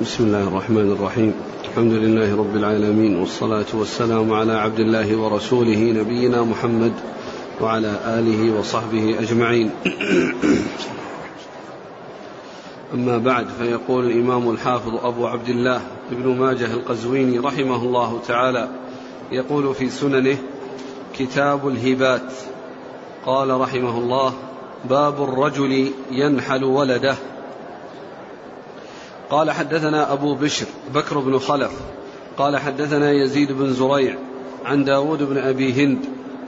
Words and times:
بسم 0.00 0.24
الله 0.24 0.48
الرحمن 0.48 0.92
الرحيم. 0.92 1.34
الحمد 1.64 1.92
لله 1.92 2.36
رب 2.36 2.56
العالمين 2.56 3.16
والصلاة 3.16 3.66
والسلام 3.74 4.32
على 4.32 4.52
عبد 4.52 4.80
الله 4.80 5.16
ورسوله 5.16 5.78
نبينا 5.78 6.42
محمد 6.42 6.92
وعلى 7.60 8.00
آله 8.06 8.58
وصحبه 8.58 9.20
أجمعين. 9.20 9.70
أما 12.94 13.18
بعد 13.18 13.46
فيقول 13.58 14.10
الإمام 14.10 14.50
الحافظ 14.50 14.94
أبو 15.04 15.26
عبد 15.26 15.48
الله 15.48 15.80
ابن 16.12 16.36
ماجه 16.38 16.74
القزويني 16.74 17.38
رحمه 17.38 17.82
الله 17.82 18.20
تعالى 18.28 18.68
يقول 19.32 19.74
في 19.74 19.90
سننه 19.90 20.38
كتاب 21.18 21.68
الهبات. 21.68 22.32
قال 23.26 23.60
رحمه 23.60 23.98
الله 23.98 24.32
باب 24.90 25.22
الرجل 25.22 25.90
ينحل 26.10 26.64
ولده. 26.64 27.16
قال 29.34 29.50
حدثنا 29.50 30.12
أبو 30.12 30.34
بشر 30.34 30.66
بكر 30.94 31.18
بن 31.18 31.38
خلف 31.38 31.72
قال 32.38 32.56
حدثنا 32.56 33.12
يزيد 33.12 33.52
بن 33.52 33.72
زريع 33.72 34.16
عن 34.64 34.84
داود 34.84 35.22
بن 35.22 35.38
أبي 35.38 35.84
هند 35.84 35.98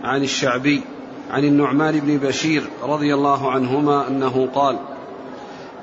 عن 0.04 0.22
الشعبي 0.22 0.82
عن 1.30 1.44
النعمان 1.44 2.00
بن 2.00 2.18
بشير 2.18 2.68
رضي 2.82 3.14
الله 3.14 3.50
عنهما 3.50 4.08
أنه 4.08 4.48
قال 4.54 4.78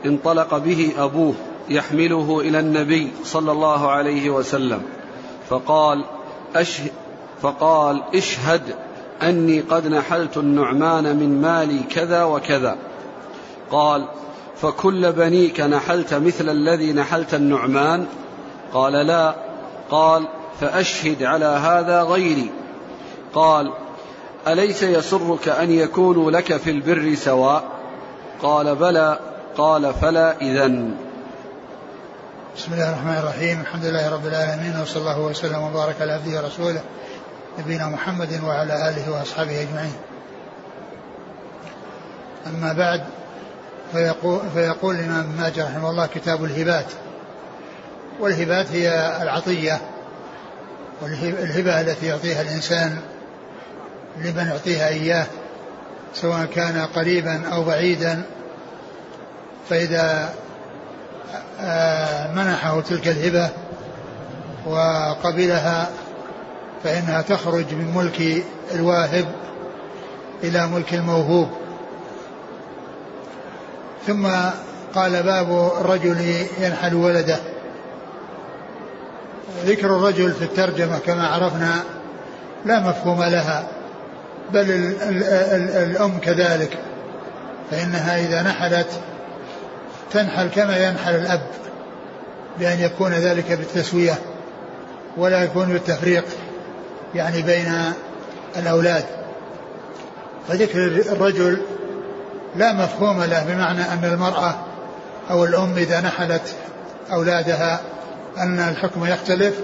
انطلق 0.06 0.58
به 0.58 0.92
أبوه 0.98 1.34
يحمله 1.70 2.40
إلى 2.40 2.60
النبي 2.60 3.12
صلى 3.24 3.52
الله 3.52 3.92
عليه 3.92 4.30
وسلم 4.30 4.82
فقال 5.50 6.06
أشه 6.56 6.84
فقال 7.42 8.04
اشهد 8.16 8.76
أني 9.22 9.62
قد 9.62 9.88
نحلت 9.88 10.38
النعمان 10.38 11.16
من 11.16 11.42
مالي 11.42 11.80
كذا 11.80 12.24
وكذا. 12.24 12.78
قال 13.72 14.08
فكل 14.62 15.12
بنيك 15.12 15.62
نحلت 15.62 16.14
مثل 16.14 16.50
الذي 16.50 16.94
نحلت 16.94 17.34
النعمان؟ 17.34 18.06
قال 18.74 18.94
لا. 18.94 19.36
قال 19.90 20.28
فأشهد 20.62 21.24
على 21.24 21.46
هذا 21.46 22.02
غيري. 22.02 22.52
قال 23.34 23.74
أليس 24.48 24.84
يسرك 24.84 25.48
أن 25.48 25.72
يكونوا 25.72 26.32
لك 26.32 26.58
في 26.58 26.70
البر 26.70 27.16
سواء؟ 27.16 27.64
قال 28.42 28.76
بلى. 28.76 29.20
قال 29.58 29.94
فلا 29.94 30.42
إذن. 30.42 30.96
بسم 32.58 32.74
الله 32.74 32.90
الرحمن 32.90 33.18
الرحيم. 33.18 33.62
الحمد 33.62 33.86
لله 33.86 34.14
رب 34.14 34.28
العالمين 34.28 34.82
وصلى 34.82 35.02
الله 35.02 35.20
وسلم 35.20 35.62
وبارك 35.62 35.96
على 36.02 36.12
عبده 36.12 36.42
ورسوله 36.42 36.82
نبينا 37.60 37.88
محمد 37.90 38.44
وعلى 38.44 38.90
آله 38.90 39.12
وأصحابه 39.12 39.62
أجمعين. 39.62 39.96
أما 42.48 42.74
بعد 42.74 43.04
فيقول, 43.94 44.40
فيقول 44.54 44.96
الإمام 44.96 45.26
ماجه 45.38 45.66
رحمه 45.66 45.90
الله 45.90 46.06
كتاب 46.06 46.44
الهبات. 46.44 46.86
والهبات 48.20 48.72
هي 48.72 49.18
العطية 49.22 49.82
والهبة 51.02 51.82
التي 51.82 52.06
يعطيها 52.06 52.42
الإنسان 52.42 52.98
لمن 54.18 54.48
يعطيها 54.48 54.88
إياه 54.88 55.26
سواء 56.14 56.46
كان 56.46 56.88
قريبا 56.96 57.48
أو 57.54 57.64
بعيدا. 57.64 58.22
فإذا 59.70 60.34
آه، 61.62 62.34
منحه 62.34 62.82
تلك 62.82 63.08
الهبة 63.08 63.50
وقبلها 64.66 65.90
فإنها 66.84 67.22
تخرج 67.22 67.74
من 67.74 67.94
ملك 67.96 68.44
الواهب 68.76 69.26
إلى 70.44 70.68
ملك 70.68 70.94
الموهوب. 70.94 71.63
ثم 74.08 74.28
قال 74.96 75.24
باب 75.24 75.72
الرجل 75.82 76.46
ينحل 76.60 76.96
ولده. 76.96 77.40
ذكر 79.66 79.86
الرجل 79.86 80.32
في 80.32 80.44
الترجمة 80.44 81.00
كما 81.00 81.28
عرفنا 81.28 81.84
لا 82.66 82.80
مفهوم 82.80 83.24
لها 83.24 83.68
بل 84.54 84.60
ال 84.60 85.02
ال 85.02 85.24
ال 85.24 85.92
الأم 85.92 86.18
كذلك 86.18 86.78
فإنها 87.72 88.20
إذا 88.20 88.42
نحلت 88.42 88.88
تنحل 90.12 90.48
كما 90.48 90.88
ينحل 90.88 91.16
الأب 91.16 91.42
بأن 92.60 92.80
يكون 92.80 93.12
ذلك 93.12 93.52
بالتسوية 93.52 94.14
ولا 95.18 95.44
يكون 95.44 95.66
بالتفريق 95.66 96.26
يعني 97.16 97.42
بين 97.42 97.74
الأولاد. 98.58 99.06
فذكر 100.48 100.86
الرجل 100.86 101.62
لا 102.56 102.74
مفهوم 102.74 103.24
له 103.24 103.44
بمعنى 103.44 103.82
أن 103.82 104.14
المرأة 104.14 104.56
أو 105.32 105.46
الأم 105.46 105.74
إذا 105.78 106.02
نحلت 106.02 106.56
أولادها 107.12 107.80
أن 108.38 108.60
الحكم 108.60 109.06
يختلف 109.06 109.56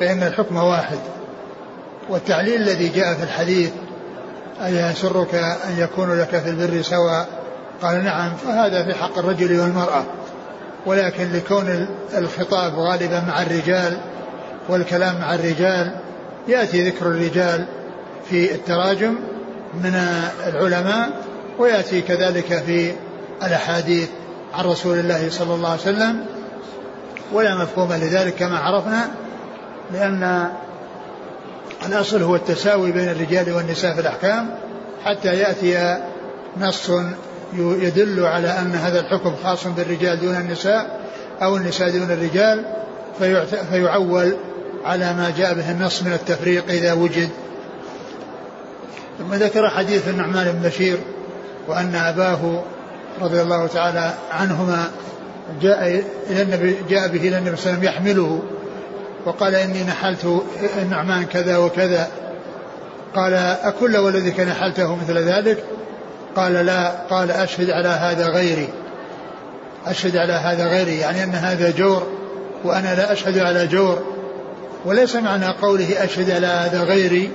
فإن 0.00 0.22
الحكم 0.22 0.56
واحد. 0.56 0.98
والتعليل 2.08 2.62
الذي 2.62 2.88
جاء 2.88 3.14
في 3.14 3.22
الحديث 3.22 3.70
أي 4.64 4.76
يسرك 4.76 5.34
أن 5.34 5.78
يكون 5.78 6.18
لك 6.18 6.38
في 6.38 6.50
البر 6.50 6.82
سواء؟ 6.82 7.28
قال 7.82 8.04
نعم 8.04 8.32
فهذا 8.36 8.84
في 8.84 8.94
حق 8.94 9.18
الرجل 9.18 9.60
والمرأة. 9.60 10.04
ولكن 10.86 11.32
لكون 11.32 11.88
الخطاب 12.18 12.78
غالبا 12.78 13.20
مع 13.20 13.42
الرجال 13.42 13.98
والكلام 14.68 15.20
مع 15.20 15.34
الرجال 15.34 15.96
يأتي 16.48 16.88
ذكر 16.88 17.06
الرجال 17.06 17.64
في 18.30 18.54
التراجم 18.54 19.14
من 19.74 19.94
العلماء 20.46 21.23
ويأتي 21.58 22.00
كذلك 22.00 22.62
في 22.66 22.92
الأحاديث 23.42 24.08
عن 24.54 24.64
رسول 24.64 24.98
الله 24.98 25.30
صلى 25.30 25.54
الله 25.54 25.70
عليه 25.70 25.80
وسلم 25.80 26.26
ولا 27.32 27.54
مفهوم 27.54 27.92
لذلك 27.92 28.34
كما 28.34 28.58
عرفنا 28.58 29.10
لأن 29.92 30.48
الأصل 31.86 32.22
هو 32.22 32.36
التساوي 32.36 32.92
بين 32.92 33.08
الرجال 33.08 33.52
والنساء 33.52 33.94
في 33.94 34.00
الأحكام 34.00 34.50
حتى 35.04 35.28
يأتي 35.28 36.02
نص 36.60 36.90
يدل 37.58 38.24
على 38.24 38.48
أن 38.48 38.74
هذا 38.74 39.00
الحكم 39.00 39.34
خاص 39.44 39.66
بالرجال 39.66 40.20
دون 40.20 40.34
النساء 40.34 41.00
أو 41.42 41.56
النساء 41.56 41.90
دون 41.90 42.10
الرجال 42.10 42.64
فيعول 43.70 44.36
على 44.84 45.12
ما 45.12 45.32
جاء 45.38 45.54
به 45.54 45.70
النص 45.70 46.02
من 46.02 46.12
التفريق 46.12 46.64
إذا 46.68 46.92
وجد. 46.92 47.28
ثم 49.18 49.34
ذكر 49.34 49.70
حديث 49.70 50.08
النعمان 50.08 50.52
بن 50.52 50.68
بشير 50.68 50.98
وأن 51.68 51.94
أباه 51.94 52.62
رضي 53.20 53.42
الله 53.42 53.66
تعالى 53.66 54.14
عنهما 54.30 54.90
جاء 55.62 56.04
إلى 56.30 56.42
النبي 56.42 56.76
جاء 56.88 57.08
به 57.08 57.28
إلى 57.28 57.38
النبي 57.38 57.56
صلى 57.56 57.72
الله 57.72 57.78
عليه 57.78 57.78
وسلم 57.78 57.84
يحمله 57.84 58.42
وقال 59.24 59.54
إني 59.54 59.82
نحلت 59.82 60.42
النعمان 60.82 61.26
كذا 61.26 61.56
وكذا. 61.56 62.08
قال 63.14 63.34
أكل 63.62 63.96
ولدك 63.96 64.40
نحلته 64.40 64.96
مثل 64.96 65.18
ذلك؟ 65.18 65.64
قال 66.36 66.52
لا. 66.52 66.88
قال 67.10 67.30
أشهد 67.30 67.70
على 67.70 67.88
هذا 67.88 68.28
غيري. 68.28 68.68
أشهد 69.86 70.16
على 70.16 70.32
هذا 70.32 70.66
غيري 70.66 70.98
يعني 70.98 71.24
أن 71.24 71.34
هذا 71.34 71.70
جور 71.70 72.06
وأنا 72.64 72.94
لا 72.94 73.12
أشهد 73.12 73.38
على 73.38 73.66
جور. 73.66 74.02
وليس 74.84 75.16
معنى 75.16 75.46
قوله 75.46 76.04
أشهد 76.04 76.30
على 76.30 76.46
هذا 76.46 76.82
غيري 76.82 77.30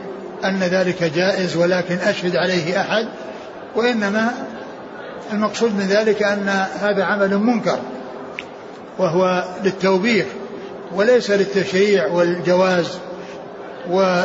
أن 0.46 0.60
ذلك 0.60 1.04
جائز 1.04 1.56
ولكن 1.56 1.96
أشهد 1.96 2.36
عليه 2.36 2.82
أحد. 2.82 3.08
وإنما 3.76 4.32
المقصود 5.34 5.76
من 5.76 5.88
ذلك 5.90 6.24
أن 6.24 6.66
هذا 6.82 7.04
عمل 7.04 7.38
منكر 7.38 7.80
وهو 8.98 9.44
للتوبيخ 9.64 10.26
وليس 10.96 11.32
للتشريع 11.32 12.08
والجواز. 12.08 12.98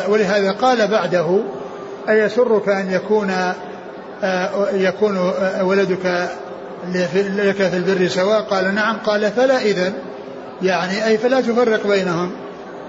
ولهذا 0.09 0.53
قال 0.53 0.88
بعده 0.88 1.41
أيسرك 2.09 2.69
أن 2.69 2.91
يكون 2.93 3.31
آه، 4.22 4.71
يكون 4.72 5.16
آه، 5.16 5.65
ولدك 5.65 6.28
لك 6.94 7.55
في 7.55 7.76
البر 7.76 8.09
سواء؟ 8.09 8.43
قال 8.43 8.75
نعم. 8.75 8.97
قال 8.97 9.31
فلا 9.31 9.62
إذن. 9.62 9.93
يعني 10.62 11.06
أي 11.06 11.19
فلا 11.19 11.40
تفرق 11.40 11.87
بينهم 11.87 12.31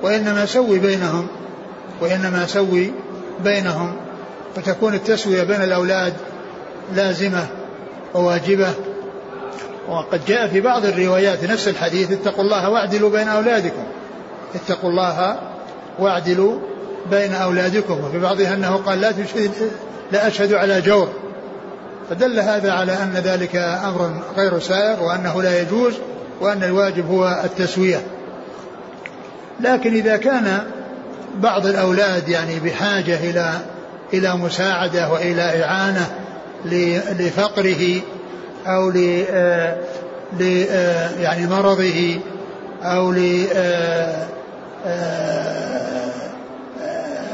وإنما 0.03 0.45
سوي 0.45 0.79
بينهم 0.79 1.27
وإنما 2.01 2.45
سوي 2.47 2.91
بينهم 3.43 3.95
فتكون 4.55 4.93
التسوية 4.93 5.43
بين 5.43 5.61
الأولاد 5.61 6.13
لازمة 6.93 7.47
وواجبة. 8.13 8.69
وقد 9.89 10.25
جاء 10.25 10.47
في 10.47 10.61
بعض 10.61 10.85
الروايات 10.85 11.43
نفس 11.43 11.67
الحديث 11.67 12.11
اتقوا 12.11 12.43
الله 12.43 12.69
واعدلوا 12.69 13.09
بين 13.09 13.27
أولادكم. 13.27 13.83
اتقوا 14.55 14.89
الله 14.89 15.39
واعدلوا 15.99 16.59
بين 17.11 17.33
أولادكم. 17.33 18.03
وفي 18.03 18.19
بعضها 18.19 18.53
أنه 18.53 18.75
قال 18.75 19.01
لا 19.01 19.11
تشهد 19.11 19.51
لا 20.11 20.27
أشهد 20.27 20.53
على 20.53 20.81
جور. 20.81 21.09
فدل 22.09 22.39
هذا 22.39 22.71
على 22.71 22.93
أن 22.93 23.13
ذلك 23.13 23.55
أمر 23.55 24.21
غير 24.37 24.59
سائغ 24.59 25.03
وأنه 25.03 25.41
لا 25.41 25.61
يجوز 25.61 25.93
وأن 26.41 26.63
الواجب 26.63 27.09
هو 27.09 27.41
التسوية. 27.43 28.01
لكن 29.59 29.93
إذا 29.93 30.17
كان 30.17 30.59
بعض 31.37 31.65
الأولاد 31.65 32.29
يعني 32.29 32.59
بحاجة 32.59 33.15
إلى 33.15 33.51
إلى 34.13 34.35
مساعدة 34.35 35.11
وإلى 35.11 35.63
إعانة 35.63 36.24
لفقره 37.19 38.01
أو 38.67 38.89
ل 38.89 39.25
آه، 39.29 39.77
آه، 40.41 41.09
يعني 41.19 41.47
مرضه 41.47 42.19
أو 42.83 43.11
ل 43.11 43.47
آه، 43.55 44.27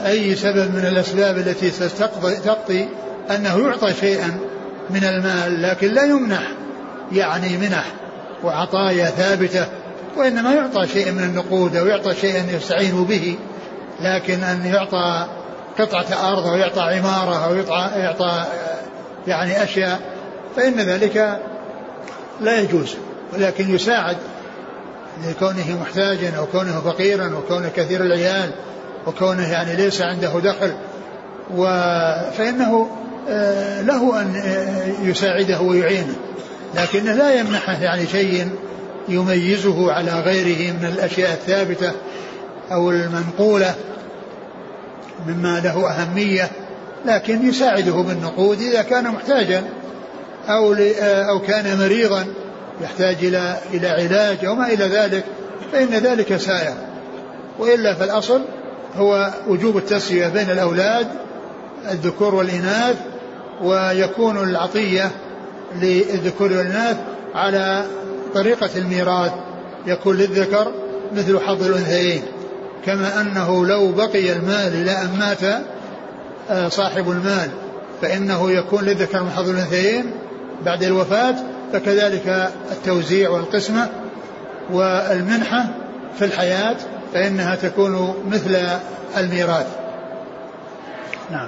أي 0.05 0.35
سبب 0.35 0.75
من 0.75 0.85
الأسباب 0.85 1.37
التي 1.37 1.71
تقضي 2.45 2.87
أنه 3.31 3.67
يعطى 3.67 3.93
شيئا 3.93 4.39
من 4.89 5.03
المال 5.03 5.61
لكن 5.61 5.87
لا 5.87 6.03
يمنح 6.03 6.43
يعني 7.11 7.57
منح 7.57 7.85
وعطايا 8.43 9.05
ثابتة 9.05 9.65
وإنما 10.17 10.53
يعطى 10.53 10.87
شيء 10.87 11.11
من 11.11 11.23
النقود 11.23 11.75
أو 11.75 11.87
يعطى 11.87 12.15
شيئا 12.15 12.45
يستعين 12.51 13.03
به 13.03 13.35
لكن 14.01 14.43
أن 14.43 14.65
يعطى 14.65 15.27
قطعة 15.79 16.31
أرض 16.31 16.47
أو 16.47 16.55
يعطى 16.55 16.81
عمارة 16.81 17.45
أو 17.45 17.55
يعطى, 17.55 17.99
يعطى 17.99 18.45
يعني 19.27 19.63
أشياء 19.63 19.99
فإن 20.55 20.79
ذلك 20.79 21.39
لا 22.41 22.59
يجوز 22.59 22.95
ولكن 23.33 23.75
يساعد 23.75 24.17
لكونه 25.27 25.81
محتاجا 25.81 26.37
أو 26.37 26.45
كونه 26.45 26.79
فقيرا 26.79 27.25
أو 27.35 27.41
كونه 27.41 27.69
كثير 27.75 28.03
العيال 28.03 28.51
وكونه 29.07 29.51
يعني 29.51 29.75
ليس 29.75 30.01
عنده 30.01 30.39
دخل. 30.39 30.73
فإنه 32.37 32.89
آه، 33.29 33.81
له 33.81 34.21
أن 34.21 34.35
آه، 34.35 35.07
يساعده 35.07 35.61
ويعينه. 35.61 36.15
لكنه 36.75 37.13
لا 37.13 37.39
يمنحه 37.39 37.81
يعني 37.81 38.07
شيء 38.07 38.49
يميزه 39.09 39.91
على 39.91 40.11
غيره 40.11 40.73
من 40.73 40.85
الأشياء 40.85 41.33
الثابتة 41.33 41.91
أو 42.71 42.91
المنقولة 42.91 43.75
مما 45.27 45.59
له 45.59 45.89
أهمية 45.89 46.49
لكن 47.05 47.49
يساعده 47.49 47.91
بالنقود 47.91 48.61
إذا 48.61 48.81
كان 48.81 49.07
محتاجا 49.07 49.63
أو 50.49 50.75
أو 51.01 51.39
كان 51.39 51.79
مريضا 51.79 52.25
يحتاج 52.81 53.15
إلى 53.21 53.57
إلى 53.73 53.87
علاج 53.87 54.45
أو 54.45 54.55
ما 54.55 54.67
إلى 54.67 54.85
ذلك 54.85 55.23
فإن 55.71 55.89
ذلك 55.89 56.37
سائر. 56.37 56.73
وإلا 57.59 57.93
فالأصل 57.93 58.41
هو 58.95 59.31
وجوب 59.47 59.77
التسوية 59.77 60.27
بين 60.27 60.51
الأولاد 60.51 61.07
الذكور 61.91 62.35
والإناث 62.35 62.95
ويكون 63.61 64.37
العطية 64.37 65.11
للذكور 65.81 66.51
والإناث 66.51 66.97
على 67.35 67.85
طريقة 68.33 68.69
الميراث. 68.75 69.31
يكون 69.87 70.17
للذكر 70.17 70.71
مثل 71.15 71.39
حظ 71.39 71.63
الأنثيين. 71.63 72.21
كما 72.85 73.21
أنه 73.21 73.65
لو 73.65 73.91
بقي 73.91 74.33
المال 74.33 74.81
إلى 74.81 74.91
أن 74.91 75.19
مات 75.19 75.43
آه، 75.43 75.61
صاحب 76.67 77.11
المال 77.11 77.49
فإنه 78.01 78.51
يكون 78.51 78.83
للذكر 78.83 79.23
من 79.23 79.31
حظ 79.31 79.49
الأنثيين 79.49 80.11
بعد 80.65 80.83
الوفاة 80.83 81.35
فكذلك 81.73 82.51
التوزيع 82.71 83.29
والقسمة 83.29 83.89
والمنحة 84.71 85.65
في 86.19 86.25
الحياة 86.25 86.77
فإنها 87.13 87.55
تكون 87.55 88.15
مثل 88.29 88.57
الميراث. 89.17 89.67
نعم. 91.31 91.47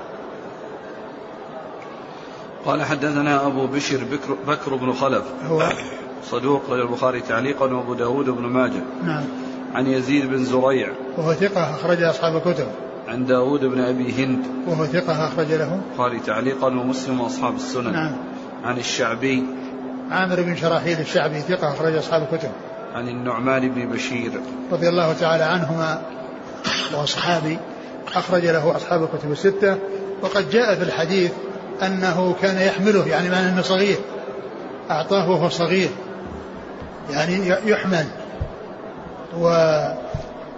قال 2.66 2.84
حدثنا 2.84 3.48
أبو 3.48 3.68
بشر 3.68 3.98
بكر, 3.98 4.38
بكر 4.48 4.75
بن 4.75 4.94
خلف. 4.94 5.24
هو؟ 5.48 5.69
صدوق 6.25 6.72
البخاري 6.72 7.22
تعليقا 7.22 7.66
وأبو 7.66 7.94
داود 7.94 8.25
بن 8.25 8.44
ماجه. 8.44 8.81
نعم. 9.04 9.24
عن 9.74 9.88
يزيد 9.88 10.25
بن 10.25 10.45
زريع. 10.45 10.90
وهو 11.18 11.34
ثقة 11.34 11.75
أخرج 11.75 12.04
أصحاب 12.04 12.36
الكتب. 12.36 12.68
عن 13.08 13.26
داود 13.26 13.66
بن 13.66 13.80
أبي 13.80 14.24
هند. 14.24 14.46
وهو 14.68 14.86
ثقة 14.86 15.28
أخرج 15.28 15.52
له. 15.52 15.80
البخاري 15.90 16.20
تعليقا 16.20 16.68
ومسلم 16.68 17.22
وأصحاب 17.22 17.56
السنن. 17.56 17.94
نعم. 17.94 18.16
عن 18.64 18.78
الشعبي. 18.78 19.44
عامر 20.12 20.42
بن 20.42 20.56
شراحيل 20.56 21.00
الشعبي 21.00 21.40
ثقة 21.40 21.74
أخرج 21.74 21.96
أصحاب 21.96 22.28
الكتب. 22.32 22.50
عن 22.94 23.08
النعمان 23.08 23.70
بن 23.70 23.90
بشير. 23.90 24.32
رضي 24.72 24.90
الله 24.90 25.14
تعالى 25.14 25.44
عنهما 25.44 26.02
وأصحابي 26.94 27.58
أخرج 28.16 28.46
له 28.46 28.76
أصحاب 28.76 29.04
الكتب 29.04 29.32
الستة. 29.32 29.78
وقد 30.22 30.50
جاء 30.50 30.76
في 30.76 30.84
الحديث 30.84 31.32
أنه 31.82 32.36
كان 32.42 32.68
يحمله 32.68 33.08
يعني 33.08 33.30
معنى 33.30 33.50
أنه 33.50 33.62
صغير. 33.62 33.98
أعطاه 34.92 35.30
وهو 35.30 35.50
صغير. 35.50 35.90
يعني 37.12 37.48
يحمل. 37.66 38.06
و 39.40 39.48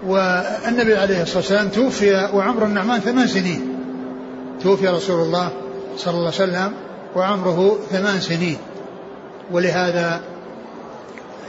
والنبي 0.08 0.98
عليه 0.98 1.22
الصلاة 1.22 1.38
والسلام 1.38 1.70
توفي 1.70 2.30
وعمر 2.34 2.66
النعمان 2.66 3.00
ثمان 3.00 3.28
سنين. 3.28 3.76
توفي 4.64 4.88
رسول 4.88 5.22
الله 5.22 5.50
صلى 5.98 6.14
الله 6.14 6.26
عليه 6.26 6.44
وسلم 6.44 6.72
وعمره 7.16 7.80
ثمان 7.92 8.22
سنين. 8.22 8.58
ولهذا 9.52 10.22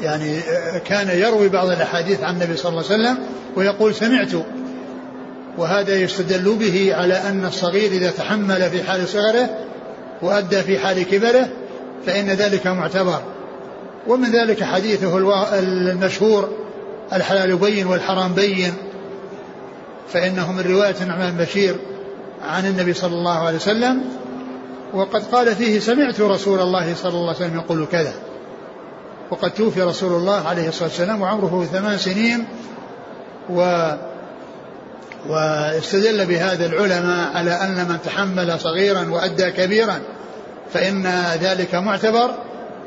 يعني 0.02 0.40
كان 0.84 1.18
يروي 1.18 1.48
بعض 1.48 1.68
الأحاديث 1.68 2.22
عن 2.22 2.34
النبي 2.34 2.56
صلى 2.56 2.70
الله 2.70 2.84
عليه 2.90 3.02
وسلم 3.02 3.18
ويقول 3.56 3.94
سمعت. 3.94 4.32
وهذا 5.58 5.94
يستدل 5.94 6.54
به 6.54 6.94
على 6.94 7.14
أن 7.14 7.44
الصغير 7.44 7.92
إذا 7.92 8.10
تحمل 8.10 8.70
في 8.70 8.82
حال 8.82 9.08
صغره 9.08 9.48
وأدى 10.22 10.62
في 10.62 10.78
حال 10.78 11.02
كبره 11.02 11.48
فإن 12.06 12.26
ذلك 12.26 12.66
معتبر. 12.66 13.20
ومن 14.06 14.32
ذلك 14.32 14.64
حديثه 14.64 15.18
المشهور 15.58 16.48
الحلال 17.12 17.56
بين 17.56 17.86
والحرام 17.86 18.34
بين. 18.34 18.72
فإنه 20.12 20.52
من 20.52 20.60
رواية 20.60 20.94
النعمان 21.00 21.36
بشير 21.36 21.76
عن 22.42 22.66
النبي 22.66 22.92
صلى 22.92 23.14
الله 23.14 23.38
عليه 23.38 23.56
وسلم 23.56 24.04
وقد 24.94 25.22
قال 25.22 25.54
فيه 25.54 25.80
سمعت 25.80 26.20
رسول 26.20 26.60
الله 26.60 26.94
صلى 26.94 27.14
الله 27.14 27.28
عليه 27.28 27.36
وسلم 27.38 27.56
يقول 27.56 27.86
كذا. 27.92 28.12
وقد 29.30 29.50
توفي 29.50 29.82
رسول 29.82 30.12
الله 30.12 30.48
عليه 30.48 30.68
الصلاة 30.68 30.88
والسلام 30.88 31.22
وعمره 31.22 31.64
ثمان 31.72 31.98
سنين 31.98 32.46
و 33.50 33.90
واستدل 35.28 36.26
بهذا 36.26 36.66
العلماء 36.66 37.36
على 37.36 37.50
أن 37.50 37.88
من 37.88 37.98
تحمل 38.04 38.60
صغيرا 38.60 39.08
وأدى 39.10 39.50
كبيرا 39.50 39.98
فإن 40.72 41.06
ذلك 41.40 41.74
معتبر 41.74 42.30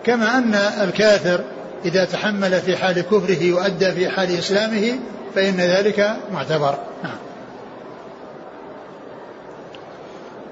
كما 0.05 0.37
أن 0.37 0.53
الكافر 0.55 1.43
إذا 1.85 2.05
تحمل 2.05 2.61
في 2.61 2.77
حال 2.77 3.01
كفره 3.01 3.53
وأدى 3.53 3.91
في 3.91 4.09
حال 4.09 4.37
إسلامه 4.39 4.99
فإن 5.35 5.55
ذلك 5.55 6.17
معتبر. 6.33 6.75
نعم. 7.03 7.17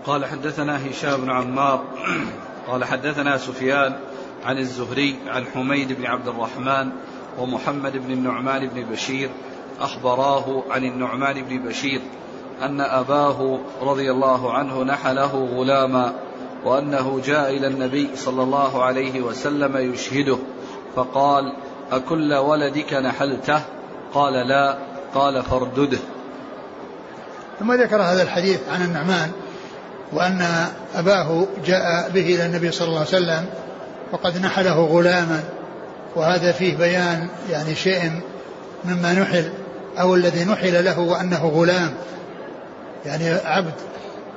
قال 0.05 0.25
حدثنا 0.25 0.89
هشام 0.89 1.21
بن 1.21 1.29
عمار 1.29 1.83
قال 2.67 2.83
حدثنا 2.83 3.37
سفيان 3.37 3.95
عن 4.45 4.57
الزهري 4.57 5.15
عن 5.27 5.45
حميد 5.45 5.93
بن 5.93 6.05
عبد 6.05 6.27
الرحمن 6.27 6.89
ومحمد 7.39 7.97
بن 7.97 8.11
النعمان 8.11 8.67
بن 8.67 8.83
بشير 8.83 9.29
أخبراه 9.79 10.63
عن 10.69 10.83
النعمان 10.83 11.41
بن 11.41 11.57
بشير 11.67 12.01
أن 12.61 12.81
أباه 12.81 13.59
رضي 13.81 14.11
الله 14.11 14.53
عنه 14.53 14.83
نحله 14.83 15.49
غلاما 15.55 16.13
وأنه 16.65 17.21
جاء 17.25 17.57
إلى 17.57 17.67
النبي 17.67 18.09
صلى 18.15 18.43
الله 18.43 18.83
عليه 18.83 19.21
وسلم 19.21 19.93
يشهده. 19.93 20.37
فقال 20.97 21.53
أكل 21.91 22.33
ولدك 22.33 22.93
نحلته؟ 22.93 23.61
قال 24.13 24.33
لا. 24.33 24.77
قال 25.15 25.43
فاردده. 25.43 25.97
ثم 27.59 27.73
ذكر 27.73 28.01
هذا 28.01 28.23
الحديث 28.23 28.59
عن 28.69 28.81
النعمان 28.81 29.31
وأن 30.13 30.67
أباه 30.95 31.45
جاء 31.65 32.09
به 32.09 32.21
إلى 32.35 32.45
النبي 32.45 32.71
صلى 32.71 32.87
الله 32.87 32.99
عليه 32.99 33.09
وسلم 33.09 33.45
وقد 34.11 34.37
نحله 34.37 34.85
غلاما 34.85 35.43
وهذا 36.15 36.51
فيه 36.51 36.77
بيان 36.77 37.27
يعني 37.51 37.75
شيء 37.75 38.11
مما 38.85 39.13
نحل 39.13 39.49
أو 39.99 40.15
الذي 40.15 40.45
نحل 40.45 40.85
له 40.85 40.99
وأنه 40.99 41.47
غلام. 41.47 41.93
يعني 43.05 43.29
عبد 43.45 43.73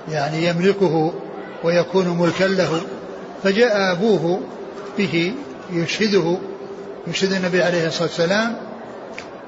يعني 0.09 0.47
يملكه 0.47 1.13
ويكون 1.65 2.09
ملكا 2.09 2.45
له. 2.45 2.81
فجاء 3.43 3.93
أبوه 3.93 4.41
به 4.99 5.35
يشهده 5.73 6.39
يشهد 7.07 7.33
النبي 7.33 7.63
عليه 7.63 7.87
الصلاة 7.87 8.09
والسلام 8.09 8.57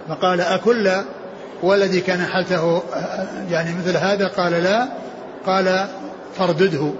فقال 0.08 0.40
أكل 0.40 0.90
ولدي 1.62 2.00
كان 2.00 2.26
حالته 2.26 2.82
يعني 3.50 3.74
مثل 3.74 3.96
هذا؟ 3.96 4.26
قال 4.26 4.52
لا. 4.52 4.88
قال 5.46 5.86
فاردده. 6.38 6.92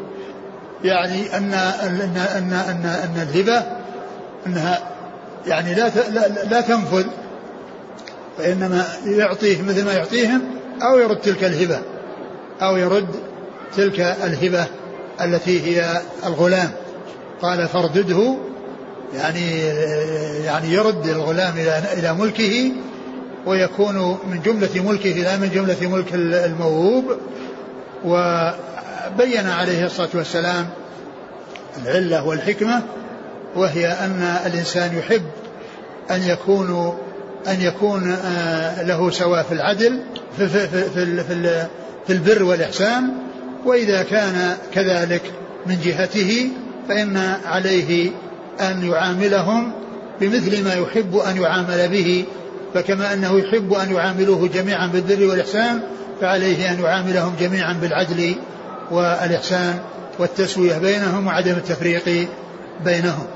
يعني 0.85 1.37
أن 1.37 1.54
أن 1.54 2.16
أن 2.37 2.52
أن, 2.52 2.87
أن 2.87 3.28
الهبة 3.28 3.62
أنها 4.47 4.78
يعني 5.47 5.75
لا 5.75 5.88
لا, 6.11 6.28
لا 6.28 6.61
تنفذ 6.61 7.06
فإنما 8.38 8.85
يعطيه 9.06 9.62
مثل 9.62 9.85
ما 9.85 9.92
يعطيهم 9.92 10.42
أو 10.82 10.99
يرد 10.99 11.21
تلك 11.21 11.44
الهبة 11.44 11.78
أو 12.62 12.76
يرد 12.76 13.09
تلك 13.76 14.00
الهبة 14.00 14.66
التي 15.21 15.62
هي 15.62 16.00
الغلام. 16.26 16.71
قال 17.42 17.68
فاردده. 17.68 18.37
يعني 19.14 19.59
يعني 20.45 20.73
يرد 20.73 21.07
الغلام 21.07 21.52
إلى 21.52 21.83
إلى 21.99 22.14
ملكه 22.14 22.73
ويكون 23.47 24.19
من 24.31 24.40
جملة 24.45 24.83
ملكه 24.90 25.11
لا 25.11 25.37
من 25.37 25.50
جملة 25.54 25.88
ملك 25.88 26.14
الموهوب. 26.14 27.04
وبين 28.04 29.47
عليه 29.47 29.87
الصلاة 29.87 30.09
والسلام 30.14 30.69
العلة 31.83 32.26
والحكمة 32.26 32.83
وهي 33.57 33.87
أن 33.87 34.37
الإنسان 34.47 34.99
يحب 34.99 35.23
أن 36.11 36.23
يكون 36.23 36.99
أن 37.49 37.61
يكون 37.61 38.12
آه، 38.12 38.83
له 38.83 39.11
سواء 39.11 39.42
في 39.42 39.52
العدل 39.52 40.00
في, 40.37 40.49
في, 40.49 40.69
في, 40.69 40.90
في, 40.90 41.25
في, 41.25 41.66
في 42.07 42.12
البر 42.12 42.42
والإحسان. 42.42 43.11
وإذا 43.64 44.02
كان 44.02 44.57
كذلك 44.75 45.23
من 45.66 45.81
جهته 45.85 46.50
فإن 46.88 47.16
عليه 47.45 48.11
أن 48.61 48.90
يعاملهم 48.90 49.73
بمثل 50.21 50.64
ما 50.64 50.75
يحب 50.75 51.16
أن 51.16 51.42
يعامل 51.42 51.88
به 51.88 52.25
فكما 52.75 53.12
أنه 53.12 53.38
يحب 53.38 53.73
أن 53.73 53.94
يعاملوه 53.94 54.49
جميعا 54.49 54.87
بالبر 54.87 55.26
والإحسان 55.26 55.80
فعليه 56.21 56.71
أن 56.71 56.80
يعاملهم 56.80 57.35
جميعا 57.40 57.73
بالعدل 57.73 58.35
والإحسان 58.90 59.78
والتسوية 60.18 60.78
بينهم 60.78 61.26
وعدم 61.26 61.52
التفريق 61.52 62.28
بينهم. 62.85 63.26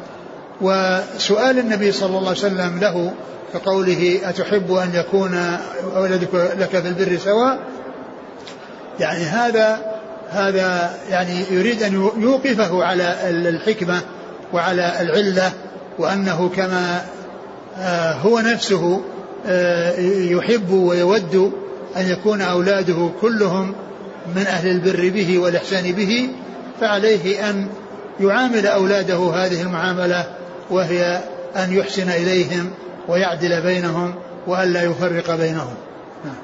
وسؤال 0.61 1.58
النبي 1.58 1.92
صلى 1.92 2.18
الله 2.18 2.28
عليه 2.28 2.30
وسلم 2.30 2.78
له 2.80 3.12
كقوله 3.52 4.20
أتحب 4.25 4.73
أن 4.73 4.90
يكون 4.94 5.58
ولدك 5.96 6.35
لك 6.35 6.68
في 6.68 6.88
البر 6.88 7.18
سواء؟ 7.18 7.58
يعني 9.00 9.25
هذا 9.25 9.78
هذا 10.30 10.96
يعني 11.11 11.44
يريد 11.50 11.82
أن 11.82 12.11
يوقفه 12.18 12.85
على 12.85 13.16
الحكمة 13.30 14.00
وعلى 14.53 15.00
العلة 15.00 15.53
وأنه 15.99 16.49
كما 16.57 17.05
آه، 17.79 18.12
هو 18.12 18.41
نفسه 18.41 19.03
آه، 19.47 20.00
يحب 20.21 20.71
ويود 20.71 21.53
أن 21.97 22.09
يكون 22.11 22.41
أولاده 22.41 23.11
كلهم 23.21 23.75
من 24.35 24.47
أهل 24.47 24.71
البر 24.71 25.11
به 25.11 25.38
والإحسان 25.38 25.93
به 25.93 26.29
فعليه 26.81 27.50
أن 27.50 27.69
يعامل 28.21 28.67
أولاده 28.67 29.17
هذه 29.17 29.62
المعاملة 29.62 30.25
وهي 30.71 31.21
أن 31.57 31.73
يحسن 31.73 32.09
إليهم 32.09 32.71
ويعدل 33.09 33.62
بينهم 33.62 34.15
وألا 34.47 34.83
يفرق 34.83 35.35
بينهم. 35.37 35.75
نعم. 36.25 36.35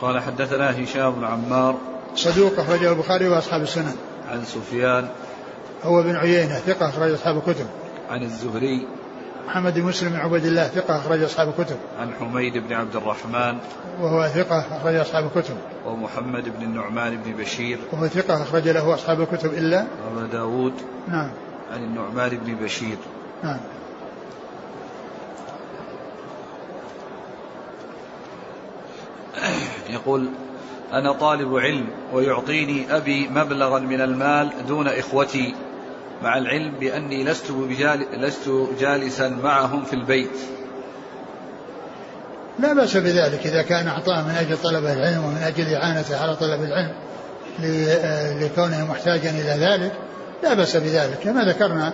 قال 0.00 0.20
حدثنا 0.20 0.84
هشام 0.84 1.10
بن 1.10 1.24
عمار. 1.24 1.76
صدوق 2.16 2.60
أخرجه 2.60 2.88
البخاري 2.92 3.28
وأصحاب 3.28 3.62
السنن. 3.62 3.96
عن 4.32 4.44
سفيان 4.44 5.08
هو 5.84 6.02
بن 6.02 6.16
عيينة 6.16 6.54
ثقة 6.54 6.88
أخرج 6.88 7.12
أصحاب 7.12 7.36
الكتب. 7.36 7.66
عن 8.10 8.22
الزهري 8.22 8.86
محمد 9.46 9.74
بن 9.74 9.82
مسلم 9.82 10.10
بن 10.10 10.16
عبد 10.16 10.44
الله 10.44 10.68
ثقة 10.68 10.98
أخرج 10.98 11.22
أصحاب 11.22 11.48
الكتب. 11.48 11.76
عن 12.00 12.14
حميد 12.20 12.58
بن 12.58 12.72
عبد 12.72 12.96
الرحمن 12.96 13.58
وهو 14.00 14.28
ثقة 14.28 14.58
أخرج 14.76 14.94
أصحاب 14.94 15.24
الكتب. 15.24 15.56
ومحمد 15.86 16.44
بن 16.58 16.62
النعمان 16.62 17.16
بن 17.16 17.32
بشير. 17.32 17.78
وهو 17.92 18.06
ثقة 18.06 18.42
أخرج 18.42 18.68
له 18.68 18.94
أصحاب 18.94 19.20
الكتب 19.20 19.54
إلا؟ 19.54 19.80
أبا 19.80 20.26
داود. 20.32 20.74
نعم. 21.08 21.30
عن 21.72 21.84
النعمان 21.84 22.30
بن 22.30 22.54
بشير. 22.54 22.96
نعم. 23.44 23.60
يقول 29.90 30.28
أنا 30.92 31.12
طالب 31.12 31.56
علم 31.56 31.86
ويعطيني 32.12 32.96
أبي 32.96 33.28
مبلغا 33.28 33.78
من 33.78 34.00
المال 34.00 34.50
دون 34.68 34.88
إخوتي 34.88 35.54
مع 36.22 36.38
العلم 36.38 36.72
بأني 36.80 37.24
لست, 37.24 37.50
لست 38.16 38.50
جالسا 38.80 39.28
معهم 39.28 39.84
في 39.84 39.92
البيت. 39.92 40.38
لا 42.58 42.72
بأس 42.72 42.96
بذلك 42.96 43.46
إذا 43.46 43.62
كان 43.62 43.88
أعطاه 43.88 44.22
من 44.22 44.34
أجل 44.34 44.56
طلب 44.56 44.84
العلم 44.84 45.24
ومن 45.24 45.42
أجل 45.42 45.74
إعانته 45.74 46.22
على 46.22 46.36
طلب 46.36 46.62
العلم 46.62 46.92
لكونه 48.42 48.86
محتاجا 48.90 49.30
إلى 49.30 49.66
ذلك 49.66 49.92
لا 50.42 50.54
بأس 50.54 50.76
بذلك. 50.76 51.18
كما 51.24 51.44
ذكرنا 51.44 51.92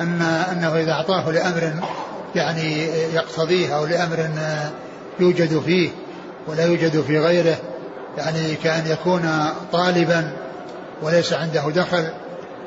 أن 0.00 0.22
أنه 0.22 0.76
إذا 0.76 0.92
أعطاه 0.92 1.30
لأمر 1.30 1.72
يعني 2.34 2.84
يقتضيه 3.14 3.76
أو 3.76 3.86
لأمر 3.86 4.28
يوجد 5.20 5.58
فيه 5.58 5.90
ولا 6.48 6.64
يوجد 6.64 7.00
في 7.00 7.18
غيره 7.18 7.56
يعني 8.18 8.54
كأن 8.54 8.86
يكون 8.86 9.30
طالبا 9.72 10.32
وليس 11.02 11.32
عنده 11.32 11.70
دخل 11.70 12.04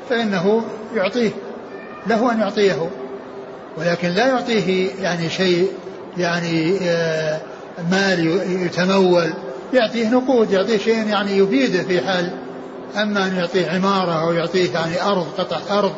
فإنه 0.10 0.62
يعطيه 0.96 1.32
له 2.08 2.32
أن 2.32 2.40
يعطيه 2.40 2.90
ولكن 3.78 4.10
لا 4.10 4.28
يعطيه 4.28 4.90
يعني 5.02 5.30
شيء 5.30 5.72
يعني 6.18 6.78
آه، 6.82 7.40
مال 7.92 8.42
يتمول 8.66 9.34
يعطيه 9.74 10.10
نقود 10.10 10.52
يعطيه 10.52 10.78
شيء 10.78 11.08
يعني 11.08 11.38
يفيده 11.38 11.84
في 11.84 12.02
حال 12.02 12.30
أما 12.96 13.28
أن 13.28 13.36
يعطيه 13.36 13.70
عمارة 13.70 14.22
أو 14.22 14.34
يعطيه 14.34 14.74
يعني 14.74 15.02
أرض 15.02 15.28
قطع 15.38 15.80
أرض 15.80 15.96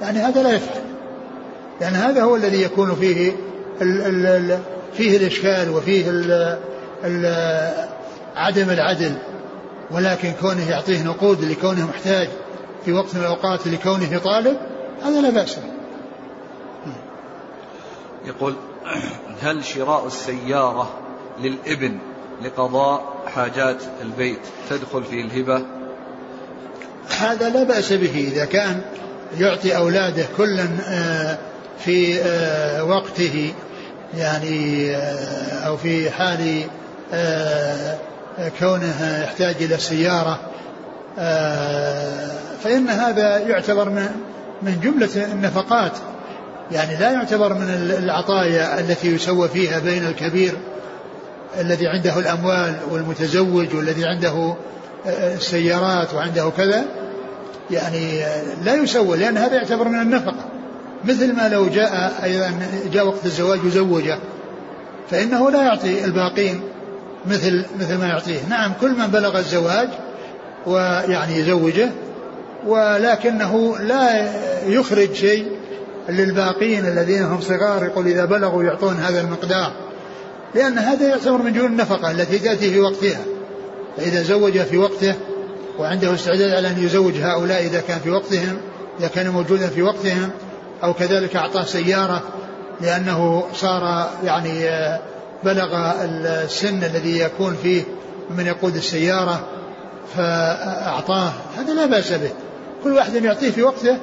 يعني 0.00 0.18
هذا 0.18 0.42
لا 0.42 0.52
يفعل. 0.52 0.80
يعني 1.80 1.96
هذا 1.96 2.22
هو 2.22 2.36
الذي 2.36 2.62
يكون 2.62 2.94
فيه 2.94 3.32
ال 3.82 4.02
ال 4.02 4.26
ال 4.26 4.58
فيه 4.94 5.16
الإشكال 5.16 5.70
وفيه 5.70 6.10
ال 6.10 6.58
ال 7.04 7.26
عدم 8.38 8.70
العدل 8.70 9.18
ولكن 9.90 10.32
كونه 10.40 10.70
يعطيه 10.70 11.02
نقود 11.02 11.44
لكونه 11.44 11.86
محتاج 11.86 12.28
في 12.84 12.92
وقت 12.92 13.14
من 13.14 13.20
الأوقات 13.20 13.66
لكونه 13.66 14.18
طالب 14.18 14.56
هذا 15.02 15.20
لا 15.20 15.30
بأس 15.30 15.54
به. 15.54 15.78
يقول 18.24 18.54
هل 19.42 19.64
شراء 19.64 20.06
السيارة 20.06 20.90
للإبن 21.40 21.98
لقضاء 22.42 23.16
حاجات 23.34 23.82
البيت 24.02 24.40
تدخل 24.70 25.04
في 25.04 25.20
الهبة؟ 25.20 25.62
هذا 27.18 27.48
لا 27.48 27.62
بأس 27.62 27.92
به 27.92 28.30
إذا 28.32 28.44
كان 28.44 28.80
يعطي 29.38 29.76
أولاده 29.76 30.24
كلا 30.36 30.68
آه، 30.88 31.38
في 31.78 32.20
آه، 32.20 32.84
وقته 32.84 33.54
يعني 34.16 34.90
آه، 34.96 35.66
أو 35.66 35.76
في 35.76 36.10
حال 36.10 36.64
كونه 38.58 39.20
يحتاج 39.22 39.56
إلى 39.60 39.76
سيارة 39.76 40.40
فإن 42.64 42.88
هذا 42.88 43.38
يعتبر 43.38 43.88
من 43.90 44.08
من 44.62 44.80
جملة 44.80 45.32
النفقات. 45.32 45.92
يعني 46.72 46.96
لا 46.96 47.10
يعتبر 47.10 47.54
من 47.54 47.68
العطايا 47.98 48.80
التي 48.80 49.08
يسوى 49.14 49.48
فيها 49.48 49.78
بين 49.78 50.06
الكبير 50.06 50.52
الذي 51.60 51.86
عنده 51.86 52.18
الأموال 52.18 52.74
والمتزوج 52.90 53.74
والذي 53.74 54.04
عنده 54.06 54.54
السيارات 55.06 56.14
وعنده 56.14 56.50
كذا. 56.56 56.84
يعني 57.70 58.22
لا 58.64 58.74
يسوى 58.74 59.16
لأن 59.16 59.36
هذا 59.36 59.54
يعتبر 59.54 59.88
من 59.88 60.00
النفقة. 60.00 60.44
مثل 61.04 61.36
ما 61.36 61.48
لو 61.48 61.68
جاء 61.68 62.12
أيضا 62.22 62.52
جاء 62.92 63.06
وقت 63.06 63.26
الزواج 63.26 63.64
وزوجه 63.64 64.18
فإنه 65.10 65.50
لا 65.50 65.62
يعطي 65.62 66.04
الباقين 66.04 66.60
مثل 67.28 67.64
مثل 67.80 67.98
ما 67.98 68.06
يعطيه. 68.06 68.40
نعم 68.48 68.72
كل 68.80 68.90
من 68.90 69.06
بلغ 69.06 69.38
الزواج 69.38 69.88
ويعني 70.66 71.36
يزوجه 71.36 71.88
ولكنه 72.66 73.78
لا 73.78 74.32
يخرج 74.66 75.12
شيء 75.12 75.46
للباقين 76.08 76.86
الذين 76.86 77.22
هم 77.22 77.40
صغار 77.40 77.84
يقول 77.84 78.06
إذا 78.06 78.24
بلغوا 78.24 78.64
يعطون 78.64 78.96
هذا 78.96 79.20
المقدار. 79.20 79.72
لأن 80.54 80.78
هذا 80.78 81.08
يعتبر 81.08 81.42
من 81.42 81.52
جون 81.52 81.66
النفقة 81.66 82.10
التي 82.10 82.38
تأتي 82.38 82.70
في 82.70 82.80
وقتها. 82.80 83.20
فإذا 83.96 84.22
زوج 84.22 84.58
في 84.58 84.78
وقته 84.78 85.14
وعنده 85.78 86.14
استعداد 86.14 86.52
على 86.52 86.68
أن 86.68 86.84
يزوج 86.84 87.14
هؤلاء 87.16 87.62
إذا 87.62 87.80
كان 87.80 87.98
في 87.98 88.10
وقتهم 88.10 88.56
إذا 89.00 89.08
كان 89.08 89.28
موجودا 89.28 89.66
في 89.66 89.82
وقتهم 89.82 90.30
أو 90.84 90.94
كذلك 90.94 91.36
أعطاه 91.36 91.64
سيارة 91.64 92.22
لأنه 92.80 93.44
صار 93.54 94.10
يعني 94.24 94.68
بلغ 95.44 95.92
السن 96.04 96.84
الذي 96.84 97.18
يكون 97.18 97.56
فيه 97.62 97.82
من 98.30 98.46
يقود 98.46 98.76
السيارة 98.76 99.46
فأعطاه. 100.16 101.32
هذا 101.58 101.74
لا 101.74 101.86
بأس 101.86 102.12
به. 102.12 102.30
كل 102.84 102.92
واحد 102.92 103.14
يعطيه 103.14 103.50
في 103.50 103.62
وقته 103.62 103.98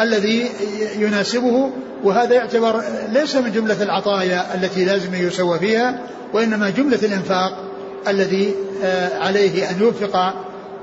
الذي 0.00 0.50
يناسبه 0.96 1.70
وهذا 2.04 2.34
يعتبر 2.34 2.82
ليس 3.08 3.36
من 3.36 3.52
جملة 3.52 3.82
العطايا 3.82 4.54
التي 4.54 4.84
لازم 4.84 5.14
يسوى 5.14 5.58
فيها 5.58 5.98
وإنما 6.32 6.70
جملة 6.70 6.98
الإنفاق 7.02 7.64
الذي 8.08 8.54
آه، 8.84 9.18
عليه 9.18 9.70
أن 9.70 9.82
ينفق 9.82 10.34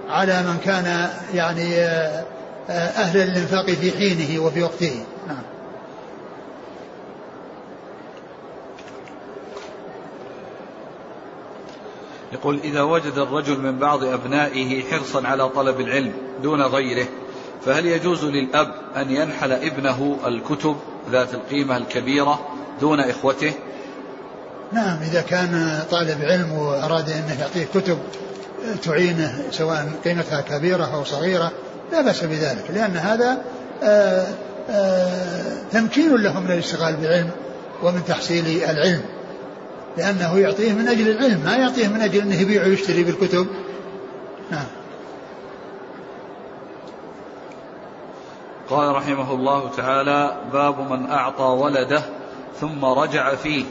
على 0.09 0.43
من 0.43 0.57
كان 0.65 1.09
يعني 1.33 1.75
آه، 1.75 2.23
آه، 2.69 2.71
أهل 2.71 3.21
الإنفاق 3.21 3.69
في 3.69 3.91
حينه 3.91 4.45
وفي 4.45 4.63
وقته 4.63 5.03
نعم 5.27 5.41
يقول 12.35 12.59
إذا 12.63 12.81
وجد 12.81 13.17
الرجل 13.17 13.59
من 13.59 13.79
بعض 13.79 14.03
أبنائه 14.03 14.83
حرصا 14.83 15.27
على 15.27 15.49
طلب 15.49 15.79
العلم 15.79 16.13
دون 16.43 16.61
غيره 16.61 17.07
فهل 17.65 17.85
يجوز 17.85 18.25
للأب 18.25 18.73
أن 18.95 19.11
ينحل 19.11 19.51
ابنه 19.51 20.17
الكتب 20.25 20.75
ذات 21.11 21.33
القيمة 21.33 21.77
الكبيرة 21.77 22.39
دون 22.81 22.99
إخوته؟ 22.99 23.53
نعم 24.71 24.97
إذا 25.01 25.21
كان 25.21 25.79
طالب 25.91 26.21
علم 26.21 26.51
وأراد 26.51 27.09
أنه 27.09 27.41
يعطيه 27.41 27.65
كتب 27.73 27.97
تعينه 28.83 29.43
سواء 29.51 29.91
قيمتها 30.05 30.41
كبيرة 30.41 30.95
أو 30.95 31.03
صغيرة 31.03 31.51
لا 31.91 32.01
بأس 32.01 32.23
بذلك 32.23 32.71
لأن 32.73 32.97
هذا 32.97 33.41
آه، 33.83 34.27
آه، 34.69 35.53
تمكين 35.71 36.15
له 36.15 36.39
من 36.39 36.51
الاشتغال 36.51 36.95
بالعلم 36.95 37.29
ومن 37.83 38.05
تحصيل 38.07 38.63
العلم. 38.69 39.01
لأنه 39.97 40.39
يعطيه 40.39 40.73
من 40.73 40.87
أجل 40.87 41.09
العلم 41.09 41.41
ما 41.45 41.55
يعطيه 41.55 41.87
من 41.87 42.01
أجل 42.01 42.21
أنه 42.21 42.41
يبيع 42.41 42.63
ويشتري 42.63 43.03
بالكتب. 43.03 43.47
نعم. 44.51 44.65
قال 48.69 48.95
رحمه 48.95 49.33
الله 49.33 49.69
تعالى 49.69 50.41
باب 50.53 50.91
من 50.91 51.11
أعطى 51.11 51.43
ولده 51.43 52.03
ثم 52.59 52.85
رجع 52.85 53.35
فيه. 53.35 53.65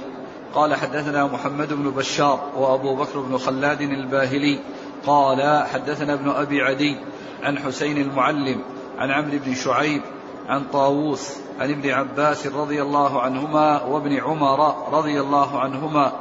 قال 0.54 0.74
حدثنا 0.74 1.26
محمد 1.26 1.72
بن 1.72 1.90
بشار 1.90 2.50
وأبو 2.56 2.96
بكر 2.96 3.20
بن 3.20 3.38
خلاد 3.38 3.80
الباهلي. 3.80 4.58
قال 5.06 5.66
حدثنا 5.72 6.14
ابن 6.14 6.30
أبي 6.30 6.62
عدي 6.62 6.96
عن 7.42 7.58
حسين 7.58 7.98
المعلم 7.98 8.60
عن 8.98 9.10
عمرو 9.10 9.38
بن 9.46 9.54
شعيب 9.54 10.02
عن 10.48 10.64
طاووس 10.72 11.32
عن 11.60 11.70
ابن 11.70 11.90
عباس 11.90 12.46
رضي 12.46 12.82
الله 12.82 13.22
عنهما 13.22 13.82
وابن 13.82 14.20
عمر 14.20 14.88
رضي 14.92 15.20
الله 15.20 15.60
عنهما 15.60 16.12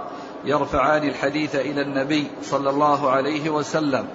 يرفعان 0.45 1.03
الحديث 1.03 1.55
إلى 1.55 1.81
النبي 1.81 2.27
صلى 2.43 2.69
الله 2.69 3.09
عليه 3.09 3.49
وسلم. 3.49 4.05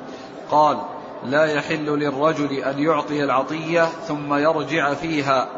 قال 0.50 0.78
لا 1.24 1.44
يحل 1.44 1.86
للرجل 1.86 2.52
أن 2.52 2.78
يعطي 2.78 3.24
العطية 3.24 3.84
ثم 3.84 4.34
يرجع 4.34 4.94
فيها 4.94 5.48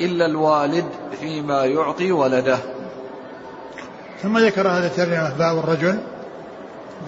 إلا 0.00 0.26
الوالد 0.26 0.86
فيما 1.20 1.64
يعطي 1.64 2.12
ولده. 2.12 2.58
ثم 4.22 4.38
ذكر 4.38 4.68
هذا 4.68 4.86
الترجمة 4.86 5.38
باب 5.38 5.58
الرجل. 5.58 5.98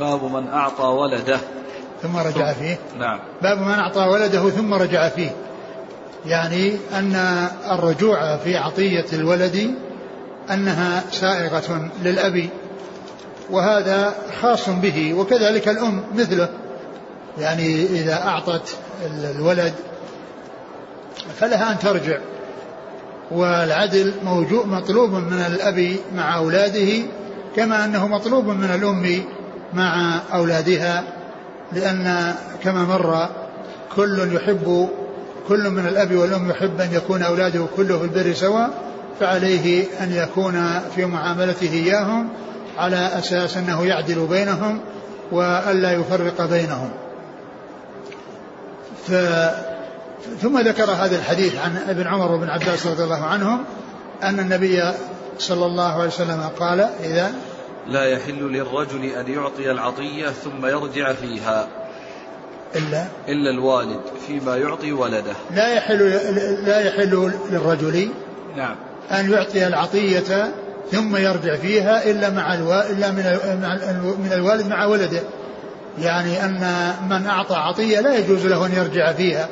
باب 0.00 0.24
من 0.24 0.48
أعطى 0.48 0.84
ولده. 0.84 1.38
ثم 2.02 2.16
رجع 2.16 2.52
فيه. 2.52 2.78
نعم. 2.98 3.18
باب 3.42 3.58
من 3.58 3.78
أعطى 3.78 4.00
ولده 4.00 4.50
ثم 4.50 4.74
رجع 4.74 5.08
فيه. 5.08 5.30
يعني 6.26 6.76
أن 6.92 7.46
الرجوع 7.70 8.36
في 8.36 8.56
عطية 8.56 9.04
الولد 9.12 9.74
أنها 10.50 11.04
سائغة 11.10 11.90
للأب 12.04 12.48
وهذا 13.50 14.14
خاص 14.42 14.68
به 14.68 15.14
وكذلك 15.14 15.68
الأم 15.68 16.02
مثله. 16.14 16.48
يعني 17.38 17.84
إذا 17.84 18.14
أعطت 18.26 18.76
الولد 19.36 19.72
فلها 21.40 21.72
أن 21.72 21.78
ترجع 21.78 22.18
والعدل 23.30 24.12
موجود 24.24 24.66
مطلوب 24.66 25.10
من 25.10 25.44
الأب 25.46 25.96
مع 26.14 26.36
أولاده 26.36 27.02
كما 27.56 27.84
أنه 27.84 28.08
مطلوب 28.08 28.46
من 28.46 28.70
الأم 28.70 29.24
مع 29.74 30.20
أولادها 30.34 31.04
لأن 31.72 32.34
كما 32.64 32.84
مر 32.84 33.28
كل 33.96 34.34
يحب 34.34 34.88
كل 35.48 35.70
من 35.70 35.86
الأب 35.86 36.14
والأم 36.14 36.50
يحب 36.50 36.80
أن 36.80 36.92
يكون 36.92 37.22
أولاده 37.22 37.66
كله 37.76 37.98
في 37.98 38.04
البر 38.04 38.32
سواء 38.32 38.70
فعليه 39.20 39.84
أن 40.00 40.12
يكون 40.12 40.80
في 40.94 41.04
معاملته 41.04 41.72
إياهم 41.72 42.28
على 42.78 43.10
أساس 43.18 43.56
أنه 43.56 43.86
يعدل 43.86 44.26
بينهم 44.26 44.80
وألا 45.32 45.92
يفرق 45.92 46.46
بينهم. 46.46 46.90
ف 49.06 49.12
ثم 50.42 50.58
ذكر 50.58 50.90
هذا 50.90 51.16
الحديث 51.18 51.56
عن 51.56 51.76
ابن 51.88 52.06
عمر 52.06 52.32
وابن 52.32 52.50
عباس 52.50 52.86
رضي 52.86 53.04
الله 53.04 53.24
عنهم 53.24 53.64
أن 54.22 54.40
النبي 54.40 54.82
صلى 55.38 55.66
الله 55.66 55.92
عليه 55.92 56.06
وسلم 56.06 56.50
قال 56.58 56.80
إذا 56.80 57.32
لا 57.86 58.04
يحل 58.04 58.52
للرجل 58.52 59.04
أن 59.04 59.28
يعطي 59.32 59.70
العطية 59.70 60.28
ثم 60.28 60.66
يرجع 60.66 61.12
فيها. 61.12 61.68
إلا 62.76 63.06
إلا 63.28 63.50
الوالد 63.50 64.00
فيما 64.26 64.56
يعطي 64.56 64.92
ولده. 64.92 65.32
لا 65.54 65.74
يحل 65.74 66.10
لا 66.66 66.80
يحل 66.80 67.32
للرجل 67.50 68.08
نعم. 68.56 68.76
أن 69.10 69.30
يعطي 69.32 69.66
العطية 69.66 70.52
ثم 70.92 71.16
يرجع 71.16 71.56
فيها 71.56 72.10
إلا 72.10 72.30
مع. 72.30 72.54
إلا 72.54 73.10
من 73.10 73.24
من 74.24 74.32
الوالد 74.32 74.66
مع 74.66 74.84
ولده. 74.84 75.22
يعني 75.98 76.44
أن 76.44 76.92
من 77.10 77.26
أعطى 77.26 77.54
عطية 77.54 78.00
لا 78.00 78.18
يجوز 78.18 78.46
له 78.46 78.66
أن 78.66 78.72
يرجع 78.72 79.12
فيها 79.12 79.48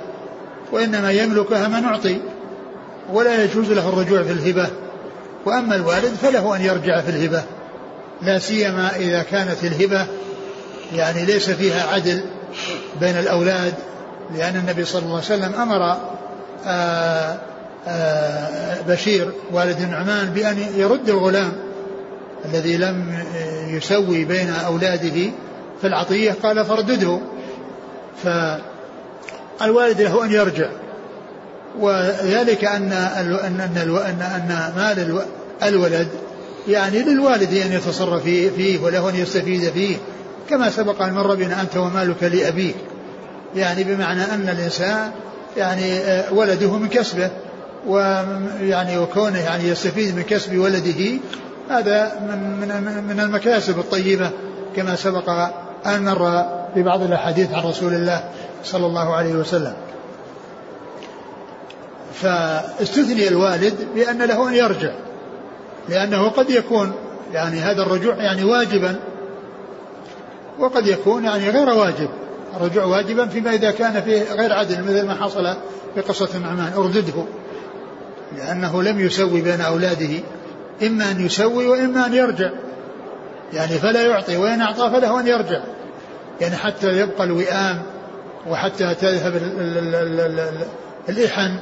وإنما 0.72 1.10
يملكها 1.12 1.68
من 1.68 1.84
أعطي 1.84 2.20
ولا 3.12 3.44
يجوز 3.44 3.72
له 3.72 3.88
الرجوع 3.88 4.22
في 4.22 4.32
الهبة. 4.32 4.68
وأما 5.46 5.76
الوالد 5.76 6.14
فله 6.22 6.56
أن 6.56 6.60
يرجع 6.60 7.00
في 7.00 7.10
الهبة. 7.10 7.42
لا 8.22 8.38
سيما 8.38 8.96
إذا 8.96 9.22
كانت 9.22 9.64
الهبة 9.64 10.06
يعني 10.92 11.24
ليس 11.24 11.50
فيها 11.50 11.92
عدل. 11.92 12.20
بين 13.00 13.18
الأولاد 13.18 13.74
لأن 14.35 14.57
النبي 14.57 14.85
صلى 14.85 15.02
الله 15.02 15.14
عليه 15.14 15.24
وسلم 15.24 15.54
أمر 15.54 15.96
آه، 16.66 17.37
آه، 17.88 18.80
بشير 18.88 19.30
والد 19.52 19.80
النعمان 19.80 20.30
بأن 20.30 20.59
يرد 20.76 21.09
الغلام 21.09 21.52
الذي 22.44 22.76
لم 22.76 23.24
يسوي 23.68 24.24
بين 24.24 24.50
أولاده 24.50 25.30
في 25.80 25.87
العطية 25.87 26.35
قال 26.42 26.64
فاردده. 26.64 27.20
فالوالد 28.24 30.00
له 30.00 30.24
أن 30.24 30.33
يرجع. 30.33 30.68
وذلك 31.80 32.64
أن 32.64 32.92
أن 32.92 33.61
أن, 33.61 33.80
أن 34.22 34.72
مال 34.76 35.24
الولد 35.62 36.09
يعني 36.68 37.02
للوالد 37.02 37.54
أن 37.54 37.72
يتصرف 37.72 38.22
فيه 38.22 38.78
وله 38.78 39.11
أن 39.11 39.14
يستفيد 39.14 39.70
فيه. 39.70 39.96
كما 40.50 40.70
سبق 40.70 41.02
أن 41.02 41.12
مر 41.12 41.35
بنا 41.35 41.61
أنت 41.61 41.76
ومالك 41.76 42.22
لأبيك. 42.22 42.76
يعني 43.57 43.85
بمعنى 43.85 44.22
أن 44.22 44.48
الإنسان 44.48 45.11
يعني 45.57 45.98
آه، 45.98 46.33
ولده 46.33 46.72
من 46.72 46.88
كسبه 46.88 47.30
ويعني 47.87 48.98
وكونه 48.98 49.38
يعني 49.38 49.68
يستفيد 49.68 50.16
من 50.16 50.22
كسب 50.22 50.59
ولده 50.59 51.18
هذا 51.70 52.12
من 52.20 52.61
من 52.61 53.04
من 53.04 53.20
المكاسب 53.20 53.78
الطيبة. 53.78 54.30
كما 54.76 54.96
سبق 54.96 55.30
أن 55.87 56.04
مر 56.04 56.44
في 56.74 56.83
بعض 56.83 57.02
الأحاديث 57.02 57.52
عن 57.52 57.62
رسول 57.62 57.94
الله 57.94 58.24
صلى 58.64 58.87
الله 58.87 59.14
عليه 59.14 59.33
وسلم. 59.35 59.74
فاستثني 62.14 63.28
الوالد 63.28 63.74
بأن 63.94 64.22
له 64.22 64.48
أن 64.48 64.54
يرجع 64.54 64.90
لأنه 65.88 66.28
قد 66.28 66.50
يكون 66.50 66.92
يعني 67.33 67.61
هذا 67.61 67.83
الرجوع 67.83 68.14
يعني 68.14 68.44
واجبا 68.44 68.96
وقد 70.58 70.86
يكون 70.86 71.24
يعني 71.24 71.50
غير 71.50 71.68
واجب. 71.68 72.08
الرجوع 72.56 72.84
واجبا 72.84 73.26
فيما 73.26 73.54
إذا 73.54 73.70
كان 73.70 74.02
فيه 74.02 74.32
غير 74.32 74.52
عدل 74.52 74.82
مثل 74.84 75.06
ما 75.06 75.14
حصل 75.14 75.54
في 75.94 76.00
قصة 76.00 76.28
النعمان. 76.34 76.72
أردده. 76.76 77.24
لأنه 78.36 78.82
لم 78.82 79.00
يسوي 79.00 79.40
بين 79.40 79.60
أولاده 79.60 80.20
إما 80.82 81.10
أن 81.10 81.26
يسوي 81.26 81.66
وإما 81.66 82.06
أن 82.06 82.14
يرجع. 82.14 82.50
يعني 83.52 83.78
فلا 83.78 84.02
يعطي 84.02 84.36
وإن 84.36 84.60
أعطى 84.60 84.90
فله 84.90 85.20
أن 85.20 85.26
يرجع. 85.26 85.60
يعني 86.40 86.56
حتى 86.56 86.98
يبقى 86.98 87.24
الوئام 87.24 87.82
وحتى 88.48 88.94
تذهب 88.94 89.32
الإحن 91.08 91.58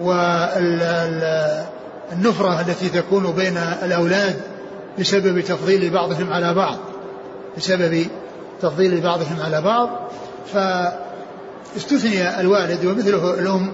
والنفرة 0.00 1.00
التي 2.60 2.88
تكون 2.88 3.32
بين 3.32 3.56
الأولاد 3.82 4.36
بسبب 4.98 5.40
تفضيل 5.40 5.90
بعضهم 5.90 6.32
على 6.32 6.54
بعض. 6.54 6.76
بسبب 7.56 8.06
تفضيل 8.62 9.00
بعضهم 9.00 9.40
على 9.40 9.62
بعض 9.62 10.10
فاستثني 11.74 12.40
الوالد 12.40 12.84
ومثله 12.84 13.34
الأم 13.34 13.72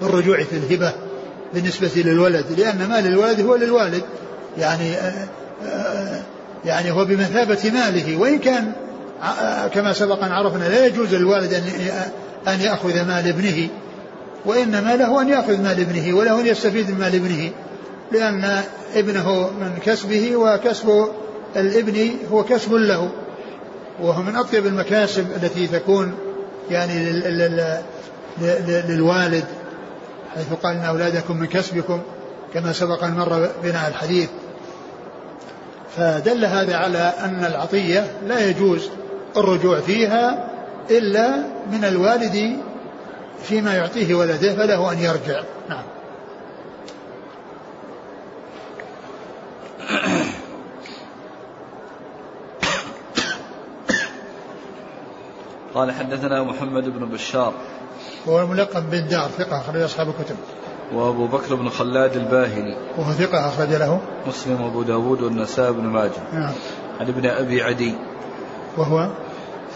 بالرجوع 0.00 0.42
في 0.42 0.56
الهبة 0.56 0.92
بالنسبة 1.54 1.90
للولد 1.96 2.60
لأن 2.60 2.88
مال 2.88 3.06
الولد 3.06 3.40
هو 3.40 3.56
للوالد 3.56 4.02
يعني 4.58 4.94
يعني 6.64 6.90
هو 6.90 7.04
بمثابة 7.04 7.70
ماله 7.70 8.16
وإن 8.16 8.38
كان 8.38 8.72
كما 9.74 9.92
سبق 9.92 10.24
أن 10.24 10.32
عرفنا 10.32 10.64
لا 10.64 10.86
يجوز 10.86 11.14
للوالد 11.14 11.52
أن 12.48 12.60
يأخذ 12.60 12.94
مال 12.94 13.28
ابنه 13.28 13.68
وإنما 14.46 14.96
له 14.96 15.22
أن 15.22 15.28
يأخذ 15.28 15.62
مال 15.62 15.80
ابنه 15.80 16.16
وله 16.16 16.40
أن 16.40 16.46
يستفيد 16.46 16.90
من 16.90 16.98
مال 16.98 17.14
ابنه 17.14 17.50
لأن 18.12 18.62
ابنه 18.94 19.50
من 19.60 19.78
كسبه 19.84 20.36
وكسب 20.36 21.08
الابن 21.56 22.10
هو 22.32 22.44
كسب 22.44 22.72
له 22.72 23.10
وهو 24.02 24.22
من 24.22 24.36
أطيب 24.36 24.66
المكاسب 24.66 25.26
التي 25.36 25.66
تكون 25.66 26.14
يعني 26.70 27.12
للوالد 28.88 29.44
حيث 30.34 30.52
قال 30.62 30.76
إن 30.76 30.82
أولادكم 30.82 31.36
من 31.36 31.46
كسبكم 31.46 32.00
كما 32.54 32.72
سبق 32.72 33.04
أن 33.04 33.10
مر 33.10 33.48
بنا 33.62 33.88
الحديث. 33.88 34.28
فدل 35.96 36.44
هذا 36.44 36.76
على 36.76 37.12
أن 37.24 37.44
العطية 37.44 38.06
لا 38.26 38.46
يجوز 38.46 38.88
الرجوع 39.36 39.80
فيها 39.80 40.50
إلا 40.90 41.36
من 41.72 41.84
الوالد 41.84 42.56
فيما 43.42 43.74
يعطيه 43.74 44.14
ولده 44.14 44.54
فله 44.54 44.92
أن 44.92 44.98
يرجع. 44.98 45.42
نعم. 45.68 45.82
قال 55.74 55.92
حدثنا 55.92 56.42
محمد 56.42 56.84
بن 56.84 57.06
بشار. 57.06 57.52
هو 58.28 58.40
الملقب 58.40 58.90
بالدار 58.90 59.28
ثقة 59.28 59.60
أخرج 59.60 59.82
أصحاب 59.82 60.08
الكتب. 60.08 60.36
وأبو 60.94 61.26
بكر 61.26 61.54
بن 61.54 61.68
خلاد 61.68 62.16
الباهلي. 62.16 62.76
وهو 62.98 63.12
ثقة 63.12 63.48
أخرج 63.48 63.68
له. 63.68 64.00
مسلم 64.26 64.60
وأبو 64.60 64.82
داود 64.82 65.22
والنسائي 65.22 65.72
بن 65.72 65.86
ماجه. 65.86 66.22
نعم. 66.32 66.52
عن 67.00 67.08
ابن 67.08 67.26
أبي 67.26 67.62
عدي. 67.62 67.94
وهو؟ 68.76 69.08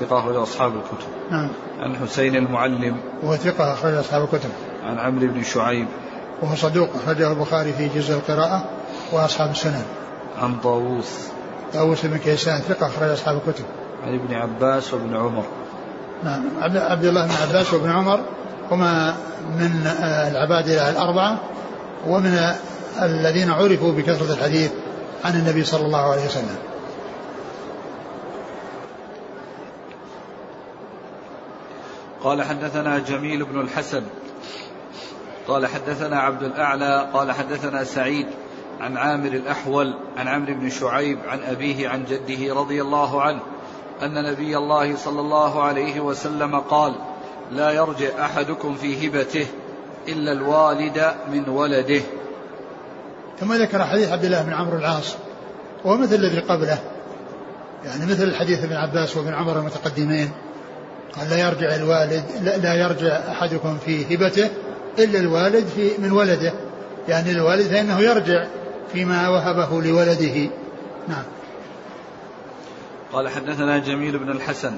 ثقة 0.00 0.18
أخرج 0.18 0.36
أصحاب 0.36 0.72
الكتب. 0.72 1.08
نعم. 1.30 1.48
عن 1.80 1.96
حسين 1.96 2.36
المعلم. 2.36 2.96
وهو 3.22 3.36
ثقة 3.36 3.72
أخرج 3.72 3.94
أصحاب 3.94 4.22
الكتب. 4.22 4.50
عن 4.84 4.98
عمرو 4.98 5.26
بن 5.26 5.42
شعيب. 5.42 5.86
وهو 6.42 6.56
صدوق 6.56 6.88
أخرجه 6.94 7.32
البخاري 7.32 7.72
في 7.72 7.88
جزء 7.88 8.14
القراءة 8.14 8.64
وأصحاب 9.12 9.50
السنن. 9.50 9.84
عن 10.42 10.56
طاووس. 10.56 11.28
طاووس 11.74 12.06
بن 12.06 12.16
كيسان 12.16 12.60
ثقة 12.60 12.86
أخرج 12.86 13.10
أصحاب 13.10 13.40
الكتب. 13.46 13.64
عن 14.06 14.14
ابن 14.14 14.34
عباس 14.34 14.94
وابن 14.94 15.16
عمر. 15.16 15.44
نعم. 16.22 16.42
عبد 16.76 17.04
الله 17.04 17.26
بن 17.26 17.32
عباس 17.48 17.74
وابن 17.74 17.90
عمر 17.90 18.20
هما 18.70 19.16
من 19.58 19.86
آه، 19.86 20.30
العبادة 20.30 20.90
الأربعة 20.90 21.40
ومن 22.06 22.54
الذين 23.02 23.50
عرفوا 23.50 23.92
بكثرة 23.92 24.32
الحديث 24.32 24.72
عن 25.24 25.34
النبي 25.34 25.64
صلى 25.64 25.86
الله 25.86 26.12
عليه 26.12 26.26
وسلم. 26.26 26.56
قال 32.22 32.42
حدثنا 32.42 32.98
جميل 32.98 33.44
بن 33.44 33.60
الحسن. 33.60 34.02
قال 35.48 35.66
حدثنا 35.66 36.20
عبد 36.20 36.42
الأعلى. 36.42 37.08
قال 37.12 37.32
حدثنا 37.32 37.84
سعيد 37.84 38.26
عن 38.80 38.96
عامر 38.96 39.28
الأحول 39.28 39.94
عن 40.16 40.28
عمرو 40.28 40.54
بن 40.54 40.70
شعيب 40.70 41.18
عن 41.28 41.40
أبيه 41.42 41.88
عن 41.88 42.04
جده 42.04 42.54
رضي 42.54 42.82
الله 42.82 43.22
عنه. 43.22 43.40
أن 44.04 44.24
نبي 44.24 44.56
الله 44.56 44.96
صلى 44.96 45.20
الله 45.20 45.62
عليه 45.62 46.00
وسلم 46.00 46.60
قال 46.60 46.92
لا 47.52 47.70
يرجع 47.70 48.24
أحدكم 48.24 48.74
في 48.74 49.08
هبته 49.08 49.46
إلا 50.08 50.32
الوالد 50.32 51.14
من 51.32 51.48
ولده. 51.48 52.00
ثم 53.40 53.52
ذكر 53.52 53.84
حديث 53.84 54.12
عبد 54.12 54.24
الله 54.24 54.42
بن 54.42 54.52
عمرو 54.52 54.78
العاص 54.78 55.14
وهو 55.84 55.96
مثل 55.96 56.14
الذي 56.14 56.38
قبله. 56.38 56.78
يعني 57.84 58.06
مثل 58.06 58.22
الحديث 58.22 58.64
ابن 58.64 58.72
عباس 58.72 59.16
وابن 59.16 59.34
عمر 59.34 59.58
المتقدمين. 59.58 60.30
قال 61.16 61.30
لا 61.30 61.38
يرجع 61.38 61.74
الوالد 61.74 62.24
لا, 62.42 62.56
لا 62.56 62.74
يرجع 62.74 63.16
أحدكم 63.28 63.78
في 63.84 64.14
هبته 64.14 64.50
إلا 64.98 65.18
الوالد 65.18 65.66
في 65.66 65.90
من 65.98 66.12
ولده. 66.12 66.52
يعني 67.08 67.30
الوالد 67.30 67.66
فإنه 67.66 68.00
يرجع 68.00 68.46
فيما 68.92 69.28
وهبه 69.28 69.82
لولده. 69.82 70.50
نعم. 71.08 71.24
قال 73.14 73.28
حدثنا 73.28 73.78
جميل 73.78 74.18
بن 74.18 74.30
الحسن. 74.30 74.76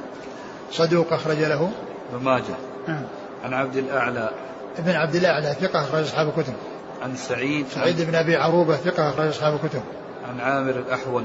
صدوق 0.73 1.13
أخرج 1.13 1.39
له. 1.39 1.71
ابن 2.13 2.25
ماجه. 2.25 2.57
نعم. 2.89 3.03
عن 3.45 3.55
عبد 3.55 3.77
الأعلى. 3.77 4.31
ابن 4.79 4.91
عبد 4.91 5.15
الأعلى 5.15 5.57
ثقة 5.61 5.81
أخرج 5.81 6.03
أصحاب 6.03 6.29
الكتب. 6.29 6.55
عن 7.03 7.17
سعيد. 7.17 7.67
سعيد 7.69 8.03
بن 8.03 8.15
أبي 8.15 8.37
عروبة 8.37 8.77
ثقة 8.77 9.11
أخرج 9.11 9.29
أصحاب 9.29 9.55
الكتب. 9.55 9.83
عن 10.29 10.41
عامر 10.41 10.71
الأحول. 10.71 11.25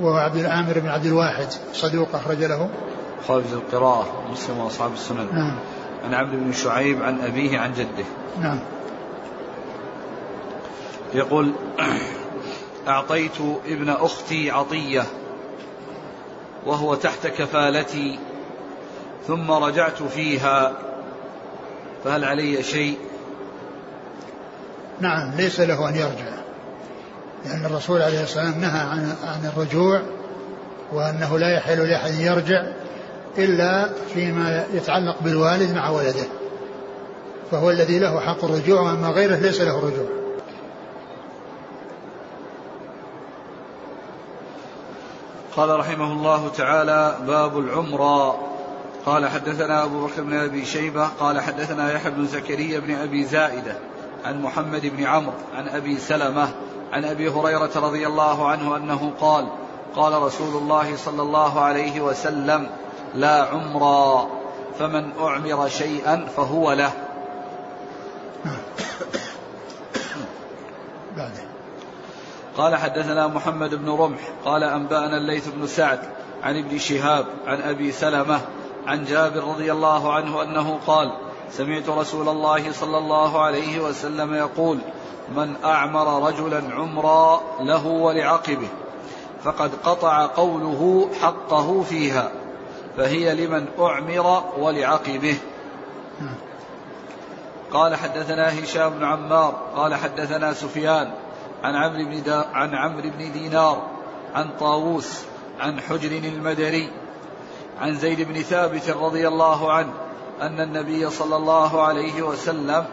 وهو 0.00 0.16
عبد 0.16 0.36
العامر 0.36 0.78
بن 0.78 0.88
عبد 0.88 1.06
الواحد. 1.06 1.46
صدوق 1.72 2.14
أخرج 2.14 2.44
له. 2.44 2.68
خارج 3.28 3.52
القراءة. 3.52 4.06
مسلم 4.32 4.58
وأصحاب 4.58 4.92
السنن. 4.92 5.28
نعم. 5.32 5.58
عن 6.04 6.14
عبد 6.14 6.34
بن 6.34 6.52
شعيب 6.52 7.02
عن 7.02 7.20
أبيه 7.20 7.58
عن 7.58 7.72
جده. 7.72 8.04
نعم. 8.40 8.58
يقول 11.14 11.52
أعطيت 12.88 13.40
ابن 13.66 13.88
أختي 13.88 14.50
عطية. 14.50 15.02
وهو 16.66 16.94
تحت 16.94 17.26
كفالتي 17.26 18.18
ثم 19.26 19.50
رجعت 19.50 20.02
فيها 20.02 20.72
فهل 22.04 22.24
علي 22.24 22.62
شيء؟ 22.62 22.98
نعم 25.00 25.34
ليس 25.36 25.60
له 25.60 25.88
أن 25.88 25.96
يرجع 25.96 26.40
لأن 27.44 27.64
الرسول 27.64 28.02
عليه 28.02 28.22
الصلاة 28.22 28.44
والسلام 28.44 28.60
نهى 28.60 28.80
عن 28.80 29.14
عن 29.24 29.46
الرجوع 29.46 30.02
وأنه 30.92 31.38
لا 31.38 31.56
يحل 31.56 31.88
لأحد 31.88 32.14
يرجع 32.14 32.66
إلا 33.38 33.90
فيما 34.14 34.64
يتعلق 34.74 35.16
بالوالد 35.20 35.74
مع 35.74 35.90
ولده 35.90 36.26
فهو 37.50 37.70
الذي 37.70 37.98
له 37.98 38.20
حق 38.20 38.44
الرجوع 38.44 38.80
وأما 38.80 39.08
غيره 39.08 39.36
ليس 39.36 39.60
له 39.60 39.78
رجوع. 39.78 40.19
قال 45.56 45.78
رحمه 45.78 46.12
الله 46.12 46.48
تعالى 46.48 47.16
باب 47.26 47.58
العمرة. 47.58 48.50
قال 49.06 49.28
حدثنا 49.28 49.84
أبو 49.84 50.06
بكر 50.06 50.22
بن 50.22 50.34
أبي 50.34 50.64
شيبة 50.64 51.06
قال 51.06 51.40
حدثنا 51.40 51.92
يحيى 51.92 52.10
بن 52.10 52.26
زكريا 52.26 52.78
بن 52.78 52.94
أبي 52.94 53.24
زائدة 53.24 53.74
عن 54.24 54.42
محمد 54.42 54.86
بن 54.86 55.04
عمرو 55.04 55.32
عن 55.54 55.68
أبي 55.68 55.98
سلمة 55.98 56.48
عن 56.92 57.04
أبي 57.04 57.28
هريرة 57.28 57.70
رضي 57.76 58.06
الله 58.06 58.48
عنه 58.48 58.76
أنه 58.76 59.12
قال 59.20 59.48
قال 59.96 60.22
رسول 60.22 60.62
الله 60.62 60.96
صلى 60.96 61.22
الله 61.22 61.60
عليه 61.60 62.00
وسلم 62.00 62.66
لا 63.14 63.44
عمرا 63.44 64.28
فمن 64.78 65.10
أعمر 65.20 65.68
شيئا 65.68 66.26
فهو 66.36 66.72
له. 66.72 66.92
بعده. 71.16 71.49
قال 72.60 72.76
حدثنا 72.76 73.26
محمد 73.26 73.74
بن 73.74 73.90
رمح 73.90 74.18
قال 74.44 74.64
أنبأنا 74.64 75.16
الليث 75.16 75.48
بن 75.48 75.66
سعد 75.66 75.98
عن 76.42 76.58
ابن 76.58 76.78
شهاب 76.78 77.26
عن 77.46 77.60
أبي 77.60 77.92
سلمة 77.92 78.40
عن 78.86 79.04
جابر 79.04 79.44
رضي 79.44 79.72
الله 79.72 80.12
عنه 80.12 80.42
أنه 80.42 80.78
قال 80.86 81.12
سمعت 81.50 81.88
رسول 81.88 82.28
الله 82.28 82.72
صلى 82.72 82.98
الله 82.98 83.40
عليه 83.40 83.80
وسلم 83.80 84.34
يقول 84.34 84.78
من 85.36 85.54
أعمر 85.64 86.28
رجلا 86.28 86.62
عمرا 86.74 87.40
له 87.60 87.86
ولعقبه 87.86 88.68
فقد 89.44 89.70
قطع 89.84 90.26
قوله 90.26 91.10
حقه 91.20 91.82
فيها 91.82 92.30
فهي 92.96 93.46
لمن 93.46 93.66
أعمر 93.80 94.44
ولعقبه. 94.58 95.36
قال 97.72 97.96
حدثنا 97.96 98.64
هشام 98.64 98.90
بن 98.90 99.04
عمار 99.04 99.54
قال 99.76 99.94
حدثنا 99.94 100.52
سفيان 100.52 101.10
عن 101.62 101.74
عمرو 101.76 102.04
بن 102.04 102.32
عن 102.52 102.74
عمرو 102.74 103.10
بن 103.18 103.32
دينار 103.32 103.86
عن 104.34 104.50
طاووس 104.60 105.20
عن 105.60 105.80
حجر 105.80 106.10
المدري 106.10 106.90
عن 107.80 107.94
زيد 107.94 108.20
بن 108.20 108.42
ثابت 108.42 108.90
رضي 108.90 109.28
الله 109.28 109.72
عنه 109.72 109.92
أن 110.40 110.60
النبي 110.60 111.10
صلى 111.10 111.36
الله 111.36 111.82
عليه 111.82 112.22
وسلم 112.22 112.84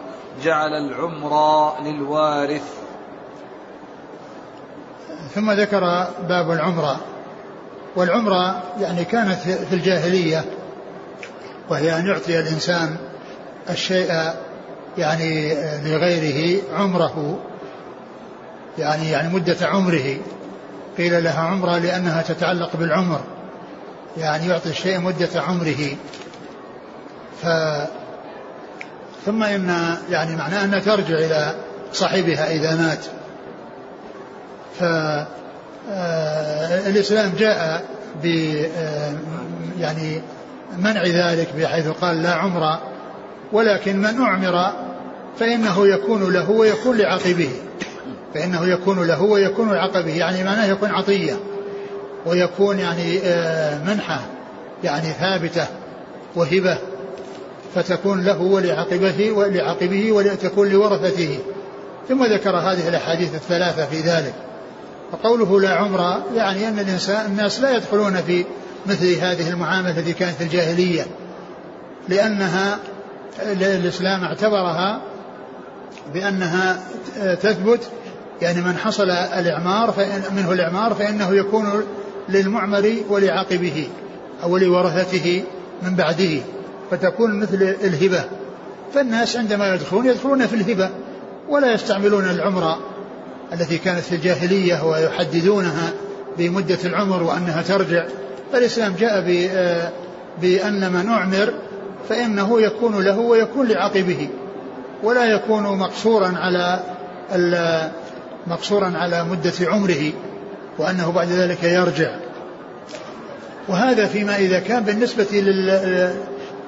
جعل 0.42 0.72
العمر 0.72 1.72
للوارث. 1.82 2.74
ثم 5.34 5.50
ذكر 5.50 5.80
باب 6.28 6.50
العمرة. 6.50 7.00
والعمرة 7.96 8.62
يعني 8.80 9.04
كانت 9.04 9.40
في 9.40 9.74
الجاهلية 9.74 10.44
وهي 11.68 11.98
أن 11.98 12.06
يعطي 12.06 12.40
الإنسان 12.40 12.96
الشيء 13.70 14.12
يعني 14.98 15.54
لغيره 15.84 16.62
عمره. 16.74 17.38
يعني 18.78 19.10
يعني 19.10 19.34
مدة 19.34 19.66
عمره. 19.66 20.16
قيل 20.98 21.24
لها 21.24 21.40
عمرة 21.40 21.78
لأنها 21.78 22.22
تتعلق 22.22 22.76
بالعمر. 22.76 23.20
يعني 24.16 24.48
يعطي 24.48 24.68
الشيء 24.68 25.00
مدة 25.00 25.28
عمره. 25.36 25.96
ف 27.42 27.46
ثم 29.26 29.42
إن 29.42 29.96
يعني 30.10 30.36
معناه 30.36 30.64
أنها 30.64 30.78
ترجع 30.78 31.14
إلى 31.14 31.54
صاحبها 31.92 32.50
إذا 32.50 32.76
مات. 32.76 33.04
ف 34.78 34.82
آه، 35.90 36.88
الإسلام 36.88 37.32
جاء 37.38 37.84
ب 38.22 38.26
آه، 38.76 39.12
يعني 39.80 40.22
منع 40.78 41.02
ذلك 41.02 41.48
بحيث 41.56 41.88
قال 41.88 42.22
لا 42.22 42.34
عمر 42.34 42.78
ولكن 43.52 43.98
من 43.98 44.20
أعمر 44.20 44.72
فإنه 45.38 45.86
يكون 45.86 46.32
له 46.32 46.50
ويكون 46.50 46.96
لعقبه. 46.96 47.50
فإنه 48.34 48.66
يكون 48.66 49.06
له 49.06 49.22
ويكون 49.22 49.72
لعقبه 49.72 50.16
يعني 50.16 50.44
معناه 50.44 50.66
يكون 50.66 50.90
عطية 50.90 51.38
ويكون 52.26 52.78
يعني 52.78 53.18
آه، 53.24 53.84
منحة 53.84 54.20
يعني 54.84 55.06
ثابتة 55.06 55.66
وهبة 56.36 56.78
فتكون 57.74 58.24
له 58.24 58.42
ولعقبته 58.42 59.32
ولعقبه 59.32 60.12
ولتكون 60.12 60.68
لورثته. 60.68 61.38
ثم 62.08 62.24
ذكر 62.24 62.56
هذه 62.56 62.88
الأحاديث 62.88 63.34
الثلاثة 63.34 63.86
في 63.86 64.00
ذلك. 64.00 64.34
فقوله 65.12 65.60
لا 65.60 65.70
عمر 65.70 66.22
يعني 66.34 66.68
أن 66.68 66.78
الإنسان 66.78 67.26
الناس 67.26 67.60
لا 67.60 67.76
يدخلون 67.76 68.16
في 68.16 68.44
مثل 68.86 69.14
هذه 69.14 69.50
المعاملة 69.50 69.98
التي 69.98 70.12
كانت 70.12 70.36
في 70.36 70.44
الجاهلية 70.44 71.06
لأنها 72.08 72.78
الإسلام 73.42 74.24
اعتبرها 74.24 75.00
بأنها 76.14 76.80
تثبت 77.34 77.80
يعني 78.42 78.60
من 78.60 78.76
حصل 78.76 79.10
الإعمار 79.10 79.92
فإن 79.92 80.22
منه 80.36 80.52
الإعمار 80.52 80.94
فإنه 80.94 81.34
يكون 81.34 81.82
للمعمر 82.28 82.96
ولعاقبه 83.08 83.88
أو 84.42 84.56
لورثته 84.56 85.44
من 85.82 85.94
بعده 85.94 86.40
فتكون 86.90 87.40
مثل 87.40 87.76
الهبة. 87.84 88.24
فالناس 88.94 89.36
عندما 89.36 89.74
يدخلون 89.74 90.06
يدخلون 90.06 90.46
في 90.46 90.56
الهبة 90.56 90.90
ولا 91.48 91.72
يستعملون 91.72 92.24
العمرة 92.24 92.78
التي 93.52 93.78
كانت 93.78 94.00
في 94.00 94.14
الجاهلية 94.14 94.84
ويحددونها 94.84 95.92
بمدة 96.38 96.78
العمر 96.84 97.22
وأنها 97.22 97.62
ترجع. 97.62 98.06
فالإسلام 98.52 98.94
جاء 98.98 99.20
بأن 100.40 100.92
من 100.92 101.08
أعمر 101.08 101.52
فإنه 102.08 102.60
يكون 102.60 103.04
له 103.04 103.18
ويكون 103.18 103.68
لعقبه 103.68 104.28
ولا 105.02 105.24
يكون 105.24 105.62
مقصورا 105.62 106.32
على 106.36 106.80
مقصورا 108.48 108.92
على 108.96 109.24
مدة 109.24 109.52
عمره 109.62 110.12
وأنه 110.78 111.12
بعد 111.12 111.28
ذلك 111.28 111.64
يرجع. 111.64 112.10
وهذا 113.68 114.06
فيما 114.06 114.36
إذا 114.36 114.60
كان 114.60 114.84
بالنسبة 114.84 115.26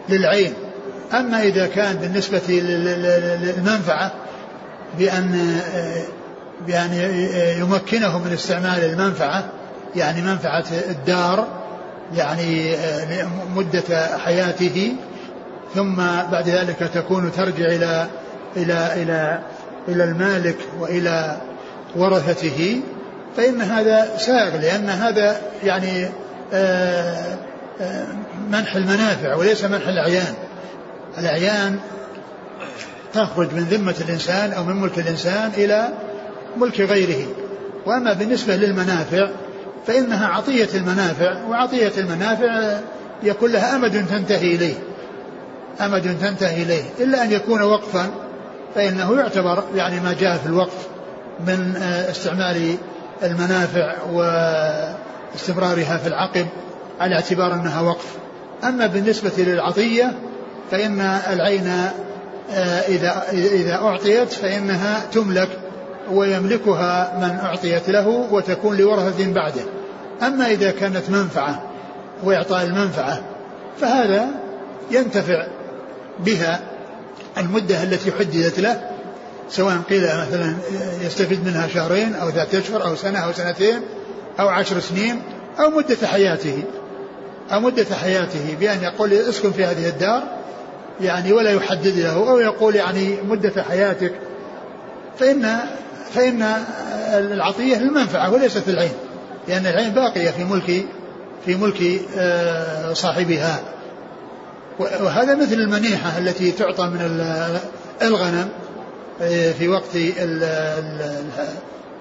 للعين. 0.08 0.52
أما 1.12 1.42
إذا 1.42 1.66
كان 1.66 1.96
بالنسبة 1.96 2.42
للمنفعة 2.48 4.12
بأن 4.98 5.60
بأن 6.66 6.92
يمكنه 7.58 8.18
من 8.18 8.32
استعمال 8.32 8.84
المنفعة 8.84 9.44
يعني 9.96 10.22
منفعة 10.22 10.64
الدار 10.90 11.48
يعني 12.14 12.76
مدة 13.54 14.18
حياته 14.18 14.96
ثم 15.74 15.96
بعد 16.32 16.48
ذلك 16.48 16.90
تكون 16.94 17.32
ترجع 17.32 17.66
إلى 17.66 18.06
إلى 18.56 19.02
إلى 19.02 19.40
إلى 19.88 20.04
المالك 20.04 20.56
وإلى 20.78 21.36
ورثته 21.96 22.80
فإن 23.36 23.60
هذا 23.62 24.16
سائغ 24.16 24.56
لأن 24.56 24.88
هذا 24.90 25.40
يعني 25.64 26.08
آه، 26.52 27.38
آه، 27.80 28.06
منح 28.50 28.76
المنافع 28.76 29.34
وليس 29.34 29.64
منح 29.64 29.88
الأعيان. 29.88 30.34
الأعيان 31.18 31.78
تخرج 33.14 33.54
من 33.54 33.62
ذمة 33.62 33.94
الإنسان 34.00 34.52
أو 34.52 34.64
من 34.64 34.76
ملك 34.76 34.98
الإنسان 34.98 35.50
إلى 35.56 35.88
ملك 36.56 36.80
غيره. 36.80 37.26
وأما 37.86 38.12
بالنسبة 38.12 38.56
للمنافع 38.56 39.28
فإنها 39.86 40.26
عطية 40.26 40.68
المنافع 40.74 41.44
وعطية 41.48 41.92
المنافع 41.98 42.78
يكون 43.22 43.52
لها 43.52 43.76
أمد 43.76 44.06
تنتهي 44.06 44.54
إليه. 44.54 44.74
أمد 45.80 46.16
تنتهي 46.20 46.62
إليه. 46.62 46.82
إلا 47.00 47.22
أن 47.22 47.32
يكون 47.32 47.62
وقفا 47.62 48.10
فإنه 48.74 49.16
يعتبر 49.16 49.64
يعني 49.74 50.00
ما 50.00 50.14
جاء 50.20 50.36
في 50.36 50.46
الوقف. 50.46 50.79
من 51.46 51.76
آه، 51.76 52.10
استعمال 52.10 52.76
المنافع 53.22 53.94
واستمرارها 54.12 55.96
في 55.96 56.06
العقب 56.06 56.46
على 57.00 57.14
اعتبار 57.14 57.54
أنها 57.54 57.80
وقف. 57.80 58.06
أما 58.64 58.86
بالنسبة 58.86 59.32
للعطية 59.38 60.12
فإن 60.70 61.00
العين 61.32 61.68
آه، 62.50 62.80
إذا 62.80 63.24
إذا 63.32 63.74
أعطيت 63.74 64.32
فإنها 64.32 65.06
تملك 65.12 65.48
ويملكها 66.10 67.18
من 67.20 67.38
أعطيت 67.44 67.90
له 67.90 68.08
وتكون 68.08 68.76
لورثة 68.76 69.32
بعده. 69.32 69.62
أما 70.22 70.46
إذا 70.46 70.70
كانت 70.70 71.10
منفعة 71.10 71.62
وإعطاء 72.24 72.64
المنفعة 72.64 73.20
فهذا 73.80 74.26
ينتفع 74.90 75.46
بها 76.24 76.60
المدة 77.38 77.82
التي 77.82 78.12
حددت 78.12 78.60
له 78.60 78.89
سواء 79.50 79.76
قيل 79.90 80.02
مثلا 80.02 80.56
يستفيد 81.00 81.44
منها 81.46 81.68
شهرين 81.68 82.14
أو 82.14 82.28
ذات 82.28 82.54
أشهر 82.54 82.84
أو 82.84 82.96
سنة 82.96 83.18
أو 83.18 83.32
سنتين 83.32 83.80
أو 84.40 84.48
عشر 84.48 84.80
سنين 84.80 85.22
أو 85.60 85.70
مدة 85.70 86.06
حياته 86.06 86.62
أو 87.52 87.60
مدة 87.60 87.86
حياته 88.02 88.56
بأن 88.60 88.82
يقول 88.82 89.12
اسكن 89.12 89.52
في 89.52 89.64
هذه 89.64 89.88
الدار 89.88 90.22
يعني 91.00 91.32
ولا 91.32 91.50
يحدد 91.50 91.98
له 91.98 92.30
أو 92.30 92.38
يقول 92.38 92.76
يعني 92.76 93.16
مدة 93.22 93.62
حياتك. 93.62 94.12
فإن 95.18 95.58
فإن 96.14 96.42
العطية 97.14 97.76
للمنفعة 97.76 98.32
وليست 98.32 98.68
العين 98.68 98.92
لأن 99.48 99.66
العين 99.66 99.90
باقية 99.90 100.30
في 100.30 100.44
ملك 100.44 100.86
في 101.44 101.54
ملك 101.54 102.00
آه، 102.18 102.92
صاحبها. 102.92 103.60
وهذا 104.78 105.34
مثل 105.34 105.54
المنيحة 105.54 106.18
التي 106.18 106.52
تعطى 106.52 106.86
من 106.86 107.24
الغنم. 108.02 108.48
في 109.28 109.68
وقت 109.68 109.96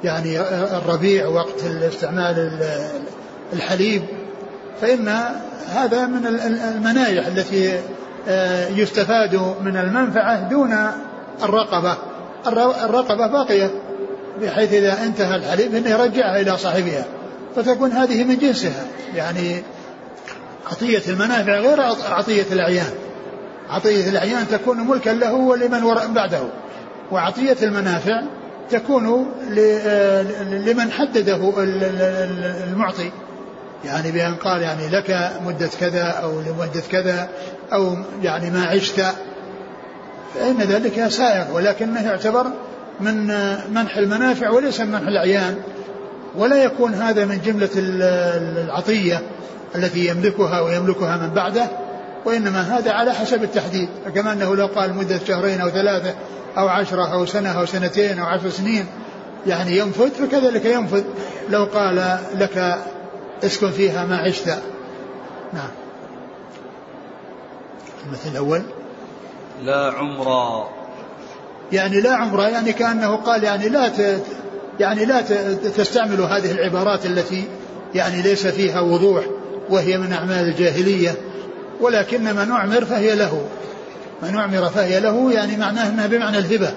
يعني 0.04 0.40
الربيع 0.78 1.28
وقت 1.28 1.64
استعمال 1.64 2.60
الحليب. 3.54 4.02
فإن 4.82 5.08
هذا 5.68 6.06
من 6.06 6.26
المنايح 6.76 7.28
التي 7.28 7.80
آه، 8.28 8.68
يستفاد 8.68 9.36
من 9.62 9.78
المنفعة 9.78 10.50
دون 10.50 10.76
الرقبة. 11.44 11.98
الرقبة 12.84 13.28
باقية 13.28 13.72
بحيث 14.42 14.74
إذا 14.74 15.04
انتهى 15.04 15.36
الحليب 15.36 15.76
أنه 15.76 15.90
يرجعها 15.90 16.42
إلى 16.42 16.58
صاحبها. 16.58 17.06
فتكون 17.56 17.92
هذه 17.92 18.24
من 18.24 18.38
جنسها. 18.38 18.86
يعني 19.16 19.64
عطية 20.72 21.02
المنافع 21.08 21.60
غير 21.60 21.82
عطية 22.12 22.46
الأعيان 22.52 22.92
عطية 23.70 24.10
الأعيان 24.10 24.48
تكون 24.48 24.88
ملكا 24.88 25.10
له 25.10 25.34
ولمن 25.34 25.84
بعده. 26.14 26.42
وعطية 27.12 27.58
المنافع 27.64 28.22
تكون 28.72 29.26
لمن 30.50 30.92
حدده 30.92 31.54
المعطي. 32.68 33.12
يعني 33.86 34.12
بأن 34.12 34.36
قال 34.36 34.62
يعني 34.62 34.88
لك 34.88 35.32
مدة 35.46 35.70
كذا 35.80 36.04
أو 36.04 36.42
لمدة 36.42 36.82
كذا 36.92 37.30
أو 37.74 37.98
يعني 38.22 38.50
ما 38.50 38.66
عشت. 38.66 39.06
فإن 40.36 40.58
ذلك 40.58 41.08
سائغ 41.08 41.56
ولكنه 41.56 42.02
يعتبر 42.02 42.46
من 43.00 43.28
منح 43.74 43.98
المنافع 43.98 44.50
وليس 44.50 44.82
من 44.82 44.92
منح 44.92 45.08
الأعيان 45.08 45.56
ولا 46.36 46.64
يكون 46.64 46.94
هذا 46.94 47.26
من 47.26 47.42
جملة 47.42 47.70
العطية 47.76 49.22
التي 49.76 50.08
يملكها 50.08 50.62
ويملكها 50.62 51.18
من 51.18 51.30
بعده 51.30 51.68
وإنما 52.26 52.62
هذا 52.62 52.92
على 52.92 53.14
حسب 53.14 53.44
التحديد. 53.44 53.90
كما 54.16 54.34
أنه 54.34 54.56
لو 54.56 54.66
قال 54.66 54.94
مدة 54.94 55.20
شهرين 55.28 55.62
أو 55.62 55.70
ثلاثة 55.70 56.14
أو 56.58 56.68
عشرة 56.68 57.14
أو 57.14 57.26
سنة 57.26 57.50
أو 57.50 57.66
سنتين 57.66 58.20
أو 58.20 58.26
عشر 58.26 58.50
سنين 58.50 58.86
يعني 59.48 59.78
ينفذ 59.78 60.10
فكذلك 60.10 60.66
ينفذ 60.66 61.04
لو 61.50 61.66
قال 61.66 62.20
لك 62.36 62.78
اسكن 63.44 63.72
فيها 63.72 64.06
ما 64.06 64.18
عشت. 64.18 64.48
نعم. 65.54 65.70
المثل 68.06 68.30
الأول. 68.32 68.62
لا 69.64 69.92
عمرا 69.92 70.70
يعني 71.72 72.02
لا 72.02 72.16
عمرا 72.16 72.48
يعني 72.48 72.74
كأنه 72.74 73.16
قال 73.16 73.44
يعني 73.44 73.70
لا 73.70 73.92
يعني 74.80 75.06
لا 75.06 75.22
تستعملوا 75.78 76.26
هذه 76.26 76.52
العبارات 76.52 77.06
التي 77.06 77.44
يعني 77.96 78.22
ليس 78.22 78.48
فيها 78.48 78.82
وضوح 78.82 79.24
وهي 79.70 79.98
من 79.98 80.14
أعمال 80.14 80.48
الجاهلية 80.48 81.16
ولكن 81.82 82.24
من 82.24 82.52
أعمر 82.52 82.86
فهي 82.86 83.16
له. 83.16 83.42
من 84.24 84.36
أعمر 84.36 84.70
فهي 84.70 85.00
له 85.00 85.32
يعني 85.32 85.58
معناه 85.58 85.90
أنها 85.90 86.08
بمعنى 86.08 86.38
الهبة. 86.38 86.74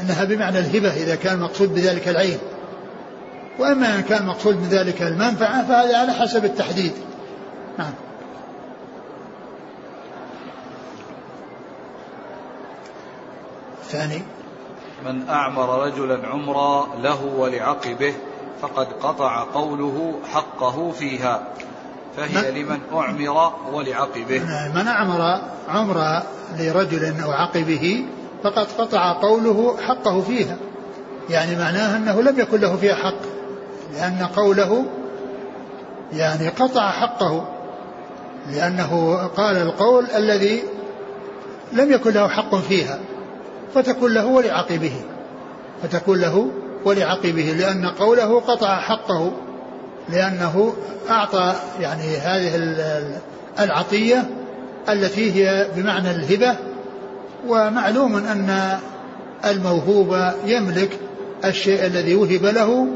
أنها 0.00 0.24
بمعنى 0.24 0.58
الهبة 0.58 0.92
إذا 0.92 1.14
كان 1.14 1.40
مقصود 1.40 1.74
بذلك 1.74 2.08
العين. 2.08 2.38
وأما 3.58 3.96
إن 3.96 4.02
كان 4.02 4.26
مقصود 4.26 4.62
بذلك 4.62 5.02
المنفعة 5.02 5.68
فهذا 5.68 5.98
على 5.98 6.12
حسب 6.12 6.44
التحديد. 6.44 6.92
نعم. 7.78 7.92
الثاني 13.82 14.22
من 15.04 15.28
أعمر 15.28 15.86
رجلا 15.86 16.26
عمرا 16.26 16.88
له 17.02 17.24
ولعقبه 17.24 18.14
فقد 18.62 18.86
قطع 18.86 19.44
قوله 19.54 20.14
حقه 20.32 20.90
فيها. 20.90 21.42
فهي 22.16 22.62
لمن 22.62 22.80
أعمر 22.92 23.52
ولعقبه. 23.72 24.42
من 24.74 24.88
أعمر 24.88 25.40
عمر 25.68 26.22
لرجل 26.58 27.20
أو 27.20 27.32
عقبه 27.32 28.04
فقد 28.42 28.66
قطع 28.78 29.12
قوله 29.12 29.76
حقه 29.86 30.20
فيها. 30.20 30.56
يعني 31.30 31.56
معناه 31.56 31.96
أنه 31.96 32.22
لم 32.22 32.40
يكن 32.40 32.60
له 32.60 32.76
فيها 32.76 32.94
حق 32.94 33.34
لأن 33.94 34.26
قوله 34.36 34.84
يعني 36.12 36.48
قطع 36.48 36.90
حقه 36.90 37.48
لأنه 38.52 39.16
قال 39.36 39.56
القول 39.56 40.06
الذي 40.10 40.62
لم 41.72 41.92
يكن 41.92 42.10
له 42.10 42.28
حق 42.28 42.54
فيها 42.54 42.98
فتكون 43.74 44.14
له 44.14 44.26
ولعقبه 44.26 44.92
فتكون 45.82 46.20
له 46.20 46.50
ولعقبه 46.84 47.54
لأن 47.58 47.86
قوله 47.86 48.40
قطع 48.40 48.80
حقه 48.80 49.32
لأنه 50.08 50.74
أعطى 51.10 51.54
يعني 51.80 52.16
هذه 52.16 52.54
العطية 53.60 54.30
التي 54.88 55.32
هي 55.32 55.68
بمعنى 55.76 56.10
الهبة 56.10 56.56
ومعلوم 57.46 58.16
أن 58.16 58.78
الموهوب 59.44 60.32
يملك 60.44 60.98
الشيء 61.44 61.86
الذي 61.86 62.14
وهب 62.14 62.44
له 62.44 62.86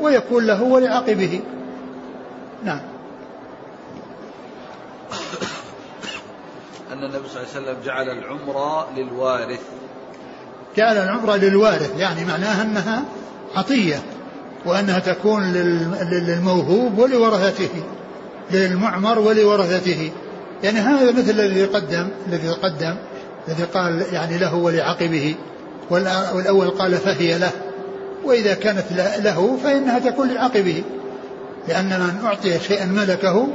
ويكون 0.00 0.46
له 0.46 0.62
ولعقبه 0.62 1.40
نعم. 2.64 2.80
أن 6.92 7.04
النبي 7.04 7.28
صلى 7.28 7.42
الله 7.42 7.54
عليه 7.54 7.66
وسلم 7.66 7.76
جعل 7.84 8.08
العمرة 8.08 8.88
للوارث. 8.96 9.60
جعل 10.76 10.96
العمرة 10.96 11.36
للوارث 11.36 11.98
يعني 11.98 12.24
معناها 12.24 12.62
أنها 12.62 13.02
عطية. 13.56 14.02
وأنها 14.66 14.98
تكون 14.98 15.52
للموهوب 16.10 16.98
ولورثته 16.98 17.82
للمعمر 18.50 19.18
ولورثته. 19.18 20.10
يعني 20.62 20.78
هذا 20.78 21.12
مثل 21.12 21.30
الذي 21.30 21.64
قدم 21.64 22.08
الذي 22.28 22.48
قدم 22.48 22.94
الذي 23.48 23.64
قال 23.64 24.04
يعني 24.12 24.38
له 24.38 24.54
ولعقبه 24.54 25.34
والأول 25.90 26.70
قال 26.70 26.96
فهي 26.96 27.38
له. 27.38 27.50
وإذا 28.24 28.54
كانت 28.54 28.84
له 29.18 29.58
فإنها 29.64 29.98
تكون 29.98 30.28
لعقبه. 30.28 30.82
لأن 31.68 32.00
من 32.00 32.24
أعطي 32.24 32.60
شيئا 32.60 32.86
ملكه 32.86 33.48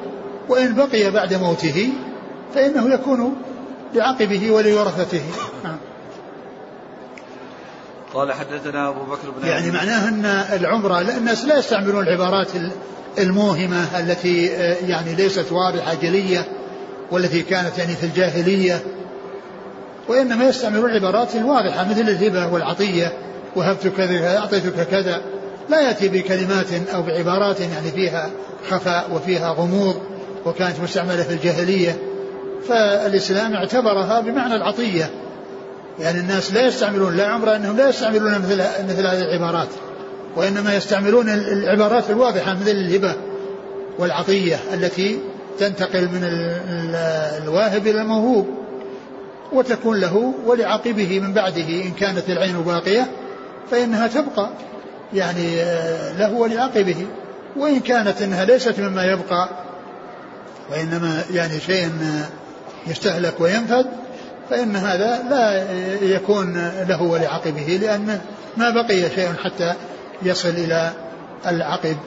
وإن 0.50 0.76
بقي 0.76 1.12
بعد 1.12 1.34
موته 1.34 1.90
فإنه 2.56 2.94
يكون 2.94 3.36
لعقبه 3.96 4.52
ولورثته. 4.52 5.22
نعم. 5.64 5.77
قال 8.18 8.34
حدثنا 8.34 8.90
أبو 8.90 9.00
بكر 9.00 9.30
بن 9.30 9.48
يعني 9.48 9.72
معناه 9.72 10.10
أن 10.10 10.26
العمرة 10.60 11.02
الناس 11.02 11.46
لا 11.46 11.58
يستعملون 11.60 12.08
العبارات 12.08 12.48
الموهمة 13.18 14.00
التي 14.00 14.56
آه، 14.56 14.76
يعني 14.88 15.16
ليست 15.16 15.52
واضحة 15.52 15.94
جلية 15.94 16.46
والتي 17.12 17.42
كانت 17.42 17.78
يعني 17.78 17.96
في 17.96 18.04
الجاهلية. 18.04 18.80
وإنما 20.08 20.46
يستعملون 20.50 20.90
العبارات 20.90 21.36
الواضحة 21.36 21.90
مثل 21.90 22.02
الهبة 22.02 22.54
والعطية 22.54 23.14
وهبتك 23.56 23.94
كذا 23.94 24.38
أعطيتك 24.38 24.88
كذا. 24.88 25.22
لا 25.70 25.82
يأتي 25.82 26.08
بكلمات 26.08 26.68
أو 26.94 27.02
بعبارات 27.02 27.60
يعني 27.60 27.92
فيها 27.92 28.30
خفاء 28.70 29.10
وفيها 29.14 29.52
غموض 29.52 29.96
وكانت 30.46 30.80
مستعملة 30.80 31.24
في 31.24 31.34
الجاهلية. 31.34 31.98
فالإسلام 32.70 33.54
اعتبرها 33.54 34.20
بمعنى 34.20 34.56
العطية. 34.56 35.10
يعني 36.00 36.20
الناس 36.20 36.54
لا 36.54 36.68
يستعملون 36.68 37.18
لا 37.18 37.28
عمرة 37.28 37.56
أنهم 37.56 37.78
لا 37.78 37.90
يستعملون 37.90 38.32
مثل 38.32 38.58
مثل 38.90 39.08
هذه 39.08 39.22
العبارات 39.22 39.68
وإنما 40.36 40.76
يستعملون 40.76 41.30
العبارات 41.30 42.10
الواضحة 42.10 42.54
مثل 42.54 42.72
الهبة 42.72 43.16
والعطية 44.00 44.60
التي 44.74 45.20
تنتقل 45.60 46.06
من 46.06 46.22
الواهب 47.44 47.88
إلى 47.88 48.02
الموهوب 48.02 48.48
وتكون 49.54 50.00
له 50.00 50.34
ولعقبه 50.46 51.20
من 51.20 51.34
بعده 51.34 51.68
إن 51.70 51.92
كانت 52.00 52.30
العين 52.30 52.62
باقية 52.62 53.08
فإنها 53.72 54.08
تبقى 54.08 54.50
يعني 55.14 55.62
آه، 55.62 56.14
له 56.14 56.34
ولعقبه 56.34 57.08
وإن 57.56 57.80
كانت 57.80 58.22
إنها 58.22 58.46
ليست 58.46 58.80
مما 58.80 59.06
يبقى 59.06 59.50
وإنما 60.72 61.24
يعني 61.34 61.60
شيء 61.60 61.86
آه، 61.86 62.90
يستهلك 62.90 63.42
وينفد 63.42 63.86
فإن 64.50 64.76
هذا 64.76 65.24
لا 65.30 65.72
يكون 66.02 66.72
له 66.90 67.02
ولعقبه 67.02 67.80
لأن 67.82 68.20
ما 68.58 68.70
بقي 68.70 69.10
شيء 69.16 69.34
حتى 69.44 69.74
يصل 70.22 70.50
إلى 70.50 70.92
العقب. 71.48 71.98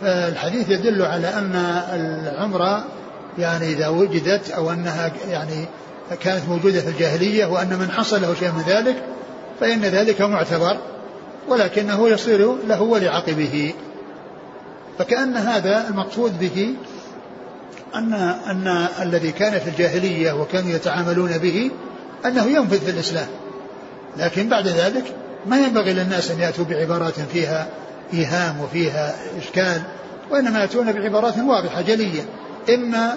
فالحديث 0.00 0.70
يدل 0.70 1.02
على 1.02 1.28
أن 1.28 1.54
العمرة 1.94 2.84
يعني 3.38 3.72
إذا 3.72 3.88
وجدت 3.88 4.50
أو 4.50 4.70
أنها 4.70 5.12
يعني 5.28 5.66
كانت 6.20 6.48
موجودة 6.48 6.80
في 6.80 6.88
الجاهلية 6.88 7.46
وأن 7.46 7.68
من 7.68 7.90
حصل 7.90 8.22
له 8.22 8.34
شيء 8.34 8.52
من 8.52 8.64
ذلك 8.66 8.96
فإن 9.60 9.80
ذلك 9.80 10.20
معتبر 10.20 10.76
ولكنه 11.48 12.08
يصير 12.08 12.56
له 12.68 12.82
ولعقبه. 12.82 13.74
فكأن 14.98 15.36
هذا 15.36 15.88
المقصود 15.88 16.38
به 16.38 16.74
أن 17.94 18.14
أن 18.50 18.88
الذي 19.02 19.32
كان 19.32 19.58
في 19.58 19.68
الجاهلية 19.68 20.32
وكانوا 20.32 20.70
يتعاملون 20.70 21.38
به 21.38 21.70
أنه 22.26 22.44
ينفذ 22.46 22.80
في 22.80 22.90
الإسلام. 22.90 23.28
لكن 24.16 24.48
بعد 24.48 24.66
ذلك 24.66 25.04
ما 25.46 25.58
ينبغي 25.58 25.92
للناس 25.92 26.30
أن 26.30 26.40
يأتوا 26.40 26.64
بعبارات 26.64 27.14
فيها 27.32 27.66
إيهام 28.12 28.60
وفيها 28.60 29.14
إشكال 29.38 29.82
وإنما 30.30 30.60
يأتون 30.60 30.92
بعبارات 30.92 31.38
واضحة 31.38 31.82
جلية. 31.82 32.22
إما 32.74 33.16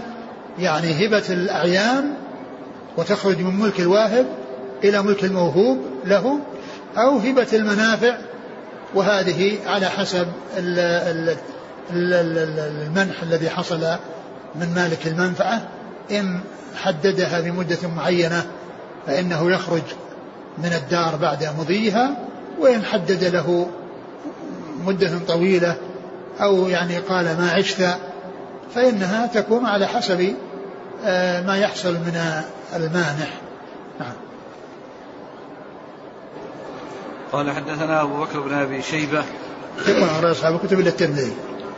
يعني 0.59 1.05
هبة 1.05 1.23
الأعيان 1.29 2.13
وتخرج 2.97 3.39
من 3.41 3.59
ملك 3.59 3.79
الواهب 3.79 4.25
إلى 4.83 5.01
ملك 5.01 5.23
الموهوب 5.23 5.79
له 6.05 6.39
أو 6.97 7.17
هبة 7.17 7.47
المنافع 7.53 8.17
وهذه 8.95 9.57
على 9.65 9.85
حسب 9.85 10.27
المنح 11.93 13.21
الذي 13.23 13.49
حصل 13.49 13.95
من 14.55 14.73
مالك 14.75 15.07
المنفعة 15.07 15.67
إن 16.11 16.39
حددها 16.75 17.41
بمدة 17.41 17.87
معينة 17.95 18.45
فإنه 19.07 19.51
يخرج 19.51 19.81
من 20.57 20.73
الدار 20.73 21.15
بعد 21.15 21.49
مضيها 21.59 22.17
وإن 22.59 22.83
حدد 22.83 23.23
له 23.23 23.67
مدة 24.85 25.19
طويلة 25.27 25.75
أو 26.41 26.67
يعني 26.67 26.97
قال 26.97 27.25
ما 27.25 27.51
عشت 27.51 27.87
فإنها 28.75 29.27
تكون 29.27 29.65
على 29.65 29.87
حسب 29.87 30.35
آه، 31.05 31.41
ما 31.41 31.57
يحصل 31.57 31.93
من 31.93 32.43
المانح 32.75 33.33
نعم. 33.99 34.13
قال 37.31 37.51
حدثنا 37.51 38.01
أبو 38.01 38.23
بكر 38.23 38.39
بن 38.39 38.53
أبي 38.53 38.81
شيبة. 38.81 39.23
ثقة 39.85 40.31
أصحاب 40.31 40.55
الكتب 40.55 40.79
إلا 40.79 40.89
الترمذي؟ 40.89 41.33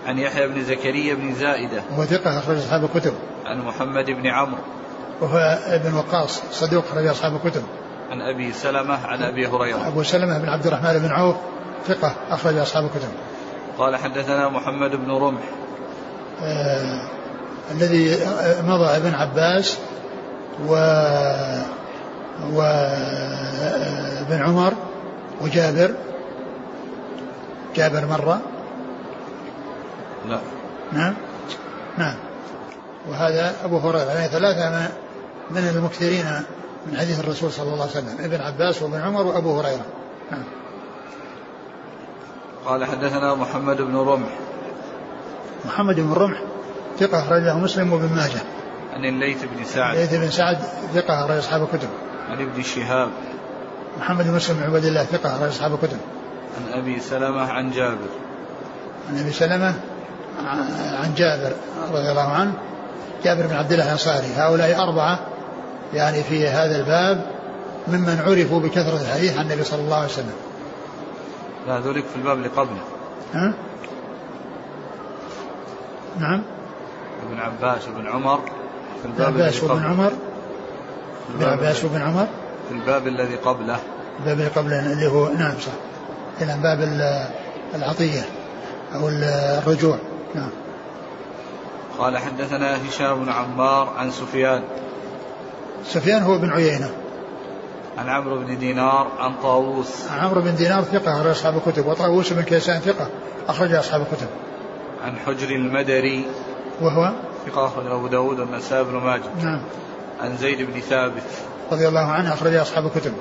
عن 0.08 0.20
يحيى 0.20 0.48
بن 0.48 0.64
زكريا 0.64 1.14
بن 1.14 1.34
زائدة. 1.34 1.82
وهو 1.92 2.06
ثقة 2.06 2.40
أخرج 2.40 2.58
أصحاب 2.58 2.84
الكتب. 2.84 3.14
عن 3.46 3.62
محمد 3.62 4.06
بن 4.06 4.28
عمرو. 4.28 4.62
وهو 5.22 5.38
ابن 5.66 5.94
وقاص 5.94 6.42
صدوق 6.52 6.86
أخرج 6.92 7.08
أصحاب 7.08 7.36
الكتب. 7.36 7.64
عن 8.12 8.22
أبي 8.22 8.54
سلمة 8.54 9.08
عن 9.08 9.24
أبي 9.24 9.48
هريرة. 9.48 9.88
أبو 9.88 10.04
سلمة 10.04 10.38
بن 10.38 10.50
عبد 10.50 10.68
الرحمن 10.68 11.00
بن 11.00 11.10
عوف 11.12 11.36
ثقة 11.88 12.16
أخرج 12.30 12.58
أصحاب 12.58 12.86
الكتب. 12.86 13.10
قال 13.78 13.96
حدثنا 13.96 14.50
محمد 14.50 14.92
بن 14.96 15.12
رمح. 15.12 15.42
آه 16.44 17.08
الذي 17.72 18.18
مضى 18.64 18.98
ابن 18.98 19.14
عباس 19.16 19.78
و 20.68 20.74
وابن 22.54 24.42
عمر 24.42 24.74
وجابر. 25.42 25.96
جابر 27.76 28.06
مرة. 28.06 28.42
لا. 30.30 30.40
نعم. 30.92 31.14
نعم. 31.98 32.16
وهذا 33.10 33.56
أبو 33.64 33.78
هريرة 33.78 34.12
يعني 34.12 34.28
ثلاثة 34.28 34.92
من 35.52 35.68
المكثرين 35.76 36.26
من 36.88 36.98
حديث 36.98 37.20
الرسول 37.20 37.52
صلى 37.52 37.74
الله 37.74 37.82
عليه 37.82 37.92
وسلم 37.92 38.18
ابن 38.20 38.42
عباس 38.42 38.82
وابن 38.82 39.02
عمر 39.02 39.28
وأبو 39.28 39.60
هريرة. 39.60 39.86
نعم. 40.32 40.44
قال 42.66 42.86
حدثنا 42.86 43.36
محمد 43.36 43.78
بن 43.78 43.96
رمح. 43.96 44.30
محمد 45.66 45.96
بن 45.96 46.14
رمح 46.14 46.44
ثقة 47.00 47.20
أخرجه 47.20 47.58
مسلم 47.58 47.94
وابن 47.94 48.16
ماجه. 48.16 48.42
عن 48.94 49.06
الليث 49.06 49.44
بن 49.44 49.64
سعد. 49.64 49.96
الليث 49.96 50.16
بن 50.16 50.32
سعد 50.32 50.58
ثقة 50.94 51.26
أخرج 51.26 51.38
أصحاب 51.38 51.64
الكتب. 51.64 51.90
عن 52.30 52.42
ابن 52.42 52.64
شهاب. 52.64 53.10
محمد 54.00 54.26
بن 54.26 54.36
مسلم 54.36 54.58
بن 54.58 54.64
عبد 54.64 54.86
الله 54.86 55.04
ثقة 55.04 55.36
أخرج 55.36 55.48
أصحاب 55.48 55.74
الكتب. 55.74 55.98
عن 56.58 56.80
أبي 56.80 57.00
سلمة 57.00 57.52
عن 57.52 57.72
جابر. 57.72 58.10
عن 59.10 59.18
أبي 59.18 59.32
سلمة 59.32 59.76
عن 61.02 61.14
جابر 61.16 61.52
رضي 61.92 62.10
الله 62.10 62.30
عنه 62.30 62.54
جابر 63.24 63.48
بن 63.48 63.56
عبد 63.56 63.72
الله 63.72 63.86
الأنصاري. 63.86 64.28
هؤلاء 64.36 64.84
أربعة 64.84 65.20
يعني 65.94 66.24
في 66.24 66.48
هذا 66.48 66.76
الباب 66.76 67.26
ممن 67.88 68.22
عرفوا 68.28 68.60
بكثرة 68.60 69.02
الحديث 69.02 69.38
عن 69.38 69.46
النبي 69.46 69.64
صلى 69.64 69.82
الله 69.82 69.96
عليه 69.96 70.06
وسلم. 70.06 70.34
لا 71.68 71.80
ذلك 71.80 72.06
في 72.06 72.16
الباب 72.16 72.38
اللي 72.38 72.48
قبله. 72.48 72.82
ها؟ 73.34 73.54
نعم. 76.20 76.44
ابن 77.30 77.40
عباس 77.40 77.88
وابن 77.88 78.08
عمر 78.08 78.40
في 79.02 79.06
الباب 79.08 79.28
ابن 79.28 79.42
عباس 79.42 79.64
وابن 79.64 79.84
عمر. 79.84 80.12
ابن 81.36 81.46
عباس 81.46 81.84
وابن 81.84 82.02
عمر. 82.02 82.28
في 82.70 82.74
الباب 82.74 83.08
الذي 83.08 83.36
قبله. 83.36 83.80
الباب 84.20 84.40
الذي 84.40 84.50
قبله 84.50 84.94
اللي 84.94 85.08
هو 85.08 85.28
نعم 85.28 85.54
صح. 85.60 85.72
إلى 86.42 86.58
باب 86.64 86.80
العطية 87.76 88.22
أو 88.96 89.10
الرجوع. 89.10 89.98
نعم. 90.36 90.50
قال 92.00 92.18
حدثنا 92.18 92.90
هشام 92.90 93.24
بن 93.24 93.30
عمار 93.30 93.94
عن 93.98 94.12
سفيان. 94.12 94.64
سفيان 95.86 96.24
هو 96.24 96.38
بن 96.38 96.50
عيينة. 96.50 96.92
عن 97.98 98.10
عمرو 98.10 98.38
بن 98.38 98.60
دينار 98.60 99.12
عن 99.20 99.34
طاووس. 99.44 100.12
عمرو 100.12 100.42
بن 100.42 100.56
دينار 100.56 100.84
ثقة 100.84 101.14
أخرج 101.14 101.28
أصحاب 101.28 101.58
الكتب. 101.58 101.86
وطاووس 101.86 102.34
بن 102.34 102.42
كيسان 102.42 102.80
ثقة 102.80 103.10
أخرج 103.48 103.74
أصحاب 103.74 104.02
الكتب. 104.02 104.28
عن 105.04 105.18
حجر 105.26 105.50
المدري. 105.50 106.26
وهو؟ 106.82 107.12
ثقة 107.46 107.66
أخرج 107.66 107.86
أبو 107.86 108.08
داود 108.08 108.40
والنسائي 108.40 108.84
بن 108.84 108.94
ماجه. 108.94 109.30
نعم. 109.44 109.62
عن 110.22 110.38
زيد 110.38 110.62
بن 110.62 110.80
ثابت. 110.80 111.24
رضي 111.72 111.88
الله 111.88 112.12
عنه 112.12 112.34
أخرج 112.34 112.54
أصحاب 112.54 112.86
الكتب. 112.86 113.14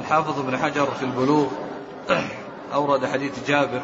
الحافظ 0.00 0.40
بن 0.40 0.56
حجر 0.56 0.86
في 0.86 1.04
البلوغ. 1.04 1.46
أورد 2.74 3.06
حديث 3.06 3.48
جابر 3.48 3.82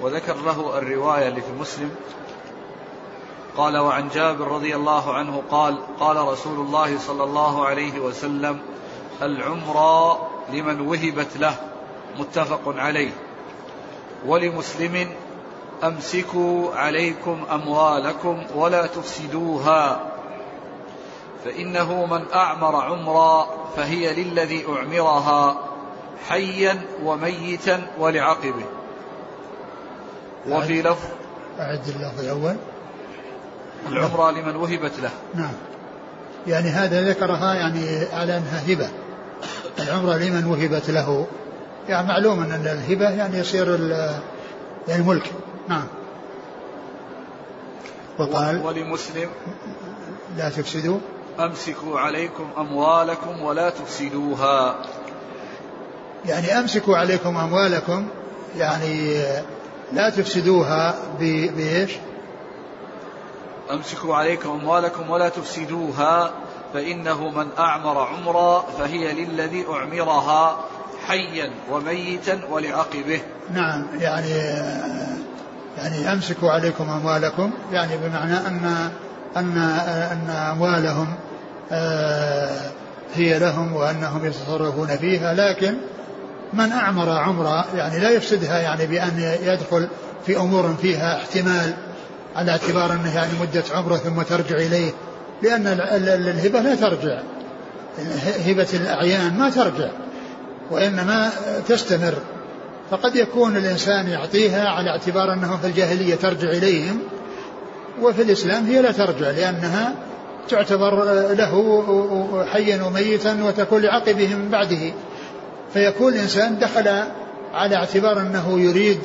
وذكر 0.00 0.34
له 0.34 0.78
الرواية 0.78 1.28
اللي 1.28 1.40
في 1.40 1.52
مسلم. 1.60 1.90
قال 3.56 3.78
وعن 3.78 4.08
جابر 4.08 4.48
رضي 4.48 4.76
الله 4.76 5.14
عنه 5.14 5.42
قال 5.50 5.78
قال 6.00 6.16
رسول 6.16 6.66
الله 6.66 6.98
صلى 6.98 7.24
الله 7.24 7.66
عليه 7.66 8.00
وسلم 8.00 8.58
العمرى 9.22 10.18
لمن 10.52 10.80
وهبت 10.80 11.36
له 11.36 11.56
متفق 12.18 12.60
عليه. 12.66 13.10
ولمسلم 14.26 15.08
أمسكوا 15.84 16.74
عليكم 16.74 17.38
أموالكم 17.52 18.42
ولا 18.54 18.86
تفسدوها 18.86 20.12
فإنه 21.44 22.06
من 22.06 22.24
أعمر 22.34 22.76
عمرا 22.76 23.48
فهي 23.76 24.24
للذي 24.24 24.66
أعمرها. 24.76 25.65
حيا 26.28 26.80
وميتا 27.04 27.86
ولعقبه. 27.98 28.64
وفي 30.48 30.82
لفظ 30.82 31.08
أعد 31.60 31.88
اللفظ 31.88 32.20
الأول 32.20 32.56
العمرة 33.88 34.30
لمن 34.30 34.56
وهبت 34.56 35.00
له. 35.02 35.10
نعم. 35.34 35.52
يعني 36.46 36.68
هذا 36.68 37.08
ذكرها 37.08 37.54
يعني 37.54 38.04
على 38.12 38.36
أنها 38.36 38.72
هبة. 38.72 38.88
العمرة 39.78 40.14
لمن 40.14 40.44
وهبت 40.44 40.90
له. 40.90 41.26
يعني 41.88 42.08
معلوم 42.08 42.42
أن 42.42 42.52
الهبة 42.52 43.10
يعني 43.10 43.38
يصير 43.38 43.90
يعني 44.88 45.02
ملك. 45.02 45.32
نعم. 45.68 45.86
وقال 48.18 48.62
ولمسلم 48.64 49.28
لا 50.36 50.48
تفسدوا. 50.48 50.98
أمسكوا 51.38 52.00
عليكم 52.00 52.50
أموالكم 52.58 53.42
ولا 53.42 53.70
تفسدوها. 53.70 54.76
يعني 56.24 56.58
أمسكوا 56.58 56.96
عليكم 56.96 57.36
أموالكم 57.36 58.06
يعني 58.56 59.22
لا 59.92 60.10
تفسدوها 60.10 60.94
بإيش؟ 61.20 61.90
أمسكوا 63.70 64.16
عليكم 64.16 64.50
أموالكم 64.50 65.10
ولا 65.10 65.28
تفسدوها 65.28 66.30
فإنه 66.74 67.28
من 67.28 67.46
أعمر 67.58 67.98
عمرا 67.98 68.60
فهي 68.78 69.12
للذي 69.12 69.66
أعمرها 69.70 70.64
حيا 71.06 71.50
وميتا 71.70 72.40
ولعقبه. 72.50 73.20
نعم 73.52 73.86
يعني 74.00 74.30
يعني 75.78 76.12
أمسكوا 76.12 76.50
عليكم 76.50 76.90
أموالكم 76.90 77.50
يعني 77.72 77.96
بمعنى 77.96 78.36
أن 78.36 78.90
أن 79.36 79.58
أن 80.12 80.30
أموالهم 80.30 81.14
آه، 81.72 82.70
هي 83.14 83.38
لهم 83.38 83.72
وأنهم 83.72 84.26
يتصرفون 84.26 84.96
فيها 84.96 85.34
لكن 85.34 85.76
من 86.52 86.72
أعمر 86.72 87.10
عمرة 87.10 87.64
يعني 87.76 87.98
لا 87.98 88.10
يفسدها 88.10 88.60
يعني 88.60 88.86
بأن 88.86 89.36
يدخل 89.42 89.88
في 90.26 90.36
أمور 90.36 90.74
فيها 90.82 91.16
احتمال 91.16 91.74
على 92.36 92.50
اعتبار 92.50 92.92
أنه 92.92 93.14
يعني 93.14 93.32
مدة 93.40 93.64
عمرة 93.74 93.96
ثم 93.96 94.22
ترجع 94.22 94.56
إليه 94.56 94.90
لأن 95.42 95.66
الهبة 96.06 96.60
لا 96.60 96.74
ترجع. 96.74 97.20
هبة 98.46 98.66
الأعيان 98.74 99.38
ما 99.38 99.50
ترجع 99.50 99.88
وإنما 100.70 101.30
تستمر. 101.68 102.14
فقد 102.90 103.16
يكون 103.16 103.56
الإنسان 103.56 104.08
يعطيها 104.08 104.68
على 104.68 104.90
اعتبار 104.90 105.32
أنه 105.32 105.56
في 105.56 105.66
الجاهلية 105.66 106.14
ترجع 106.14 106.48
إليهم 106.48 106.98
وفي 108.02 108.22
الإسلام 108.22 108.66
هي 108.66 108.82
لا 108.82 108.92
ترجع 108.92 109.30
لأنها 109.30 109.94
تعتبر 110.48 111.04
له 111.32 112.46
حيا 112.52 112.82
وميتا 112.82 113.44
وتكون 113.44 113.82
لعقبه 113.82 114.34
من 114.34 114.48
بعده. 114.48 114.92
فيكون 115.74 116.12
الإنسان 116.12 116.58
دخل 116.58 116.88
على 117.54 117.76
اعتبار 117.76 118.20
أنه 118.20 118.60
يريد 118.60 118.98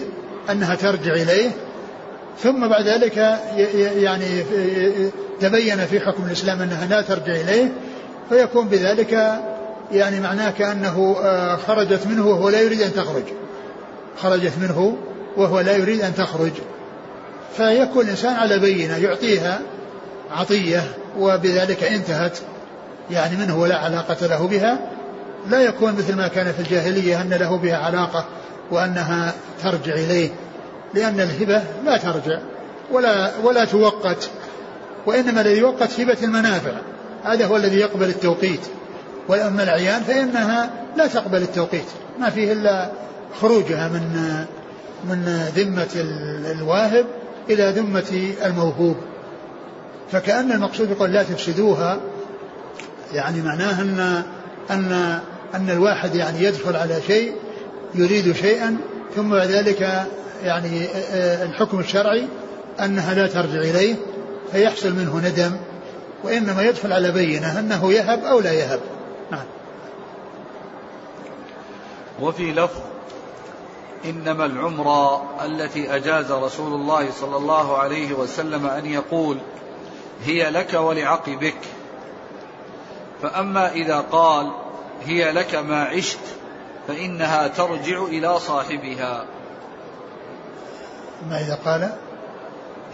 أنها 0.52 0.76
ترجع 0.76 1.14
إليه 1.14 1.52
ثم 2.40 2.68
بعد 2.68 2.88
ذلك 2.88 3.18
يعني 3.98 4.44
تبين 5.40 5.86
في 5.86 6.00
حكم 6.00 6.24
الإسلام 6.28 6.62
أنها 6.62 6.86
لا 6.86 7.02
ترجع 7.02 7.36
إليه 7.36 7.72
فيكون 8.30 8.68
بذلك 8.68 9.42
يعني 9.92 10.20
معناه 10.20 10.52
كأنه 10.52 11.16
آه، 11.24 11.56
خرجت 11.56 12.08
منه 12.08 12.28
وهو 12.28 12.50
لا 12.50 12.62
يريد 12.62 12.82
أن 12.82 12.94
تخرج. 12.94 13.24
خرجت 14.18 14.54
منه 14.62 14.98
وهو 15.38 15.60
لا 15.60 15.78
يريد 15.78 16.02
أن 16.02 16.16
تخرج. 16.16 16.52
فيكون 17.58 18.06
الإنسان 18.06 18.34
على 18.34 18.60
بينة 18.60 18.98
يعطيها 18.98 19.62
عطية 20.32 20.84
وبذلك 21.20 21.84
انتهت 21.84 22.38
يعني 23.12 23.38
منه 23.38 23.60
ولا 23.60 23.78
علاقة 23.78 24.28
له 24.28 24.48
بها. 24.48 24.80
لا 25.50 25.62
يكون 25.62 25.94
مثل 25.94 26.16
ما 26.16 26.28
كان 26.28 26.54
في 26.54 26.60
الجاهلية 26.60 27.22
أن 27.22 27.30
له 27.30 27.58
بها 27.58 27.78
علاقة 27.78 28.26
وأنها 28.72 29.34
ترجع 29.64 29.94
إليه 29.94 30.30
لأن 30.94 31.20
الهبة 31.20 31.64
لا 31.86 31.98
ترجع 31.98 32.40
ولا 32.92 33.32
ولا 33.44 33.66
توقت 33.66 34.30
وإنما 35.06 35.42
الذي 35.42 35.58
يوقت 35.58 36.00
هبة 36.00 36.18
المنافع 36.24 36.72
هذا 37.24 37.46
هو 37.46 37.58
الذي 37.58 37.78
يقبل 37.78 38.10
التوقيت 38.10 38.62
وأما 39.28 39.64
الأعيان 39.64 40.02
فإنها 40.02 40.70
لا 40.98 41.08
تقبل 41.08 41.42
التوقيت 41.42 41.86
ما 42.20 42.30
فيه 42.30 42.54
إلا 42.54 42.92
خروجها 43.42 43.88
من 43.88 44.46
من 45.10 45.50
ذمة 45.56 45.90
الواهب 46.52 47.06
إلى 47.50 47.70
ذمة 47.70 48.34
الموهوب. 48.46 48.96
فكأن 50.12 50.52
المقصود 50.52 50.92
يقول 50.92 51.12
لا 51.12 51.24
تفسدوها 51.24 52.00
يعني 53.14 53.42
معناه 53.42 53.82
أن 53.82 54.24
أن 54.70 55.20
أن 55.54 55.70
الواحد 55.70 56.16
يعني 56.16 56.44
يدخل 56.44 56.76
على 56.76 57.02
شيء 57.08 57.34
يريد 57.96 58.36
شيئا 58.36 58.78
ثم 59.16 59.30
بعد 59.30 59.48
ذلك 59.48 60.08
يعني 60.44 60.88
الحكم 61.44 61.80
الشرعي 61.80 62.28
أنها 62.80 63.14
لا 63.14 63.28
ترجع 63.28 63.60
إليه 63.60 63.96
فيحصل 64.52 64.94
منه 64.94 65.18
ندم 65.18 65.58
وإنما 66.24 66.64
يدخل 66.64 66.94
على 66.94 67.12
بينة 67.12 67.60
أنه 67.60 67.94
يهب 67.94 68.26
أو 68.26 68.40
لا 68.40 68.54
يهب. 68.54 68.80
نعم. 69.32 69.46
وفي 72.22 72.52
لفظ 72.52 72.80
إنما 74.06 74.46
العمرة 74.46 75.24
التي 75.46 75.96
أجاز 75.96 76.32
رسول 76.32 76.74
الله 76.74 77.12
صلى 77.12 77.38
الله 77.38 77.78
عليه 77.78 78.14
وسلم 78.14 78.68
أن 78.68 78.86
يقول 78.86 79.38
هي 80.26 80.50
لك 80.50 80.74
ولعقبك. 80.74 81.58
فأما 83.22 83.72
إذا 83.72 84.00
قال 84.12 84.52
هي 85.06 85.32
لك 85.32 85.56
ما 85.56 85.84
عشت 85.84 86.20
فإنها 86.88 87.48
ترجع 87.48 88.04
إلى 88.04 88.40
صاحبها. 88.40 89.26
ما 91.30 91.40
إذا 91.40 91.60
قال؟ 91.66 91.90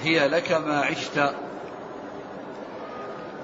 هي 0.03 0.27
لك 0.27 0.51
ما 0.51 0.79
عشت. 0.79 1.31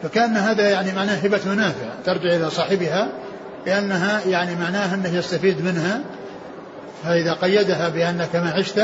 فكأن 0.04 0.38
هذا 0.38 0.70
يعني 0.70 0.92
معناه 0.92 1.16
هبة 1.16 1.42
منافع 1.46 1.90
ترجع 2.06 2.36
إلى 2.36 2.50
صاحبها 2.50 3.12
لأنها 3.66 4.22
يعني 4.26 4.56
معناها 4.56 4.96
أنه 4.96 5.18
يستفيد 5.18 5.66
منها. 5.66 6.02
فإذا 7.04 7.34
قيدها 7.34 7.90
بأنك 7.90 8.36
ما 8.36 8.52
عشت 8.52 8.78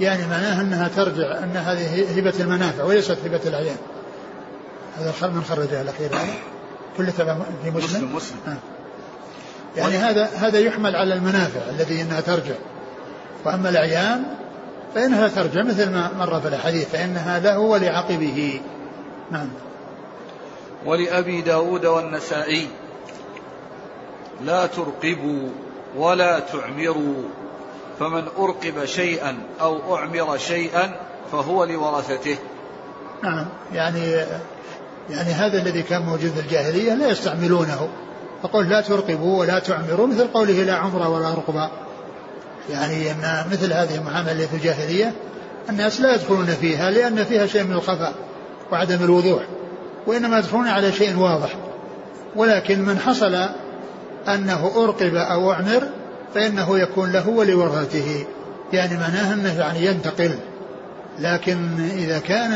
يعني 0.00 0.26
معناها 0.26 0.60
أنها 0.60 0.88
ترجع 0.88 1.38
أن 1.38 1.56
هذه 1.56 2.18
هبة 2.18 2.34
المنافع 2.40 2.84
وليست 2.84 3.18
هبة 3.24 3.40
الأعيان 3.46 3.76
هذا 4.98 5.28
من 5.28 5.44
خرجها 5.44 5.82
الأخير. 5.82 6.14
هذا 6.14 6.53
كل 6.96 7.12
تبع 7.12 7.36
في 7.64 7.70
مسلم؟ 7.70 7.80
مسلم, 7.80 8.16
مسلم. 8.16 8.38
آه. 8.46 8.56
يعني 9.76 9.96
هذا 9.96 10.24
هذا 10.24 10.58
يحمل 10.58 10.96
على 10.96 11.14
المنافع 11.14 11.60
الذي 11.70 12.02
إنها 12.02 12.20
ترجع. 12.20 12.54
وأما 13.44 13.68
الاعيان 13.68 14.24
فإنها 14.94 15.28
ترجع 15.28 15.62
مثل 15.62 15.90
ما 15.90 16.10
مر 16.18 16.40
في 16.40 16.48
الحديث 16.48 16.88
فإنها 16.88 17.38
له 17.38 17.58
ولعقبه. 17.58 18.60
نعم. 19.30 19.48
ولأبي 20.86 21.40
داود 21.40 21.86
والنسائي 21.86 22.68
لا 24.44 24.66
ترقبوا 24.66 25.48
ولا 25.96 26.38
تعمروا. 26.38 27.22
فمن 28.00 28.24
أرقب 28.38 28.84
شيئا 28.84 29.38
أو 29.60 29.96
أعمر 29.96 30.38
شيئا 30.38 30.92
فهو 31.32 31.64
لورثته 31.64 32.36
نعم. 33.22 33.46
يعني 33.72 34.26
يعني 35.10 35.32
هذا 35.32 35.62
الذي 35.62 35.82
كان 35.82 36.02
موجود 36.02 36.30
في 36.30 36.40
الجاهلية 36.40 36.94
لا 36.94 37.08
يستعملونه. 37.08 37.88
فقل 38.42 38.68
لا 38.68 38.80
ترقبوا 38.80 39.40
ولا 39.40 39.58
تعمروا 39.58 40.06
مثل 40.06 40.26
قوله 40.26 40.52
لا 40.52 40.74
عمر 40.74 41.10
ولا 41.10 41.28
رقبة. 41.28 41.70
يعني 42.70 43.10
أن 43.10 43.44
مثل 43.52 43.72
هذه 43.72 43.94
المعاملة 43.94 44.46
في 44.46 44.56
الجاهلية 44.56 45.12
الناس 45.70 46.00
لا 46.00 46.14
يدخلون 46.14 46.46
فيها 46.46 46.90
لأن 46.90 47.24
فيها 47.24 47.46
شيء 47.46 47.64
من 47.64 47.72
الخفاء 47.72 48.12
وعدم 48.72 49.04
الوضوح 49.04 49.42
وإنما 50.06 50.38
يدخلون 50.38 50.68
على 50.68 50.92
شيء 50.92 51.18
واضح. 51.18 51.56
ولكن 52.36 52.82
من 52.82 52.98
حصل 52.98 53.34
أنه 54.28 54.72
أرقب 54.76 55.14
أو 55.14 55.52
أعمر 55.52 55.82
فإنه 56.34 56.78
يكون 56.78 57.12
له 57.12 57.28
ولورثته 57.28 58.26
يعني 58.72 58.96
معناه 58.96 59.34
أنه 59.34 59.58
يعني 59.58 59.86
ينتقل. 59.86 60.34
لكن 61.18 61.58
إذا 61.80 62.18
كان 62.18 62.52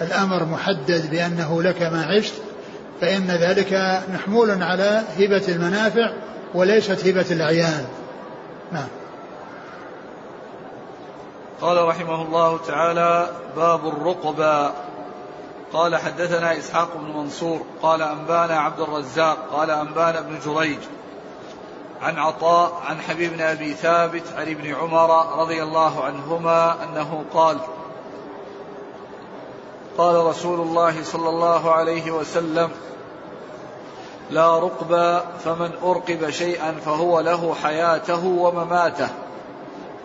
الأمر 0.00 0.44
محدد 0.44 1.10
بأنه 1.10 1.62
لك 1.62 1.82
ما 1.82 2.06
عشت 2.06 2.34
فإن 3.00 3.26
ذلك 3.26 4.02
محمول 4.14 4.62
على 4.62 5.02
هبة 5.18 5.48
المنافع 5.48 6.12
وليست 6.54 7.06
هبة 7.06 7.26
الأعيان 7.30 7.86
نعم. 8.72 8.88
قال 11.60 11.88
رحمه 11.88 12.22
الله 12.22 12.58
تعالى 12.58 13.30
باب 13.56 13.88
الرقبة. 13.88 14.72
قال 15.72 15.96
حدثنا 15.96 16.58
إسحاق 16.58 16.96
بن 16.96 17.18
منصور 17.18 17.62
قال 17.82 18.02
أنبانا 18.02 18.60
عبد 18.60 18.80
الرزاق 18.80 19.38
قال 19.52 19.70
أنبانا 19.70 20.18
ابن 20.18 20.38
جريج. 20.46 20.78
عن 22.02 22.18
عطاء 22.18 22.82
عن 22.86 23.00
حبيب 23.00 23.32
بن 23.32 23.40
أبي 23.40 23.74
ثابت 23.74 24.22
عن 24.36 24.46
ابن 24.46 24.74
عمر 24.74 25.40
رضي 25.40 25.62
الله 25.62 26.04
عنهما 26.04 26.84
أنه 26.84 27.24
قال 27.34 27.58
قال 29.98 30.26
رسول 30.26 30.60
الله 30.60 31.02
صلى 31.02 31.28
الله 31.28 31.72
عليه 31.72 32.10
وسلم 32.10 32.70
لا 34.30 34.58
رقب 34.58 35.20
فمن 35.44 35.70
أرقب 35.82 36.30
شيئا 36.30 36.72
فهو 36.72 37.20
له 37.20 37.54
حياته 37.54 38.26
ومماته. 38.26 39.08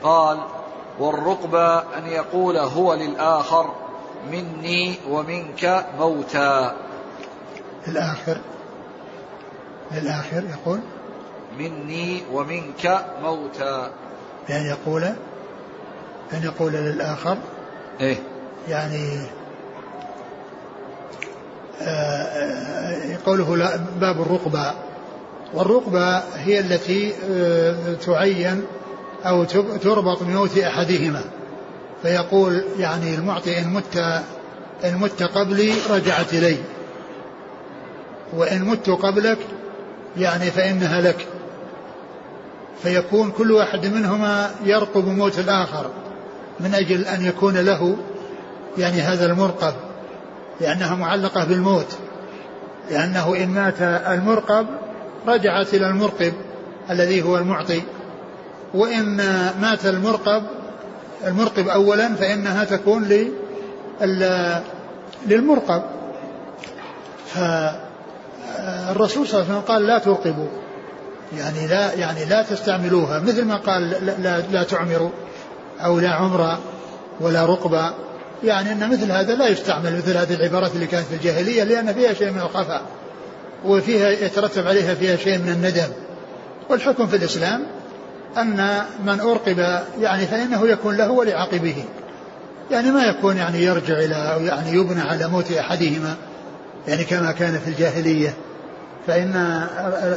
قال 0.03 0.37
والرقب 0.99 1.55
أن 1.97 2.07
يقول 2.07 2.57
هو 2.57 2.93
للآخر 2.93 3.69
مني 4.31 4.95
ومنك 5.09 5.85
موتا. 5.99 6.75
للآخر 7.87 8.37
للآخر 9.91 10.43
يقول 10.49 10.79
مني 11.57 12.23
ومنك 12.33 13.05
موتا. 13.23 13.91
بأن 14.47 14.65
يقول 14.65 15.03
أن 16.33 16.43
يقول 16.43 16.71
للآخر 16.73 17.37
إيه. 18.01 18.17
يعني 18.67 19.25
قوله 23.25 23.79
باب 24.01 24.21
الرقبة. 24.21 24.73
والرقبة 25.53 26.17
هي 26.17 26.59
التي 26.59 27.13
آه، 27.31 27.93
تعين 28.05 28.63
أو 29.25 29.43
تربط 29.83 30.23
بموت 30.23 30.57
أحدهما. 30.57 31.21
فيقول 32.01 32.63
يعني 32.79 33.15
المعطي 33.15 33.59
إن 33.59 33.73
مت 33.73 33.97
إن 34.85 34.97
مت 34.97 35.23
قبلي 35.23 35.73
رجعت 35.89 36.33
إلي. 36.33 36.57
وإن 38.33 38.65
مت 38.65 38.89
قبلك 38.89 39.37
يعني 40.17 40.51
فإنها 40.51 41.01
لك. 41.01 41.27
فيكون 42.83 43.31
كل 43.31 43.51
واحد 43.51 43.85
منهما 43.85 44.51
يرقب 44.63 45.07
موت 45.07 45.39
الآخر 45.39 45.89
من 46.59 46.73
أجل 46.73 47.05
أن 47.05 47.25
يكون 47.25 47.57
له 47.57 47.95
يعني 48.77 49.01
هذا 49.01 49.25
المرقب. 49.25 49.73
لأنها 50.61 50.95
معلقة 50.95 51.45
بالموت 51.45 51.97
لأنه 52.91 53.35
إن 53.35 53.49
مات 53.49 53.81
المرقب 53.81 54.67
رجعت 55.27 55.73
إلى 55.73 55.87
المرقب 55.87 56.33
الذي 56.89 57.21
هو 57.21 57.37
المعطي. 57.37 57.81
وإن 58.73 59.17
مات 59.61 59.85
المرقب 59.85 60.43
المرقب 61.27 61.67
أولا 61.67 62.15
فإنها 62.15 62.63
تكون 62.63 63.09
للمرقب. 65.27 65.83
فالرسول 67.27 69.27
صلى 69.27 69.41
الله 69.41 69.51
عليه 69.51 69.53
وسلم 69.53 69.61
قال 69.67 69.87
لا 69.87 69.97
ترقبوا 69.97 70.47
يعني 71.37 71.67
لا 71.67 71.93
يعني 71.93 72.25
لا 72.25 72.41
تستعملوها 72.41 73.19
مثل 73.19 73.45
ما 73.45 73.57
قال 73.57 73.89
لا, 73.89 74.17
لا, 74.17 74.41
لا 74.41 74.63
تعمروا 74.63 75.09
أو 75.79 75.99
لا 75.99 76.09
عمر 76.09 76.57
ولا 77.21 77.45
رقبة. 77.45 77.93
يعني 78.43 78.71
أن 78.71 78.89
مثل 78.89 79.11
هذا 79.11 79.35
لا 79.35 79.47
يستعمل 79.47 79.97
مثل 79.97 80.17
هذه 80.17 80.33
العبارات 80.33 80.75
اللي 80.75 80.87
كانت 80.87 81.07
في 81.07 81.15
الجاهلية 81.15 81.63
لأن 81.63 81.93
فيها 81.93 82.13
شيء 82.13 82.31
من 82.31 82.41
الخفاء 82.41 82.81
وفيها 83.65 84.09
يترتب 84.09 84.67
عليها 84.67 84.93
فيها 84.93 85.15
شيء 85.15 85.37
من 85.37 85.49
الندم. 85.49 85.93
والحكم 86.69 87.07
في 87.07 87.15
الإسلام 87.15 87.63
أن 88.37 88.77
من 89.05 89.19
أرقب 89.19 89.79
يعني 89.99 90.25
فإنه 90.25 90.67
يكون 90.67 90.97
له 90.97 91.11
ولعاقبه. 91.11 91.83
يعني 92.71 92.91
ما 92.91 93.03
يكون 93.03 93.37
يعني 93.37 93.63
يرجع 93.63 93.97
إلى 93.97 94.15
أو 94.15 94.41
يعني 94.41 94.71
يبنى 94.71 95.01
على 95.01 95.27
موت 95.27 95.51
أحدهما 95.51 96.15
يعني 96.87 97.03
كما 97.03 97.31
كان 97.31 97.59
في 97.59 97.67
الجاهلية. 97.67 98.33
فإن 99.07 99.63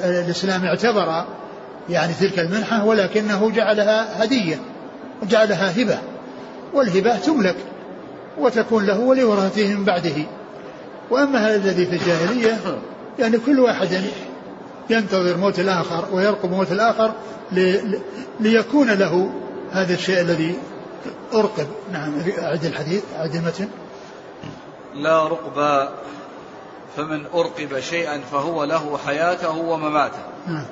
الإسلام 0.05 0.65
اعتبر 0.65 1.25
يعني 1.91 2.13
تلك 2.21 2.39
المنحة 2.39 2.85
ولكنه 2.85 3.51
جعلها 3.51 4.25
هدية 4.25 4.57
وجعلها 5.23 5.83
هبة. 5.83 5.99
والهبة 6.75 7.17
تملك. 7.17 7.57
وتكون 8.39 8.87
له 8.87 9.01
ولورثته 9.01 9.75
من 9.75 9.85
بعده. 9.85 10.17
وأما 11.11 11.39
هذا 11.39 11.57
الذي 11.57 11.87
في 11.87 11.93
الجاهلية 11.93 12.59
يعني 13.19 13.39
كل 13.39 13.61
واحد 13.61 14.03
ينتظر 14.91 15.37
موت 15.37 15.59
الآخر 15.59 16.05
ويرقب 16.13 16.51
موت 16.51 16.73
الآخر 16.73 17.13
ليكون 18.41 18.91
له 18.91 19.31
هذا 19.73 19.95
الشيء 19.95 20.21
الذي 20.21 20.55
أرقب. 21.35 21.67
نعم 21.93 22.13
أعد 22.39 22.65
الحديث 22.65 23.03
أعد 23.19 23.35
المتن 23.35 23.69
لا 24.95 25.29
رقب 25.29 25.89
فمن 26.97 27.27
أرقب 27.35 27.81
شيئا 27.81 28.21
فهو 28.33 28.65
له 28.65 28.99
حياته 29.07 29.57
ومماته. 29.57 30.19
نعم. 30.47 30.67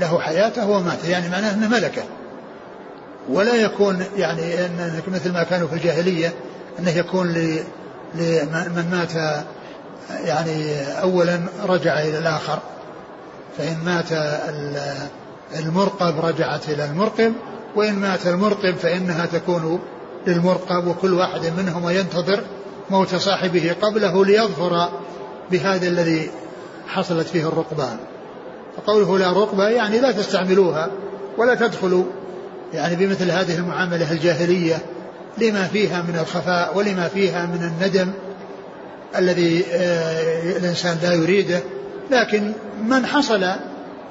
له 0.00 0.20
حياته 0.20 0.70
ومماته 0.70 1.08
يعني 1.08 1.28
معناه 1.28 1.54
أنه 1.54 1.68
ملكه. 1.68 2.02
ولا 3.28 3.54
يكون 3.54 4.04
يعني 4.16 4.54
مثل 5.08 5.32
ما 5.32 5.42
كانوا 5.42 5.68
في 5.68 5.74
الجاهلية 5.74 6.34
أنه 6.78 6.90
يكون 6.90 7.32
لمن 8.14 8.86
مات 8.90 9.44
يعني 10.24 10.82
أولا 11.02 11.40
رجع 11.68 12.00
إلى 12.00 12.18
الآخر. 12.18 12.58
فإن 13.58 13.76
مات 13.84 14.12
المرقب 15.58 16.24
رجعت 16.24 16.68
إلى 16.68 16.84
المرقب 16.84 17.32
وإن 17.76 17.94
مات 17.94 18.26
المرقب 18.26 18.74
فإنها 18.76 19.26
تكون 19.26 19.80
للمرقب 20.26 20.86
وكل 20.86 21.14
واحد 21.14 21.40
منهما 21.58 21.92
ينتظر 21.92 22.40
موت 22.90 23.14
صاحبه 23.14 23.76
قبله 23.82 24.24
ليظفر 24.24 24.88
بهذا 25.50 25.88
الذي 25.88 26.30
حصلت 26.88 27.26
فيه 27.28 27.48
الرقبان 27.48 27.96
فقوله 28.76 29.18
لا 29.18 29.32
رقبة 29.32 29.68
يعني 29.68 30.00
لا 30.00 30.12
تستعملوها 30.12 30.90
ولا 31.38 31.54
تدخلوا 31.54 32.04
يعني 32.72 32.96
بمثل 32.96 33.30
هذه 33.30 33.56
المعاملة 33.58 34.12
الجاهلية. 34.12 34.78
لما 35.38 35.66
فيها 35.66 36.02
من 36.02 36.18
الخفاء 36.18 36.76
ولما 36.76 37.08
فيها 37.08 37.46
من 37.46 37.62
الندم 37.62 38.12
الذي 39.16 39.64
آه، 39.72 40.56
الإنسان 40.56 40.98
لا 41.02 41.12
يريده. 41.12 41.62
لكن 42.10 42.52
من 42.82 43.06
حصل 43.06 43.44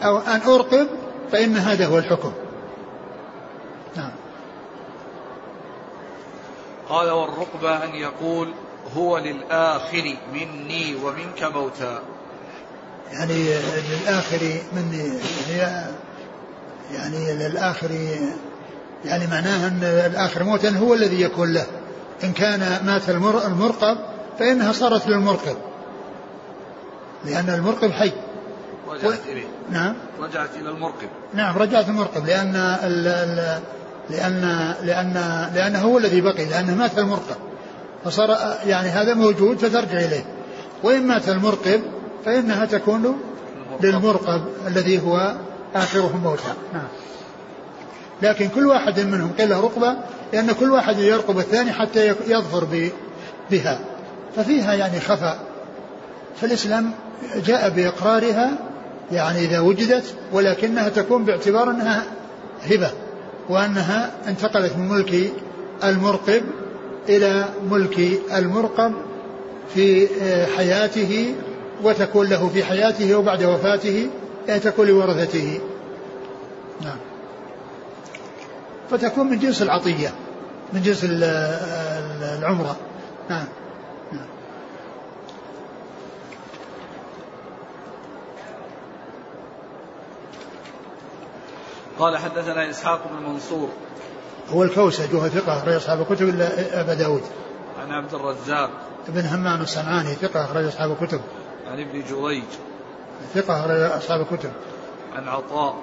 أو 0.03 0.17
أن 0.17 0.41
أرقب 0.41 0.88
فإن 1.32 1.57
هذا 1.57 1.86
هو 1.86 1.97
الحكم. 1.97 2.32
نعم. 3.95 4.11
قال 6.89 7.11
والرقبة 7.11 7.84
أن 7.84 7.95
يقول 7.95 8.53
هو 8.97 9.17
للآخر 9.17 10.15
مني 10.34 10.95
ومنك 10.95 11.43
موتى. 11.55 11.99
يعني 13.11 13.47
للآخر 13.89 14.61
مني 14.73 15.19
يعني, 15.57 15.91
يعني 16.93 17.34
للآخر 17.34 17.89
يعني 19.05 19.27
معناها 19.27 19.67
أن 19.67 19.83
الآخر 19.83 20.43
موتا 20.43 20.69
هو 20.69 20.93
الذي 20.93 21.21
يكون 21.21 21.53
له. 21.53 21.65
إن 22.23 22.31
كان 22.31 22.85
مات 22.85 23.09
المرقب 23.09 23.97
فإنها 24.39 24.71
صارت 24.71 25.07
للمرقب. 25.07 25.57
لأن 27.25 27.49
المرقب 27.49 27.91
حي. 27.91 28.11
رجعت 28.89 29.03
و... 29.03 29.31
إليه. 29.31 29.45
نعم. 29.71 29.95
رجعت 30.19 30.49
إلى 30.61 30.69
المرقب. 30.69 31.09
نعم 31.33 31.57
رجعت 31.57 31.89
المرقب. 31.89 32.25
لأن 32.25 32.55
ال... 32.55 33.07
ال... 33.07 33.59
لأن 34.09 34.73
لأن 34.83 35.13
لأنه 35.55 35.79
هو 35.79 35.97
الذي 35.97 36.21
بقي 36.21 36.45
لأنه 36.45 36.75
مات 36.75 36.99
المرقب. 36.99 37.35
فصار 38.03 38.57
يعني 38.65 38.89
هذا 38.89 39.13
موجود 39.13 39.57
فترجع 39.57 39.99
إليه. 39.99 40.25
وإن 40.83 41.07
مات 41.07 41.29
المرقب 41.29 41.81
فإنها 42.25 42.65
تكون 42.65 43.19
للمرقب. 43.81 44.45
الذي 44.67 45.01
هو 45.01 45.35
آخرهم 45.75 46.21
موتى 46.23 46.53
نعم. 46.73 46.87
لكن 48.22 48.47
كل 48.47 48.66
واحد 48.66 48.99
منهم 48.99 49.32
قيل 49.38 49.49
له 49.49 49.61
رقبة 49.61 49.95
لأن 50.34 50.51
كل 50.51 50.72
واحد 50.72 50.99
يرقب 50.99 51.39
الثاني 51.39 51.72
حتى 51.72 52.07
يظفر 52.07 52.88
بها. 53.51 53.80
ففيها 54.36 54.74
يعني 54.74 54.99
خفاء. 54.99 55.39
فالإسلام 56.41 56.91
جاء 57.45 57.70
بإقرارها 57.70 58.57
يعني 59.11 59.39
إذا 59.39 59.59
وجدت 59.59 60.16
ولكنها 60.32 60.89
تكون 60.89 61.26
باعتبار 61.26 61.70
أنها 61.70 62.03
هبة 62.72 62.91
وأنها 63.49 64.11
انتقلت 64.28 64.76
من 64.78 64.88
ملك 64.89 65.32
المرقب 65.84 66.43
إلى 67.09 67.45
ملك 67.72 68.22
المرقب 68.36 68.93
في 69.74 70.07
آه، 70.22 70.45
حياته 70.45 71.36
وتكون 71.84 72.28
له 72.28 72.49
في 72.49 72.63
حياته 72.63 73.16
وبعد 73.16 73.43
وفاته 73.43 74.09
يعني 74.47 74.59
تكون 74.59 74.88
لورثته 74.88 75.59
نعم 76.82 76.97
فتكون 78.89 79.27
من 79.27 79.39
جنس 79.39 79.61
العطية 79.61 80.13
من 80.73 80.81
جنس 80.81 80.99
العمرة. 81.03 82.75
نعم. 83.29 83.47
قال 91.99 92.17
حدثنا 92.17 92.69
إسحاق 92.69 93.07
بن 93.07 93.29
منصور. 93.29 93.69
هو 94.49 94.63
الكوسج 94.63 95.15
وهو 95.15 95.27
ثقة 95.27 95.57
أخرج 95.57 95.73
أصحاب 95.73 96.01
الكتب 96.01 96.29
إلا 96.29 96.81
أبا 96.81 96.93
داود. 96.93 97.21
عن 97.81 97.91
عبد 97.91 98.13
الرزاق. 98.13 98.69
ابن 99.07 99.25
همام 99.25 99.61
الصنعاني 99.61 100.13
ثقة 100.13 100.45
أخرج 100.45 100.65
أصحاب 100.65 100.91
الكتب. 100.91 101.21
عن 101.67 101.79
ابن 101.79 102.03
جريج. 102.09 102.43
ثقة 103.33 103.59
أخرج 103.59 103.79
أصحاب 103.79 104.21
الكتب. 104.21 104.51
عن 105.15 105.27
عطاء. 105.27 105.75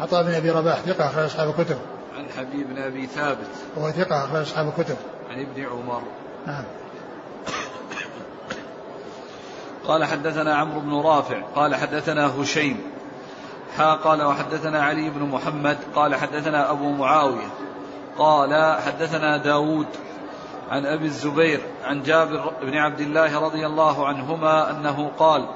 عطاء 0.00 0.22
بن 0.22 0.34
أبي 0.34 0.50
رباح 0.50 0.80
ثقة 0.80 1.06
أخرج 1.06 1.24
أصحاب 1.24 1.48
الكتب. 1.48 1.78
عن 2.18 2.24
حبيب 2.38 2.68
بن 2.68 2.82
أبي 2.82 3.06
ثابت. 3.06 3.48
وهو 3.76 3.90
ثقة 3.90 4.24
أخرج 4.24 4.40
أصحاب 4.40 4.68
الكتب. 4.68 4.96
عن 5.30 5.40
ابن 5.40 5.66
عمر. 5.66 6.02
نعم. 6.46 6.64
قال 9.86 10.04
حدثنا 10.04 10.56
عمرو 10.56 10.80
بن 10.80 10.94
رافع 10.94 11.42
قال 11.56 11.74
حدثنا 11.74 12.40
هشيم. 12.40 12.80
حا 13.76 13.94
قال 13.94 14.22
وحدثنا 14.22 14.82
علي 14.82 15.10
بن 15.10 15.22
محمد 15.22 15.78
قال 15.94 16.14
حدثنا 16.14 16.70
أبو 16.70 16.92
معاوية. 16.92 17.48
قال 18.18 18.80
حدثنا 18.82 19.36
داود 19.36 19.86
عن 20.70 20.86
أبي 20.86 21.04
الزبير 21.04 21.60
عن 21.84 22.02
جابر 22.02 22.52
بن 22.62 22.76
عبد 22.76 23.00
الله 23.00 23.40
رضي 23.40 23.66
الله 23.66 24.06
عنهما 24.06 24.70
أنه 24.70 25.10
قال 25.18 25.46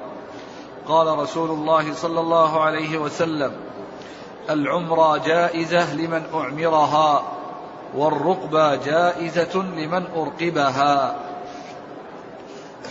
قال 0.87 1.19
رسول 1.19 1.49
الله 1.49 1.93
صلى 1.93 2.19
الله 2.19 2.63
عليه 2.63 2.97
وسلم 2.97 3.51
العمرة 4.49 5.17
جائزة 5.17 5.93
لمن 5.93 6.21
أعمرها 6.33 7.23
والرقبة 7.95 8.75
جائزة 8.75 9.55
لمن 9.55 10.03
أرقبها. 10.15 11.15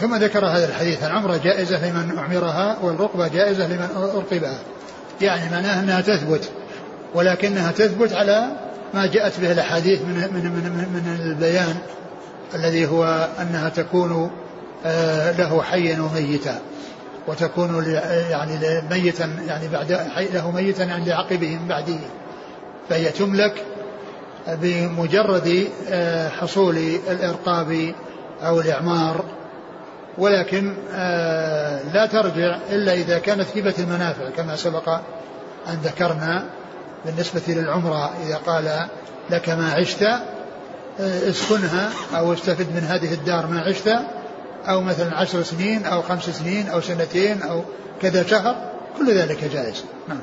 ثم 0.00 0.14
ذكر 0.14 0.46
هذا 0.46 0.68
الحديث 0.68 1.04
العمرة 1.04 1.36
جائزة 1.36 1.90
لمن 1.90 2.18
أعمرها 2.18 2.78
والرقبة 2.82 3.28
جائزة 3.28 3.66
لمن 3.66 3.88
أرقبها. 4.14 4.58
يعني 5.20 5.50
معناه 5.50 5.80
أنها 5.80 6.00
تثبت 6.00 6.50
ولكنها 7.14 7.72
تثبت 7.72 8.12
على 8.12 8.48
ما 8.94 9.06
جاءت 9.06 9.40
به 9.40 9.52
الأحاديث 9.52 10.00
من, 10.00 10.14
من, 10.14 10.44
من, 10.44 10.88
من 10.92 11.20
البيان 11.24 11.76
الذي 12.54 12.86
هو 12.86 13.28
أنها 13.40 13.68
تكون 13.68 14.30
آه، 14.86 15.32
له 15.32 15.62
حيا 15.62 16.00
وميتا. 16.00 16.60
وتكون 17.26 17.84
يعني 18.30 18.82
ميتا 18.90 19.24
يعني 19.46 19.68
بعد 19.68 19.92
له 20.34 20.50
ميتا 20.50 20.82
عند 20.82 21.08
عقبه 21.08 21.56
من 21.56 21.68
بعده 21.68 21.98
فهي 22.88 23.10
تملك 23.10 23.64
بمجرد 24.48 25.68
آه، 25.90 26.28
حصول 26.28 26.76
الإرقاب 27.10 27.94
أو 28.42 28.60
الإعمار. 28.60 29.24
ولكن 30.18 30.74
آه، 30.94 31.82
لا 31.92 32.06
ترجع 32.06 32.58
إلا 32.70 32.92
إذا 32.92 33.18
كانت 33.18 33.46
هبة 33.56 33.74
المنافع 33.78 34.30
كما 34.36 34.56
سبق 34.56 34.88
أن 35.68 35.78
ذكرنا 35.84 36.44
بالنسبة 37.04 37.42
للعمرة 37.48 38.12
إذا 38.26 38.36
قال 38.36 38.86
لك 39.30 39.48
ما 39.48 39.72
عشت 39.72 40.02
آه، 40.02 41.30
اسكنها 41.30 41.90
أو 42.16 42.32
استفد 42.32 42.66
من 42.74 42.84
هذه 42.88 43.14
الدار 43.14 43.46
ما 43.46 43.60
عشت. 43.60 43.88
أو 44.68 44.80
مثلا 44.80 45.16
عشر 45.16 45.42
سنين 45.42 45.86
أو 45.86 46.02
خمس 46.02 46.30
سنين 46.30 46.68
أو 46.68 46.80
سنتين 46.80 47.42
أو 47.42 47.62
كذا 48.02 48.26
شهر 48.26 48.56
كل 48.98 49.14
ذلك 49.14 49.44
جائز. 49.44 49.84
نعم. 50.08 50.20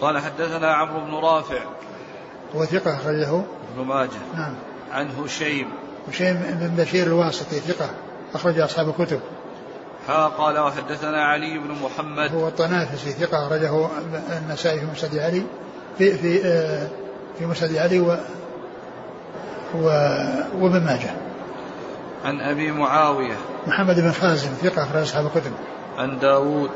قال 0.00 0.18
حدثنا 0.18 0.72
عمرو 0.74 1.00
بن 1.00 1.14
رافع. 1.14 1.62
هو 2.56 2.64
ثقة 2.64 2.96
أخرجه؟ 2.96 3.42
ابن 3.76 3.86
ماجه. 3.86 4.10
نعم. 4.36 4.54
عن 4.92 5.08
هشيم. 5.10 5.68
هشيم 6.08 6.34
بن 6.60 6.82
بشير 6.82 7.06
الواسطي 7.06 7.56
ثقة 7.56 7.90
أخرج 8.34 8.60
أصحاب 8.60 8.88
الكتب. 8.88 9.20
ها 10.08 10.26
قال 10.26 10.58
وحدثنا 10.58 11.24
علي 11.24 11.58
بن 11.58 11.74
محمد. 11.82 12.34
هو 12.34 12.48
الطنافسي 12.48 13.10
ثقة 13.10 13.46
أخرجه 13.46 13.88
النسائي 14.38 14.80
في 14.80 14.86
مسند 14.86 15.18
علي 15.18 15.42
في 15.98 16.14
في 16.14 16.44
آه، 16.44 16.88
في 17.38 17.46
مسند 17.46 17.76
علي 17.76 18.00
و 18.00 18.16
وابن 20.54 20.84
ماجه. 20.84 21.10
عن 22.24 22.40
أبي 22.40 22.72
معاوية. 22.72 23.36
محمد 23.66 24.00
بن 24.00 24.12
خازم 24.12 24.48
ثقة 24.48 24.82
أخرج 24.82 25.02
أصحاب 25.02 25.26
الكتب. 25.26 25.52
عن 25.98 26.18
داود 26.18 26.70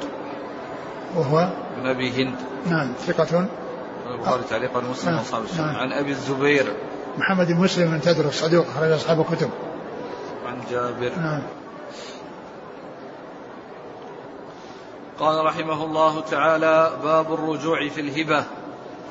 وهو؟ 1.17 1.49
بن 1.77 1.87
أبي 1.87 2.23
هند. 2.23 2.37
نعم 2.67 2.93
ثقة. 3.07 3.47
البخاري 4.11 4.43
تعليقا 4.51 4.81
مسلم 4.81 5.11
نعم. 5.11 5.21
أصحاب 5.21 5.45
السنة. 5.45 5.67
نعم. 5.67 5.77
عن 5.77 5.93
أبي 5.93 6.11
الزبير. 6.11 6.73
محمد 7.19 7.47
بن 7.47 7.57
مسلم 7.57 7.91
بن 7.91 8.01
تدرس 8.01 8.41
صدوق 8.41 8.67
أخرج 8.67 8.91
أصحاب 8.91 9.21
الكتب. 9.21 9.51
عن 10.47 10.61
جابر. 10.71 11.13
نعم. 11.17 11.43
قال 15.19 15.45
رحمه 15.45 15.85
الله 15.85 16.21
تعالى 16.21 16.91
باب 17.05 17.35
الرجوع 17.35 17.89
في 17.89 18.01
الهبة. 18.01 18.45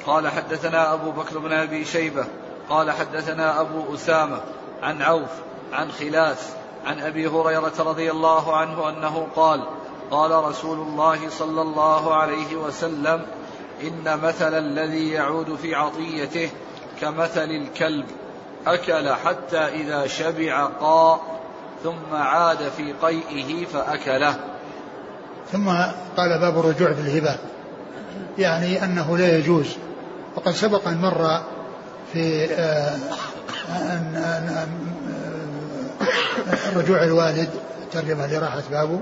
قال 0.05 0.27
حدثنا 0.27 0.93
أبو 0.93 1.11
بكر 1.11 1.39
بن 1.39 1.53
أبي 1.53 1.85
شيبة. 1.85 2.25
قال 2.69 2.91
حدثنا 2.91 3.61
أبو 3.61 3.93
أسامة 3.93 4.41
عن 4.83 5.01
عوف 5.01 5.29
عن 5.73 5.91
خلاس 5.91 6.37
عن 6.85 6.99
أبي 6.99 7.27
هريرة 7.27 7.73
رضي 7.79 8.11
الله 8.11 8.55
عنه 8.55 8.89
أنه 8.89 9.27
قال 9.35 9.63
قال 10.11 10.31
رسول 10.31 10.77
الله 10.77 11.29
صلى 11.29 11.61
الله 11.61 12.15
عليه 12.15 12.55
وسلم 12.55 13.25
إن 13.83 14.19
مثل 14.23 14.53
الذي 14.53 15.09
يعود 15.09 15.55
في 15.55 15.75
عطيته 15.75 16.49
كمثل 17.01 17.49
الكلب 17.49 18.05
أكل 18.67 19.09
حتى 19.09 19.57
إذا 19.57 20.07
شبع 20.07 20.65
قاء 20.65 21.21
ثم 21.83 22.15
عاد 22.15 22.69
في 22.77 22.93
قيئه 23.01 23.65
فأكله. 23.65 24.35
ثم 25.51 25.69
قال 26.17 26.39
باب 26.41 26.59
الرجوع 26.59 26.93
في 26.93 27.01
الهبة 27.01 27.37
يعني 28.37 28.83
أنه 28.83 29.17
لا 29.17 29.37
يجوز. 29.37 29.77
وقد 30.35 30.51
سبق 30.51 30.87
أن 30.87 31.01
مر 31.01 31.41
في 32.13 32.45
آه، 32.45 32.97
أن 33.69 34.94
رجوع 36.79 37.03
الوالد 37.03 37.49
الترجمة 37.83 38.25
اللي 38.25 38.37
راحت 38.37 38.63
بابه 38.71 38.99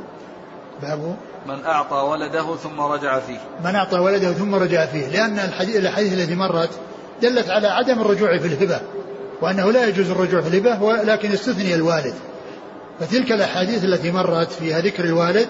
بابه. 0.81 1.15
من 1.47 1.65
أعطى 1.65 1.95
ولده 1.95 2.55
ثم 2.55 2.81
رجع 2.81 3.19
فيه. 3.19 3.39
من 3.63 3.75
أعطى 3.75 3.99
ولده 3.99 4.33
ثم 4.33 4.55
رجع 4.55 4.85
فيه 4.85 5.07
لأن 5.07 5.39
الحديث, 5.39 5.75
الحديث 5.75 6.13
التي 6.13 6.35
مرت 6.35 6.69
دلت 7.21 7.49
على 7.49 7.67
عدم 7.67 8.01
الرجوع 8.01 8.37
في 8.37 8.47
الهبة 8.47 8.81
وأنه 9.41 9.71
لا 9.71 9.85
يجوز 9.85 10.09
الرجوع 10.09 10.41
في 10.41 10.47
الهبة 10.47 10.83
ولكن 10.83 11.31
استثني 11.31 11.75
الوالد. 11.75 12.13
فتلك 12.99 13.31
الأحاديث 13.31 13.83
التي 13.83 14.11
مرت 14.11 14.51
فيها 14.51 14.81
ذكر 14.81 15.03
الوالد 15.03 15.47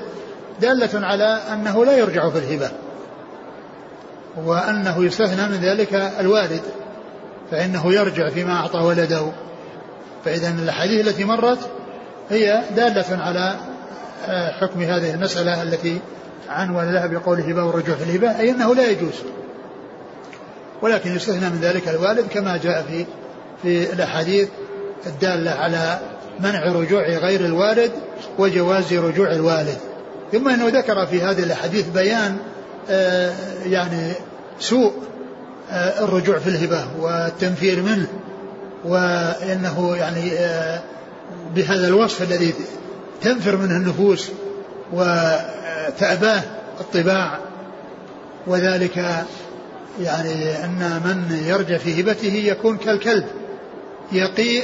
دالة 0.61 1.07
على 1.07 1.39
أنه 1.53 1.85
لا 1.85 1.97
يرجع 1.97 2.29
في 2.29 2.37
الهبة 2.37 2.71
وأنه 4.45 5.05
يستثنى 5.05 5.47
من 5.49 5.55
ذلك 5.61 5.93
الوالد 6.19 6.61
فإنه 7.51 7.93
يرجع 7.93 8.29
فيما 8.29 8.53
أعطى 8.53 8.77
ولده. 8.77 9.31
فإذا 10.25 10.49
الأحاديث 10.49 11.07
التي 11.07 11.23
مرت 11.23 11.59
هي 12.29 12.63
دالة 12.75 13.23
على 13.23 13.55
آه، 14.27 14.51
حكم 14.51 14.81
هذه 14.81 15.13
المسألة 15.13 15.63
التي 15.63 15.99
عنون 16.49 16.93
لها 16.93 17.07
بقول 17.07 17.39
الهبة 17.39 17.63
والرجوع 17.63 17.95
في 17.95 18.03
الهبة 18.03 18.39
أي 18.39 18.51
أنه 18.51 18.75
لا 18.75 18.89
يجوز. 18.89 19.13
ولكن 20.81 21.15
يستثنى 21.15 21.49
من 21.49 21.59
ذلك 21.61 21.89
الوالد 21.89 22.27
كما 22.27 22.57
جاء 22.57 22.83
في 22.83 23.05
في 23.61 23.93
الأحاديث 23.93 24.49
الدالة 25.05 25.51
على 25.51 25.99
منع 26.39 26.71
رجوع 26.71 27.01
غير 27.03 27.45
الوالد 27.45 27.91
وجواز 28.39 28.93
رجوع 28.93 29.31
الوالد. 29.31 29.77
ثم 30.31 30.49
إنه 30.49 30.67
ذكر 30.67 31.05
في 31.05 31.21
هذه 31.21 31.43
الأحاديث 31.43 31.87
بيان 31.89 32.37
آه، 32.89 33.33
يعني 33.65 34.13
سوء 34.59 34.93
آه، 35.71 36.03
الرجوع 36.03 36.39
في 36.39 36.47
الهبة 36.47 36.85
والتنفير 36.99 37.81
منه. 37.81 38.07
وإنه 38.85 39.95
يعني 39.95 40.31
آه، 40.31 40.81
بهذا 41.55 41.87
الوصف 41.87 42.21
الذي 42.21 42.53
تنفر 43.21 43.57
منه 43.57 43.77
النفوس 43.77 44.31
وتأباه 44.93 46.41
الطباع. 46.79 47.39
وذلك 48.47 48.97
يعني 50.01 50.65
أن 50.65 51.01
من 51.05 51.43
يرجع 51.47 51.77
في 51.77 52.01
هبته 52.01 52.33
يكون 52.33 52.77
كالكلب 52.77 53.25
يقيء 54.11 54.63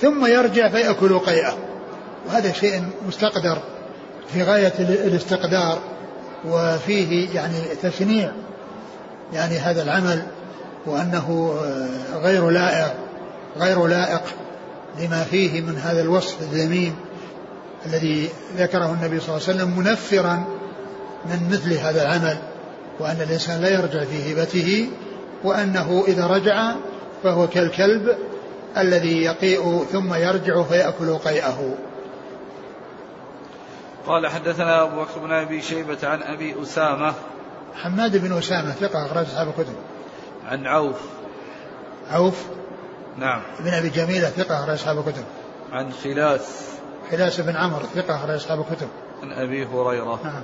ثم 0.00 0.26
يرجع 0.26 0.68
فيأكل 0.68 1.18
قيئة. 1.18 1.56
وهذا 2.28 2.52
شيء 2.52 2.84
مستقدر 3.08 3.58
في 4.32 4.42
غاية 4.42 4.72
الاستقدار 4.78 5.78
وفيه 6.48 7.34
يعني 7.34 7.60
تشنيع 7.82 8.32
يعني 9.32 9.58
هذا 9.58 9.82
العمل 9.82 10.22
وأنه 10.86 11.56
غير 12.22 12.50
لائق. 12.50 13.07
غير 13.56 13.86
لائق 13.86 14.22
لما 14.98 15.24
فيه 15.24 15.60
من 15.60 15.76
هذا 15.76 16.02
الوصف 16.02 16.40
الذميم 16.40 16.96
الذي 17.86 18.28
ذكره 18.56 18.92
النبي 18.92 19.20
صلى 19.20 19.36
الله 19.36 19.48
عليه 19.48 19.56
وسلم 19.58 19.78
منفرا 19.78 20.44
من 21.26 21.48
مثل 21.52 21.72
هذا 21.72 22.02
العمل 22.02 22.38
وأن 23.00 23.20
الإنسان 23.20 23.60
لا 23.60 23.68
يرجع 23.68 24.04
في 24.04 24.32
هبته 24.32 24.90
وأنه 25.44 26.04
إذا 26.08 26.26
رجع 26.26 26.74
فهو 27.22 27.46
كالكلب 27.46 28.16
الذي 28.76 29.22
يقيء 29.22 29.84
ثم 29.92 30.14
يرجع 30.14 30.62
فيأكل 30.62 31.18
قيئه. 31.18 31.74
قال 34.06 34.26
حدثنا 34.26 34.82
أبو 34.82 35.02
بكر 35.02 35.18
بن 35.20 35.32
أبي 35.32 35.62
شيبة 35.62 35.98
عن 36.02 36.22
أبي 36.22 36.62
أسامة. 36.62 37.14
حماد 37.74 38.16
بن 38.16 38.38
أسامة 38.38 38.70
ثقة 38.70 39.06
أخرج 39.06 39.26
أصحاب 39.26 39.48
الكتب. 39.48 39.74
عن 40.48 40.66
عوف. 40.66 41.00
عوف 42.10 42.44
نعم. 43.18 43.42
بن 43.60 43.74
أبي 43.74 43.88
جميلة 43.88 44.28
ثقة 44.28 44.58
أخرج 44.58 44.74
أصحاب 44.74 44.98
الكتب. 44.98 45.24
عن 45.72 45.92
خلاس 45.92 46.68
خلاس 47.10 47.40
بن 47.40 47.56
عمرو 47.56 47.86
ثقة 47.94 48.16
أخرج 48.16 48.34
أصحاب 48.34 48.60
الكتب. 48.60 48.88
عن 49.22 49.32
أبي 49.32 49.66
هريرة. 49.66 50.20
نعم. 50.24 50.42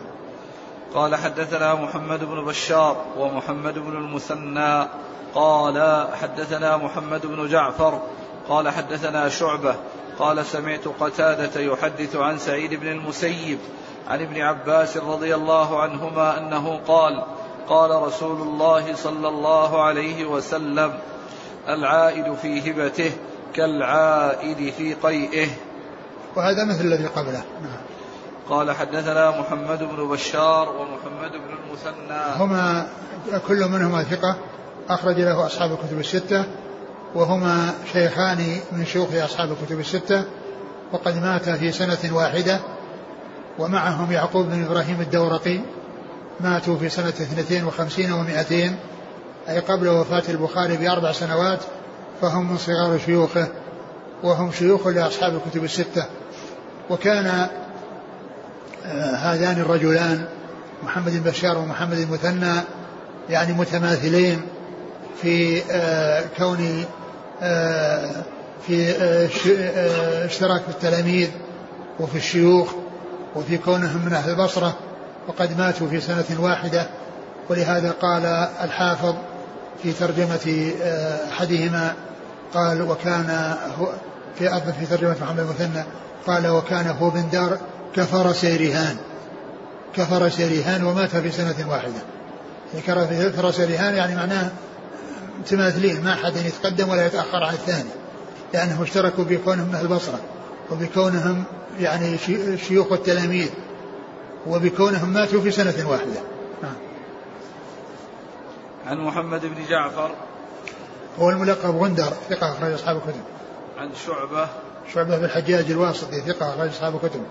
قال 0.94 1.16
حدثنا 1.16 1.74
محمد 1.74 2.24
بن 2.24 2.44
بشار 2.44 3.04
ومحمد 3.18 3.78
بن 3.78 3.96
المثنى. 3.96 4.88
قال 5.34 6.06
حدثنا 6.22 6.76
محمد 6.76 7.26
بن 7.26 7.48
جعفر. 7.48 8.02
قال 8.48 8.68
حدثنا 8.68 9.28
شعبة. 9.28 9.74
قال 10.18 10.46
سمعت 10.46 10.88
قتادة 11.00 11.60
يحدث 11.60 12.16
عن 12.16 12.38
سعيد 12.38 12.74
بن 12.74 12.88
المسيب 12.88 13.58
عن 14.08 14.22
ابن 14.22 14.40
عباس 14.40 14.96
رضي 14.96 15.34
الله 15.34 15.82
عنهما 15.82 16.38
أنه 16.38 16.80
قال 16.88 17.24
قال 17.68 18.02
رسول 18.02 18.42
الله 18.42 18.94
صلى 18.94 19.28
الله 19.28 19.82
عليه 19.82 20.24
وسلم 20.24 20.98
العائد 21.68 22.34
في 22.34 22.70
هبته 22.70 23.12
كالعائد 23.54 24.72
في 24.72 24.94
قيئه. 24.94 25.48
وهذا 26.36 26.64
مثل 26.64 26.80
الذي 26.80 27.06
قبله. 27.06 27.44
نعم. 27.62 27.80
قال 28.48 28.72
حدثنا 28.72 29.40
محمد 29.40 29.78
بن 29.78 30.08
بشار 30.08 30.68
ومحمد 30.68 31.30
بن 31.30 31.56
المثنى. 31.64 32.44
هما 32.44 32.88
كل 33.48 33.68
منهما 33.68 34.02
ثقة 34.02 34.36
أخرج 34.88 35.20
له 35.20 35.46
أصحاب 35.46 35.72
الكتب 35.72 35.98
الستة. 35.98 36.44
وهما 37.14 37.74
شيخان 37.92 38.56
من 38.72 38.86
شيوخ 38.86 39.08
أصحاب 39.14 39.52
الكتب 39.52 39.80
الستة. 39.80 40.24
وقد 40.92 41.16
مات 41.22 41.48
في 41.48 41.72
سنة 41.72 42.16
واحدة. 42.16 42.60
ومعهم 43.58 44.12
يعقوب 44.12 44.46
بن 44.46 44.64
إبراهيم 44.64 45.00
الدورقي. 45.00 45.60
ماتوا 46.40 46.76
في 46.76 46.88
سنة 46.88 47.08
اثنتين 47.08 47.64
وخمسين 47.64 48.12
ومائتين. 48.12 48.76
أي 49.48 49.58
قبل 49.58 49.88
وفاة 49.88 50.22
البخاري 50.28 50.76
بأربع 50.76 51.12
سنوات 51.12 51.60
فهم 52.20 52.50
من 52.50 52.58
صغار 52.58 52.98
شيوخه 53.06 53.48
وهم 54.22 54.52
شيوخ 54.52 54.86
لأصحاب 54.86 55.34
الكتب 55.34 55.64
الستة. 55.64 56.04
وكان 56.90 57.26
آه، 58.86 59.14
هذان 59.14 59.60
الرجلان 59.60 60.24
محمد 60.82 61.12
بن 61.12 61.30
بشار 61.30 61.58
ومحمد 61.58 61.98
المثنى 61.98 62.60
يعني 63.30 63.52
متماثلين 63.52 64.40
في 65.22 65.62
آه، 65.70 66.24
كون 66.36 66.84
آه، 67.42 68.10
في 68.66 68.90
اشتراك 70.24 70.62
في 70.62 70.68
التلاميذ 70.68 71.28
وفي 72.00 72.16
الشيوخ 72.16 72.72
وفي 73.36 73.58
كونهم 73.58 74.04
من 74.06 74.12
أهل 74.12 74.30
البصرة 74.30 74.74
وقد 75.28 75.58
ماتوا 75.58 75.88
في 75.88 76.00
سنة 76.00 76.24
واحدة. 76.40 76.86
ولهذا 77.50 77.90
قال 77.90 78.24
الحافظ 78.64 79.14
في 79.82 79.92
ترجمة 79.92 80.72
أحدهما 81.32 81.94
قال 82.54 82.82
وكان 82.82 83.56
هو 83.78 83.88
في 84.38 84.60
في 84.80 84.86
ترجمة 84.86 85.16
محمد 85.22 85.38
المثنى 85.38 85.84
قال 86.26 86.46
وكان 86.46 86.86
هو 86.86 87.10
بن 87.10 87.30
دار 87.32 87.58
كفر 87.96 88.32
سيرهان 88.32 88.96
كفر 89.96 90.28
سيرهان 90.28 90.84
ومات 90.84 91.16
في 91.16 91.30
سنة 91.30 91.54
واحدة 91.68 92.02
يعني 92.74 93.30
كفر 93.30 93.50
سيرهان 93.50 93.94
يعني 93.94 94.16
معناه 94.16 94.50
متماثلين 95.40 96.04
ما 96.04 96.12
أحد 96.12 96.36
يتقدم 96.36 96.88
ولا 96.88 97.06
يتأخر 97.06 97.44
عن 97.44 97.54
الثاني 97.54 97.90
لأنهم 98.54 98.82
اشتركوا 98.82 99.24
بكونهم 99.24 99.68
من 99.68 99.78
البصرة 99.82 100.20
وبكونهم 100.70 101.44
يعني 101.80 102.18
شيوخ 102.68 102.92
التلاميذ 102.92 103.48
وبكونهم 104.46 105.08
ماتوا 105.08 105.40
في 105.40 105.50
سنة 105.50 105.88
واحدة. 105.88 106.33
عن 108.86 108.98
محمد 108.98 109.40
بن 109.46 109.64
جعفر. 109.70 110.10
هو 111.18 111.30
الملقب 111.30 111.76
غندر 111.76 112.12
ثقة 112.28 112.52
أخرج 112.52 112.72
أصحاب 112.72 112.96
الكتب. 112.96 113.22
عن 113.78 113.90
شعبة. 114.06 114.48
شعبة 114.94 115.18
بن 115.18 115.24
الحجاج 115.24 115.70
الواسطي 115.70 116.20
ثقة 116.20 116.54
أخرج 116.54 116.68
أصحاب 116.68 116.94
الكتب. 116.94 117.22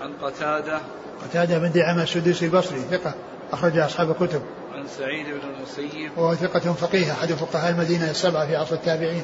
عن 0.00 0.12
قتادة. 0.22 0.80
قتادة 1.22 1.58
بن 1.58 1.72
دعامة 1.72 2.02
السدوسي 2.02 2.44
البصري 2.44 2.80
ثقة 2.80 3.14
أخرج 3.52 3.78
أصحاب 3.78 4.10
الكتب. 4.10 4.42
عن 4.74 4.86
سعيد 4.98 5.26
بن 5.26 5.40
المسيب. 5.56 6.10
وهو 6.16 6.34
ثقة 6.34 6.72
فقيه 6.72 7.12
أحد 7.12 7.32
فقهاء 7.32 7.70
المدينة 7.70 8.10
السبعة 8.10 8.46
في 8.46 8.56
عصر 8.56 8.74
التابعين 8.74 9.22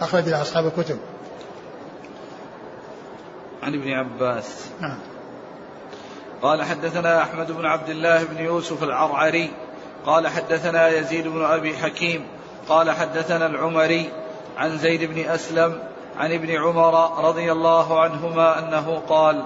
أخرج 0.00 0.28
له 0.28 0.42
أصحاب 0.42 0.66
الكتب. 0.66 0.98
عن 3.62 3.74
ابن 3.74 3.92
عباس. 3.92 4.66
نعم. 4.80 4.98
قال 6.42 6.62
حدثنا 6.62 7.22
أحمد 7.22 7.52
بن 7.52 7.66
عبد 7.66 7.88
الله 7.88 8.24
بن 8.24 8.38
يوسف 8.38 8.82
العرعري. 8.82 9.50
قال 10.06 10.28
حدثنا 10.28 10.88
يزيد 10.88 11.28
بن 11.28 11.44
أبي 11.44 11.76
حكيم 11.76 12.26
قال 12.68 12.90
حدثنا 12.90 13.46
العمري 13.46 14.10
عن 14.56 14.78
زيد 14.78 15.04
بن 15.04 15.30
أسلم 15.30 15.78
عن 16.18 16.32
ابن 16.32 16.50
عمر 16.50 17.24
رضي 17.28 17.52
الله 17.52 18.00
عنهما 18.00 18.58
أنه 18.58 19.02
قال 19.08 19.42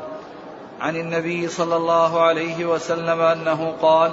عن 0.80 0.96
النبي 0.96 1.48
صلى 1.48 1.76
الله 1.76 2.22
عليه 2.22 2.64
وسلم 2.64 3.20
أنه 3.20 3.74
قال 3.82 4.12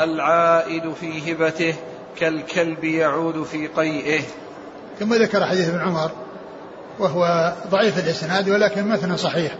العائد 0.00 0.92
في 0.92 1.32
هبته 1.32 1.74
كالكلب 2.16 2.84
يعود 2.84 3.42
في 3.42 3.66
قيئه. 3.66 4.22
ثم 4.98 5.14
ذكر 5.14 5.46
حديث 5.46 5.68
ابن 5.68 5.80
عمر 5.80 6.10
وهو 6.98 7.52
ضعيف 7.70 7.98
الإسناد 7.98 8.48
ولكن 8.48 8.88
متن 8.88 9.16
صحيح 9.16 9.52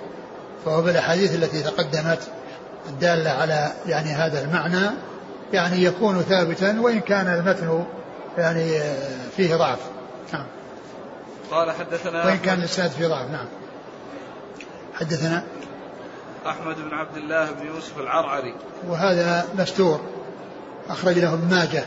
فهو 0.64 0.82
بالأحاديث 0.82 1.34
التي 1.34 1.62
تقدمت 1.62 2.18
الدالة 2.88 3.30
على 3.30 3.72
يعني 3.86 4.08
هذا 4.08 4.44
المعنى 4.44 4.90
يعني 5.52 5.84
يكون 5.84 6.22
ثابتا 6.22 6.80
وإن 6.80 7.00
كان 7.00 7.26
المتن 7.26 7.84
يعني 8.38 8.80
فيه 9.36 9.56
ضعف. 9.56 9.78
نعم. 10.32 10.46
قال 11.50 11.70
حدثنا 11.70 12.24
وإن 12.26 12.38
كان 12.38 12.58
الإسناد 12.58 12.90
فيه 12.90 13.06
ضعف 13.06 13.30
نعم. 13.30 13.46
حدثنا 14.94 15.42
أحمد 16.46 16.76
بن 16.76 16.94
عبد 16.94 17.16
الله 17.16 17.50
بن 17.50 17.66
يوسف 17.66 17.98
العرعري. 17.98 18.54
وهذا 18.88 19.44
مستور 19.58 20.00
أخرج 20.88 21.18
له 21.18 21.34
ابن 21.34 21.54
ماجه 21.54 21.84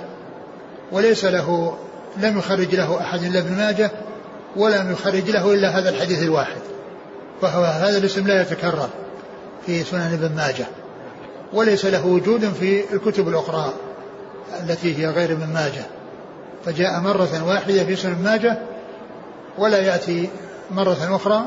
وليس 0.92 1.26
له 1.26 1.78
لم 2.18 2.38
يخرج 2.38 2.76
له 2.76 3.02
أحد 3.02 3.24
إلا 3.24 3.40
ابن 3.40 3.58
ماجه 3.58 3.92
ولم 4.56 4.92
يخرج 4.92 5.30
له 5.30 5.54
إلا 5.54 5.70
هذا 5.70 5.90
الحديث 5.90 6.24
الواحد 6.24 6.62
فهو 7.42 7.64
هذا 7.64 7.98
الاسم 7.98 8.28
لا 8.28 8.42
يتكرر 8.42 8.90
في 9.66 9.84
سنن 9.84 10.14
ابن 10.14 10.36
ماجه. 10.36 10.66
وليس 11.54 11.86
له 11.86 12.08
وجود 12.08 12.46
في 12.46 12.94
الكتب 12.94 13.28
الأخرى 13.28 13.74
التي 14.60 14.98
هي 14.98 15.10
غير 15.10 15.32
ابن 15.32 15.54
ماجه. 15.54 15.86
فجاء 16.66 17.00
مرة 17.00 17.44
واحدة 17.48 17.84
في 17.84 17.96
سنن 17.96 18.24
ماجه 18.24 18.58
ولا 19.58 19.78
يأتي 19.78 20.30
مرة 20.72 21.16
أخرى 21.16 21.42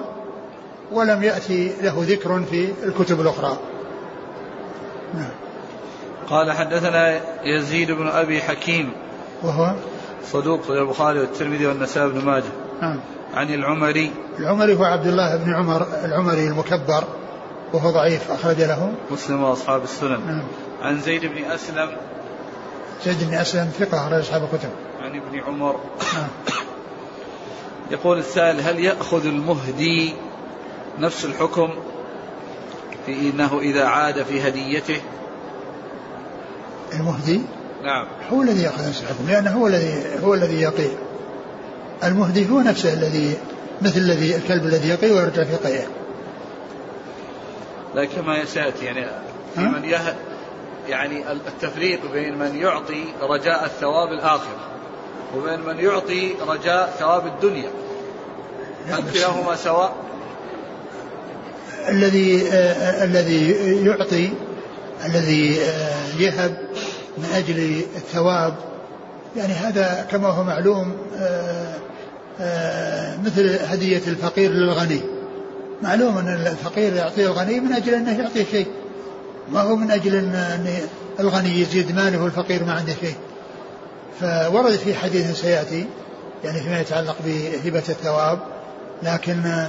ولم 0.93 1.23
يأتي 1.23 1.73
له 1.83 2.05
ذكر 2.09 2.43
في 2.51 2.73
الكتب 2.85 3.21
الأخرى. 3.21 3.59
نعم. 5.15 5.31
قال 6.31 6.53
حدثنا 6.53 7.21
يزيد 7.45 7.91
بن 7.91 8.09
أبي 8.09 8.43
حكيم 8.43 8.93
وهو؟ 9.43 9.75
صدوق 10.33 10.71
البخاري 10.71 11.21
والترمذي 11.21 11.67
والنسائي 11.67 12.09
بن 12.09 12.25
ماجه. 12.25 12.53
نعم. 12.83 13.01
عن 13.35 13.55
العمري. 13.55 14.13
العمري 14.39 14.75
هو 14.75 14.85
عبد 14.85 15.07
الله 15.07 15.37
بن 15.37 15.55
عمر 15.55 15.87
العمري 16.05 16.49
المكبر. 16.49 17.05
وهو 17.75 17.91
ضعيف 17.91 18.31
أخرج 18.31 18.63
له. 18.63 18.93
مسلم 19.11 19.43
وأصحاب 19.43 19.83
السنن. 19.85 20.27
نعم. 20.27 20.43
عن 20.83 21.01
زيد 21.01 21.27
بن 21.27 21.45
أسلم. 21.45 21.91
زيد 23.05 23.29
بن 23.29 23.35
أسلم 23.35 23.71
ثقة 23.79 24.07
أخرج 24.07 24.21
أصحاب 24.21 24.43
الكتب. 24.43 24.71
عن 25.01 25.21
ابن 25.21 25.41
عمر. 25.41 25.81
نعم. 26.15 26.29
يقول 27.91 28.19
السائل 28.19 28.61
هل 28.61 28.81
يأخذ 28.81 29.27
المهدي 29.27 30.15
نفس 30.99 31.25
الحكم 31.25 31.71
في 33.07 33.31
إنه 33.31 33.61
إذا 33.61 33.85
عاد 33.85 34.23
في 34.23 34.49
هديته؟ 34.49 35.01
المهدي؟ 36.93 37.41
نعم. 37.83 38.07
هو 38.33 38.43
الذي 38.43 38.63
يأخذ 38.63 38.89
نفس 38.89 39.03
الحكم 39.03 39.29
لأنه 39.29 39.51
هو 39.51 39.67
الذي 39.67 40.05
هو 40.25 40.35
الذي 40.35 40.61
يقي. 40.61 40.89
المهدي 42.05 42.51
هو 42.51 42.61
نفسه 42.61 42.93
الذي 42.93 43.37
مثل 43.83 44.01
الذي 44.01 44.37
الكلب 44.37 44.65
الذي 44.65 44.89
يقي 44.89 45.11
ويرجع 45.11 45.45
في 45.45 45.57
قيئه 45.57 46.04
لكن 47.95 48.23
ما 48.23 48.45
سيأتي 48.45 48.85
يعني 48.85 49.07
في 49.55 49.61
من 49.61 49.85
يه 49.85 50.17
يعني 50.89 51.33
التفريق 51.33 52.13
بين 52.13 52.39
من 52.39 52.57
يعطي 52.57 53.05
رجاء 53.21 53.65
الثواب 53.65 54.13
الآخرة 54.13 54.61
وبين 55.37 55.61
من 55.61 55.79
يعطي 55.79 56.35
رجاء 56.49 56.95
ثواب 56.99 57.27
الدنيا. 57.27 57.71
هل 58.89 59.13
كلاهما 59.13 59.57
سواء؟ 59.57 59.95
الذي 61.89 62.49
آه 62.53 63.05
الذي 63.05 63.51
يعطي 63.87 64.31
الذي 65.05 65.63
آه 65.63 66.21
يهب 66.21 66.57
من 67.19 67.25
أجل 67.35 67.83
الثواب 67.97 68.55
يعني 69.37 69.53
هذا 69.53 70.07
كما 70.11 70.29
هو 70.29 70.45
معلوم 70.45 70.97
آه 71.19 71.75
آه 72.41 73.17
مثل 73.25 73.59
هدية 73.65 74.03
الفقير 74.07 74.51
للغني. 74.51 75.01
معلوم 75.85 76.19
أن 76.19 76.29
الفقير 76.29 76.95
يعطي 76.95 77.27
الغني 77.27 77.61
من 77.61 77.73
أجل 77.73 77.95
أنه 77.95 78.19
يعطيه 78.19 78.45
شيء. 78.51 78.67
ما 79.53 79.61
هو 79.61 79.77
من 79.77 79.91
أجل 79.91 80.15
ان 80.15 80.67
الغني 81.21 81.61
يزيد 81.61 81.95
ماله 81.95 82.23
والفقير 82.23 82.65
ما 82.65 82.73
عنده 82.73 82.93
شيء. 83.01 83.15
فورد 84.21 84.77
في 84.77 84.95
حديث 84.95 85.41
سيأتي 85.41 85.87
يعني 86.45 86.61
فيما 86.61 86.81
يتعلق 86.81 87.17
بهبة 87.25 87.83
الثواب 87.89 88.39
لكن 89.03 89.67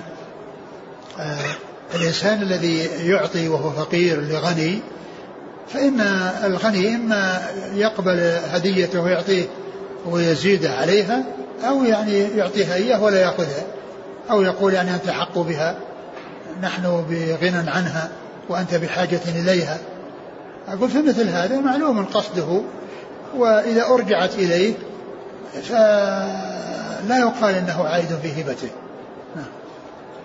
آه 1.20 1.40
الإنسان 1.96 2.42
الذي 2.42 2.78
يعطي 3.10 3.48
وهو 3.48 3.70
فقير 3.72 4.22
لغني 4.22 4.80
فإن 5.74 6.02
الغني 6.46 6.96
إما 6.96 7.42
يقبل 7.74 8.20
هديته 8.52 9.02
ويعطيه 9.02 9.46
ويزيد 10.06 10.66
عليها 10.66 11.24
أو 11.68 11.84
يعني 11.84 12.20
يعطيها 12.20 12.76
إياه 12.76 13.04
ولا 13.04 13.22
يأخذها 13.22 13.64
أو 14.32 14.42
يقول 14.42 14.74
يعني 14.74 14.96
أنت 14.96 15.10
حق 15.10 15.40
بها. 15.40 15.78
نحن 16.62 17.06
بغنى 17.10 17.72
عنها 17.72 18.10
وأنت 18.50 18.76
بحاجة 18.76 19.22
إليها. 19.28 19.78
أقول 20.68 20.90
في 20.90 21.02
مثل 21.02 21.30
هذا 21.30 21.60
معلوم 21.60 22.06
قصده 22.06 22.62
وإذا 23.36 23.86
أرجعت 23.86 24.36
إليه 24.36 24.74
فلا 25.64 27.20
يقال 27.20 27.56
أنه 27.56 27.84
عائد 27.84 28.20
في 28.22 28.42
هبته. 28.42 28.70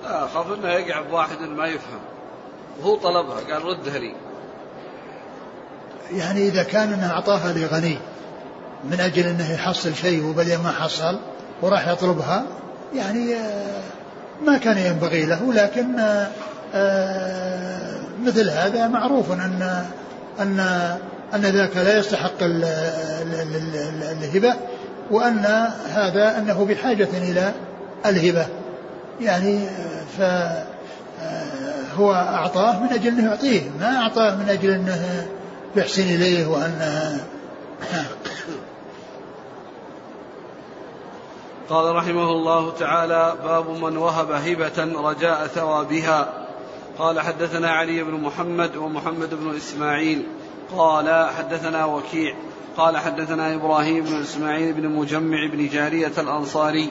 أخاف 0.05 0.47
أنه 0.59 0.69
يقع 0.69 1.01
بواحد 1.01 1.41
ما 1.41 1.67
يفهم. 1.67 2.01
وهو 2.81 2.97
طلبها 2.97 3.41
قال 3.53 3.65
ردها 3.65 3.99
لي. 3.99 4.15
يعني 6.13 6.49
إذا 6.49 6.63
كان 6.63 6.93
أنه 6.93 7.11
أعطاها 7.11 7.53
لغني 7.53 7.99
من 8.85 9.01
أجل 9.01 9.27
أنه 9.27 9.53
يحصل 9.53 9.95
شيء 9.95 10.25
وبعدين 10.25 10.59
ما 10.59 10.71
حصل 10.71 11.19
وراح 11.63 11.89
يطلبها 11.89 12.47
يعني 12.95 13.35
آه، 13.35 13.83
ما 14.47 14.59
كان 14.59 14.79
ينبغي 14.79 15.27
له 15.27 15.53
لكن 15.53 15.99
آه، 15.99 16.29
آه، 16.75 18.01
مثل 18.25 18.51
هذا 18.51 18.89
معروف 18.89 19.33
أن 19.33 19.85
أن 20.41 20.61
أن 21.35 21.41
ذاك 21.41 21.77
لا 21.77 21.99
يستحق 21.99 22.43
الهبة 24.23 24.55
وأن 25.11 25.69
هذا 25.95 26.39
أنه 26.39 26.65
بحاجة 26.65 27.09
إلى 27.23 27.53
الهبة. 28.07 28.47
يعني 29.21 29.61
فهو 30.19 32.13
أعطاه 32.13 32.81
من 32.81 32.89
أجل 32.89 33.09
أنه 33.09 33.31
يعطيه 33.31 33.61
ما 33.81 33.97
أعطاه 33.97 34.37
من 34.37 34.49
أجل 34.49 34.71
أنه 34.71 35.27
يحسن 35.77 36.03
إليه 36.03 36.47
وأنه 36.47 37.21
قال 41.71 41.97
رحمه 41.97 42.31
الله 42.31 42.73
تعالى 42.79 43.35
باب 43.45 43.71
من 43.71 43.97
وهب 43.97 44.31
هبة 44.31 45.01
رجاء 45.11 45.47
ثوابها. 45.47 46.33
قال 46.99 47.21
حدثنا 47.21 47.71
علي 47.71 48.03
بن 48.03 48.21
محمد 48.21 48.77
ومحمد 48.77 49.35
بن 49.35 49.57
إسماعيل. 49.57 50.27
قال 50.77 51.29
حدثنا 51.39 51.85
وكيع. 51.85 52.35
قال 52.77 52.97
حدثنا 52.97 53.55
إبراهيم 53.55 54.05
بن 54.05 54.21
إسماعيل 54.21 54.73
بن 54.73 54.89
مجمع 54.89 55.47
بن 55.53 55.69
جارية 55.69 56.13
الأنصاري 56.19 56.91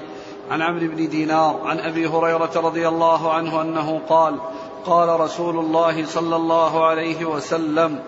عن 0.51 0.61
عمرو 0.61 0.87
بن 0.87 1.09
دينار 1.09 1.61
عن 1.65 1.79
أبي 1.79 2.07
هريرة 2.07 2.51
رضي 2.55 2.87
الله 2.87 3.33
عنه 3.33 3.61
أنه 3.61 4.01
قال 4.09 4.39
قال 4.85 5.19
رسول 5.19 5.59
الله 5.59 6.05
صلى 6.05 6.35
الله 6.35 6.85
عليه 6.85 7.25
وسلم 7.25 7.99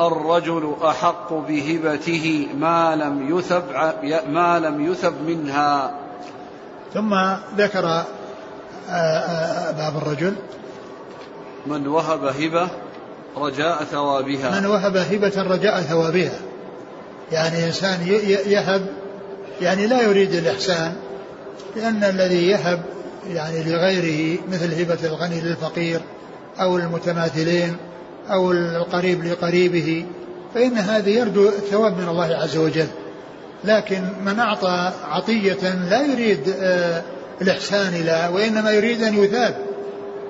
الرجل 0.00 0.76
أحق 0.84 1.32
بهبته 1.32 2.48
ما 2.58 2.96
لم 2.96 3.38
يثب 3.38 3.62
ما 4.28 4.58
لم 4.58 4.86
يثب 4.90 5.22
منها. 5.26 6.02
ثم 6.94 7.14
ذكر 7.56 7.86
آه، 7.86 8.04
آه، 8.90 9.70
باب 9.70 9.96
الرجل. 9.96 10.34
من 11.66 11.86
وهب 11.86 12.24
هبة 12.24 12.68
رجاء 13.36 13.84
ثوابها. 13.84 14.60
من 14.60 14.66
وهب 14.66 14.96
هبة 14.96 15.42
رجاء 15.42 15.80
ثوابها. 15.80 16.38
يعني 17.32 17.64
إنسان 17.66 18.06
يهب 18.46 18.86
يعني 19.60 19.86
لا 19.86 20.02
يريد 20.02 20.34
الإحسان 20.34 20.92
لأن 21.76 22.04
الذي 22.04 22.46
يهب 22.46 22.82
يعني 23.28 23.62
لغيره 23.62 24.38
مثل 24.52 24.74
هبة 24.80 24.98
الغني 25.04 25.40
للفقير 25.40 26.00
أو 26.60 26.76
المتماثلين 26.76 27.76
أو 28.30 28.52
القريب 28.52 29.24
لقريبه 29.24 30.06
فإن 30.54 30.78
هذا 30.78 31.08
يرجو 31.08 31.48
الثواب 31.48 31.98
من 31.98 32.08
الله 32.08 32.36
عز 32.36 32.56
وجل. 32.56 32.88
لكن 33.64 34.02
من 34.24 34.38
أعطى 34.38 34.92
عطية 35.04 35.74
لا 35.90 36.02
يريد 36.02 36.54
آه، 36.60 37.02
الإحسان 37.42 37.94
إلى 37.94 38.30
وإنما 38.32 38.70
يريد 38.70 39.02
أن 39.02 39.24
يثاب 39.24 39.56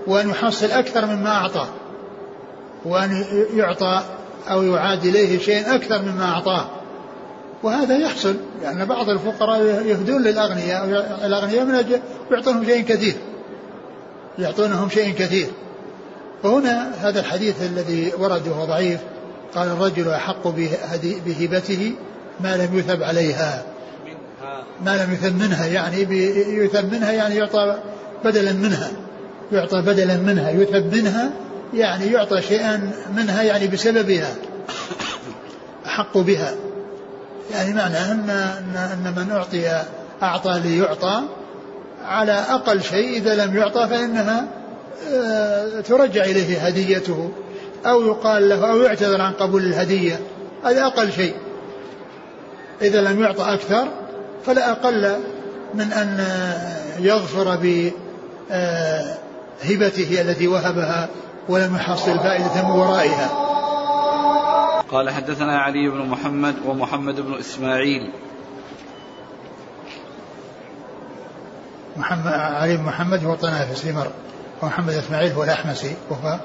وأن 0.07 0.31
يحصل 0.31 0.67
أكثر 0.67 1.07
مما 1.07 1.31
أعطى 1.31 1.67
وأن 2.85 3.25
يعطى 3.55 4.03
أو 4.51 4.63
يعاد 4.63 5.05
إليه 5.05 5.39
شيء 5.39 5.75
أكثر 5.75 6.03
مما 6.03 6.25
أعطاه. 6.25 6.67
وهذا 7.63 7.97
يحصل 7.99 8.37
لأن 8.63 8.77
يعني 8.77 8.85
بعض 8.85 9.09
الفقراء 9.09 9.61
يهدون 9.63 10.23
للأغنياء 10.23 10.85
الأغنياء 11.25 11.65
من 11.65 11.75
أجل 11.75 12.01
يعطونهم 12.31 12.65
شيء 12.65 12.85
كثير 12.85 13.15
يعطونهم 14.39 14.89
شيء 14.89 15.15
كثير. 15.15 15.47
وهنا 16.45 16.93
هذا 17.01 17.21
الحديث 17.21 17.63
الذي 17.63 18.13
ورد 18.19 18.49
وهو 18.49 18.65
ضعيف 18.65 19.01
قال 19.55 19.69
الرجل 19.69 20.09
أحق 20.09 20.49
بهبته 21.27 21.93
ما 22.41 22.57
لم 22.57 22.79
يثب 22.79 23.03
عليها. 23.03 23.63
ما 24.85 25.05
لم 25.05 25.13
يثب 25.13 25.43
منها 25.43 25.67
يعني 25.67 26.01
يثب 26.65 26.93
منها 26.93 27.13
يعني 27.13 27.37
يعطى 27.37 27.79
بدلا 28.25 28.53
منها. 28.53 28.91
يعطى 29.53 29.83
بدلا 29.83 30.17
منها. 30.17 30.51
يثب 30.51 30.95
منها 30.95 31.31
يعني 31.75 32.07
يعطى 32.07 32.43
شيئا 32.43 32.91
منها 33.17 33.43
يعني 33.43 33.67
بسببها. 33.67 34.35
أحق 35.87 36.19
بها. 36.19 36.55
يعني 37.53 37.75
معنى 37.75 37.99
أن 37.99 38.31
أن 38.77 39.15
من 39.17 39.31
أعطي 39.31 39.83
أعطى 40.23 40.61
ليعطى 40.65 41.23
على 42.05 42.33
أقل 42.33 42.83
شيء 42.83 43.17
إذا 43.17 43.47
لم 43.47 43.57
يعطى 43.57 43.89
فإنها 43.89 44.49
آه، 45.13 45.81
ترجع 45.81 46.25
إليه 46.25 46.67
هديته. 46.67 47.33
أو 47.87 48.07
يقال 48.07 48.49
له 48.49 48.71
أو 48.71 48.83
يعتذر 48.83 49.21
عن 49.21 49.33
قبول 49.33 49.65
الهدية. 49.65 50.21
هذا 50.65 50.87
أقل 50.87 51.13
شيء. 51.13 51.35
إذا 52.83 53.01
لم 53.01 53.23
يعطى 53.23 53.55
أكثر 53.55 53.89
فلا 54.47 54.71
أقل 54.71 55.17
من 55.75 55.93
أن 55.93 56.27
يظفر 56.99 57.57
بهبته 57.57 57.93
التي 60.21 60.49
وهبها 60.49 61.09
ولم 61.49 61.77
يحصل 61.77 62.19
فائدة 62.19 62.69
من 62.69 62.71
ورائها. 62.71 63.31
قال 64.91 65.11
حدثنا 65.11 65.59
علي 65.59 65.89
بن 65.89 65.99
محمد 65.99 66.55
ومحمد 66.67 67.21
بن 67.21 67.35
إسماعيل. 67.35 68.11
محمد 71.97 72.33
علي 72.33 72.77
بن 72.77 72.83
محمد 72.83 73.25
هو 73.25 73.35
طنافسي 73.35 73.93
مر 73.93 74.11
ومحمد 74.63 74.95
إسماعيل 74.95 75.33
هو 75.33 75.45
الأحمسي 75.45 75.97
وهو 76.11 76.39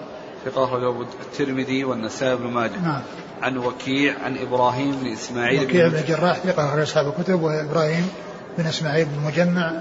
ثقة 0.45 0.63
أخرجه 0.63 1.01
الترمذي 1.01 1.83
والنسائي 1.83 2.35
بن 2.35 2.47
ماجه. 2.47 2.79
نعم. 2.83 3.01
عن 3.41 3.57
وكيع 3.57 4.15
عن 4.23 4.37
إبراهيم 4.37 4.91
بن 4.91 5.07
إسماعيل 5.07 5.63
وكيع 5.63 5.87
بن 5.87 5.95
الجراح 5.95 6.37
ثقة 6.37 6.65
أخرج 6.65 6.81
أصحاب 6.81 7.07
الكتب 7.07 7.41
وإبراهيم 7.41 8.09
بن 8.57 8.65
إسماعيل 8.65 9.05
بن 9.05 9.27
مجمع 9.27 9.71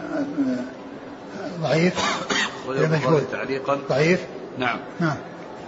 ضعيف. 1.60 1.94
مجهول. 2.68 3.22
تعليقا. 3.32 3.78
ضعيف. 3.88 4.20
نعم. 4.58 4.78
نعم. 5.00 5.16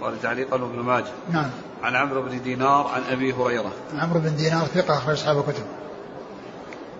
قال 0.01 0.21
تعليقا 0.21 0.55
ابن 0.55 0.79
ماجه. 0.79 1.05
نعم. 1.31 1.49
عن 1.83 1.95
عمرو 1.95 2.21
بن 2.21 2.41
دينار 2.41 2.87
عن 2.87 3.01
أبي 3.11 3.33
هريرة. 3.33 3.71
عمرو 3.93 4.19
بن 4.19 4.35
دينار 4.35 4.65
ثقة 4.65 4.93
أخرج 4.93 5.13
أصحاب 5.13 5.37
الكتب. 5.37 5.63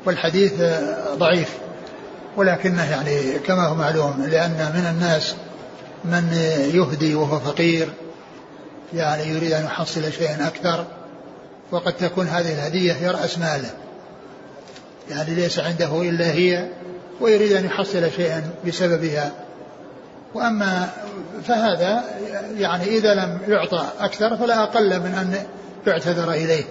والحديث 0.05 0.53
ضعيف. 1.13 1.57
ولكنه 2.37 2.91
يعني 2.91 3.39
كما 3.39 3.67
هو 3.67 3.75
معلوم 3.75 4.25
لأن 4.29 4.71
من 4.75 4.85
الناس 4.95 5.35
من 6.05 6.33
يهدي 6.73 7.15
وهو 7.15 7.39
فقير 7.39 7.89
يعني 8.93 9.23
يريد 9.23 9.51
أن 9.51 9.65
يحصل 9.65 10.13
شيئا 10.13 10.47
أكثر 10.47 10.85
وقد 11.71 11.93
تكون 11.93 12.27
هذه 12.27 12.53
الهدية 12.53 12.93
هي 12.93 13.07
رأس 13.07 13.37
ماله. 13.37 13.69
يعني 15.09 15.35
ليس 15.35 15.59
عنده 15.59 16.01
إلا 16.01 16.25
هي 16.25 16.67
ويريد 17.21 17.51
أن 17.51 17.65
يحصل 17.65 18.11
شيئا 18.11 18.49
بسببها. 18.67 19.31
وأما 20.33 20.89
فهذا 21.43 22.03
يعني 22.57 22.83
إذا 22.83 23.13
لم 23.13 23.39
يعطى 23.47 23.85
أكثر 23.99 24.37
فلا 24.37 24.63
أقل 24.63 24.99
من 24.99 25.13
أن 25.13 25.43
يعتذر 25.87 26.31
إليه. 26.31 26.63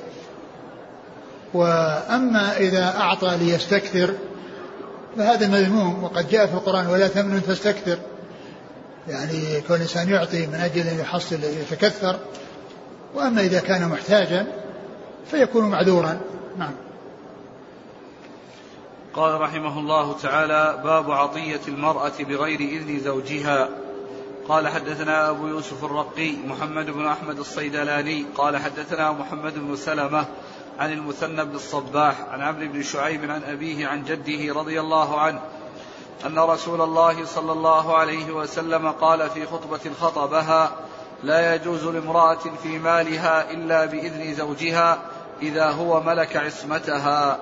وأما 1.55 2.57
إذا 2.57 2.95
أعطى 2.97 3.37
ليستكثر 3.41 4.15
فهذا 5.17 5.49
مذموم 5.49 6.05
وقد 6.05 6.29
جاء 6.29 6.47
في 6.47 6.55
القرآن 6.55 6.87
ولا 6.87 7.09
تمنن 7.09 7.43
تستكثر 7.43 7.99
يعني 9.09 9.61
كون 9.61 9.77
الإنسان 9.77 10.09
يعطي 10.09 10.47
من 10.47 10.55
أجل 10.55 10.87
أن 10.87 10.99
يحصل 10.99 11.37
يتكثر 11.45 12.19
وأما 13.15 13.41
إذا 13.41 13.61
كان 13.61 13.89
محتاجا 13.89 14.47
فيكون 15.31 15.65
معذورا. 15.65 16.21
نعم. 16.59 16.75
قال 19.15 19.41
رحمه 19.41 19.79
الله 19.79 20.19
تعالى 20.19 20.81
باب 20.85 21.11
عطية 21.11 21.61
المرأة 21.69 22.13
بغير 22.21 22.61
إذن 22.61 23.01
زوجها. 23.01 23.69
قال 24.49 24.69
حدثنا 24.69 25.31
أبو 25.31 25.47
يوسف 25.47 25.85
الرقي 25.85 26.33
محمد 26.47 26.91
بن 26.91 27.07
أحمد 27.07 27.39
الصيدلاني. 27.39 28.25
قال 28.37 28.57
حدثنا 28.57 29.13
محمد 29.13 29.55
بن 29.55 29.77
سلمة 29.77 30.27
عن 30.79 30.93
المثنى 30.93 31.45
بن 31.45 31.55
الصباح 31.55 32.21
عن 32.31 32.41
عمرو 32.41 32.69
بن 32.69 32.83
شعيب 32.83 33.31
عن 33.31 33.43
أبيه 33.43 33.87
عن 33.87 34.05
جده 34.05 34.55
رضي 34.55 34.81
الله 34.81 35.21
عنه 35.21 35.41
أن 36.27 36.39
رسول 36.39 36.81
الله 36.81 37.25
صلى 37.25 37.53
الله 37.53 37.97
عليه 37.97 38.33
وسلم 38.33 38.91
قال 38.91 39.31
في 39.31 39.47
خطبة 39.47 39.93
خطبها 40.01 40.71
لا 41.23 41.55
يجوز 41.55 41.85
لامرأة 41.85 42.39
في 42.63 42.79
مالها 42.79 43.51
إلا 43.51 43.85
بإذن 43.85 44.35
زوجها 44.35 44.99
إذا 45.43 45.71
هو 45.71 46.01
ملك 46.01 46.37
عصمتها. 46.37 47.39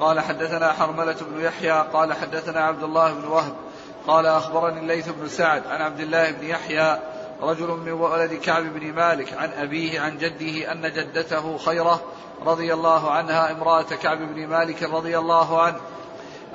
قال 0.00 0.20
حدثنا 0.20 0.72
حرملة 0.72 1.16
بن 1.20 1.40
يحيى 1.40 1.84
قال 1.92 2.12
حدثنا 2.12 2.60
عبد 2.60 2.82
الله 2.82 3.12
بن 3.12 3.28
وهب 3.28 3.54
قال 4.06 4.26
أخبرني 4.26 4.80
الليث 4.80 5.08
بن 5.08 5.28
سعد 5.28 5.66
عن 5.66 5.82
عبد 5.82 6.00
الله 6.00 6.30
بن 6.30 6.46
يحيى 6.46 6.98
رجل 7.42 7.66
من 7.66 7.92
ولد 7.92 8.34
كعب 8.34 8.62
بن 8.62 8.92
مالك 8.92 9.32
عن 9.32 9.50
أبيه 9.52 10.00
عن 10.00 10.18
جده 10.18 10.72
أن 10.72 10.82
جدته 10.82 11.58
خيرة 11.58 12.00
رضي 12.46 12.74
الله 12.74 13.10
عنها 13.10 13.52
امرأة 13.52 13.82
كعب 13.82 14.18
بن 14.18 14.46
مالك 14.46 14.82
رضي 14.82 15.18
الله 15.18 15.62
عنه 15.62 15.76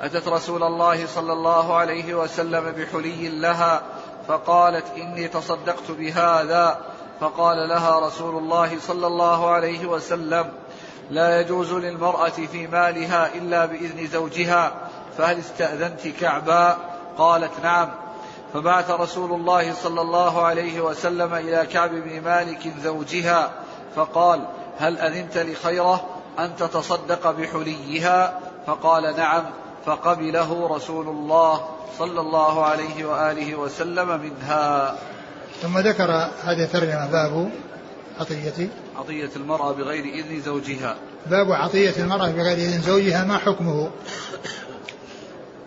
أتت 0.02 0.28
رسول 0.28 0.62
الله 0.62 1.06
صلى 1.06 1.32
الله 1.32 1.76
عليه 1.76 2.14
وسلم 2.14 2.72
بحلي 2.72 3.28
لها 3.28 3.82
فقالت 4.28 4.86
إني 4.96 5.28
تصدقت 5.28 5.90
بهذا. 5.90 6.78
فقال 7.20 7.68
لها 7.68 8.06
رسول 8.06 8.36
الله 8.36 8.78
صلى 8.80 9.06
الله 9.06 9.50
عليه 9.50 9.86
وسلم 9.86 10.52
لا 11.10 11.40
يجوز 11.40 11.72
للمرأة 11.72 12.28
في 12.28 12.66
مالها 12.66 13.34
إلا 13.34 13.66
بإذن 13.66 14.06
زوجها 14.06 14.72
فهل 15.18 15.38
استأذنت 15.38 16.08
كعبا؟ 16.08 16.76
قالت 17.18 17.52
نعم. 17.62 17.90
فبعث 18.54 18.90
رسول 18.90 19.32
الله 19.32 19.72
صلى 19.72 20.00
الله 20.00 20.42
عليه 20.42 20.80
وسلم 20.80 21.34
إلى 21.34 21.66
كعب 21.66 21.90
بن 21.90 22.20
مالك 22.20 22.72
زوجها 22.82 23.50
فقال 23.96 24.44
هل 24.78 24.98
أذنت 24.98 25.38
لخيرة 25.38 26.04
أن 26.38 26.56
تتصدق 26.56 27.30
بحليها؟ 27.30 28.40
فقال 28.66 29.16
نعم. 29.16 29.44
فقبله 29.86 30.76
رسول 30.76 31.08
الله 31.08 31.68
صلى 31.98 32.20
الله 32.20 32.64
عليه 32.64 33.04
وآله 33.04 33.54
وسلم 33.54 34.20
منها. 34.20 34.96
ثم 35.62 35.78
ذكر 35.78 36.10
هذه 36.44 36.64
الترجمة 36.64 37.06
باب 37.06 37.50
عطية. 38.20 38.68
عطية 38.96 39.30
المرأة 39.36 39.72
بغير 39.72 40.04
إذن 40.04 40.40
زوجها. 40.40 40.96
باب 41.26 41.52
عطية 41.52 41.94
المرأة 41.98 42.30
بغير 42.30 42.56
إذن 42.56 42.80
زوجها 42.80 43.24
ما 43.24 43.38
حكمه؟ 43.38 43.90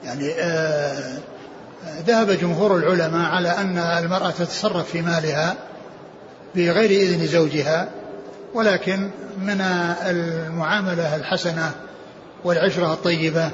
يعني 0.04 0.32
آه 0.32 1.18
ذهب 2.08 2.32
جمهور 2.32 2.78
العلماء 2.78 3.32
على 3.32 3.50
أن 3.50 3.78
المرأة 3.78 4.32
تتصرف 4.32 4.90
في 4.90 5.02
مالها 5.02 5.56
بغير 6.56 6.90
إذن 6.90 7.28
زوجها 7.28 7.90
ولكن 8.54 9.10
من 9.42 9.62
المعاملة 10.06 11.16
الحسنة 11.16 11.72
والعشرة 12.44 12.94
الطيبة 12.94 13.52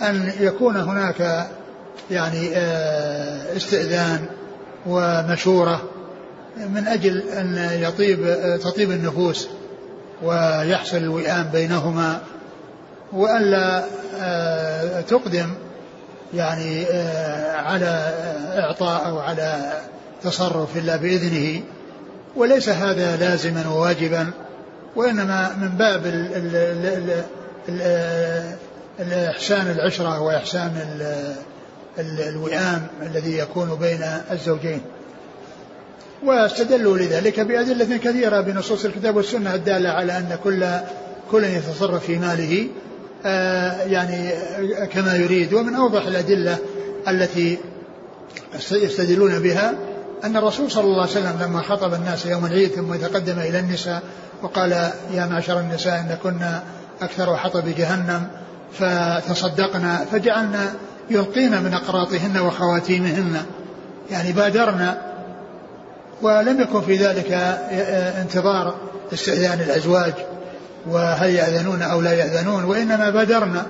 أن 0.00 0.32
يكون 0.40 0.76
هناك 0.76 1.46
يعني 2.10 2.50
آه، 2.56 3.56
استئذان 3.56 4.26
ومشورة 4.86 5.82
من 6.56 6.86
أجل 6.86 7.18
أن 7.28 7.68
يطيب 7.82 8.36
تطيب 8.62 8.90
النفوس 8.90 9.48
ويحصل 10.22 10.96
الوئام 10.96 11.48
بينهما 11.52 12.20
وألا 13.12 13.84
آه، 14.20 15.00
تقدم 15.00 15.48
يعني 16.34 16.84
آه، 16.86 17.56
على 17.56 18.14
إعطاء 18.58 19.08
أو 19.08 19.18
على 19.18 19.80
تصرف 20.22 20.76
إلا 20.76 20.96
بإذنه. 20.96 21.62
وليس 22.36 22.68
هذا 22.68 23.16
لازما 23.16 23.68
وواجبا 23.68 24.30
وإنما 24.96 25.56
من 25.60 25.68
باب 25.68 26.06
ال 26.06 26.36
ال 26.36 26.56
ال 26.86 27.22
ال 27.68 28.56
الإحسان 29.00 29.70
العشرة 29.70 30.20
وإحسان 30.20 30.72
الوئام 31.98 32.86
الذي 33.02 33.38
يكون 33.38 33.74
بين 33.80 34.04
الزوجين. 34.30 34.80
واستدلوا 36.24 36.98
لذلك 36.98 37.40
بأدلة 37.40 37.96
كثيرة 37.96 38.40
بنصوص 38.40 38.84
الكتاب 38.84 39.16
والسنة 39.16 39.54
الدالة 39.54 39.88
على 39.90 40.18
أن 40.18 40.38
كل 40.44 40.66
كل 41.30 41.44
يتصرف 41.44 42.04
في 42.04 42.18
ماله 42.18 42.68
آه، 43.26 43.82
يعني 43.82 44.30
كما 44.92 45.16
يريد. 45.16 45.54
ومن 45.54 45.74
أوضح 45.74 46.06
الأدلة 46.06 46.58
التي 47.08 47.58
يستدلون 48.72 49.38
بها 49.38 49.74
أن 50.24 50.36
الرسول 50.36 50.70
صلى 50.70 50.84
الله 50.84 51.02
عليه 51.02 51.10
وسلم 51.10 51.42
لما 51.42 51.62
خطب 51.62 51.94
الناس 51.94 52.26
يوم 52.26 52.46
العيد 52.46 52.70
ثم 52.70 52.94
تقدم 52.94 53.38
إلى 53.38 53.58
النساء 53.58 54.02
وقال 54.42 54.72
يا 55.14 55.26
معشر 55.26 55.60
النساء 55.60 56.00
إن 56.00 56.16
كنا 56.22 56.62
أكثر 57.02 57.36
حطب 57.36 57.64
جهنم. 57.76 58.41
فتصدقنا 58.78 60.04
فجعلنا 60.12 60.74
يلقين 61.10 61.62
من 61.62 61.74
أقراطهن 61.74 62.38
وخواتيمهن. 62.38 63.36
يعني 64.10 64.32
بادرنا 64.32 64.98
ولم 66.22 66.60
يكن 66.60 66.80
في 66.80 66.96
ذلك 66.96 67.32
انتظار 68.22 68.74
استئذان 69.12 69.60
الأزواج 69.60 70.12
وهل 70.86 71.30
يأذنون 71.30 71.82
أو 71.82 72.00
لا 72.00 72.12
يأذنون 72.12 72.64
وإنما 72.64 73.10
بادرنا. 73.10 73.66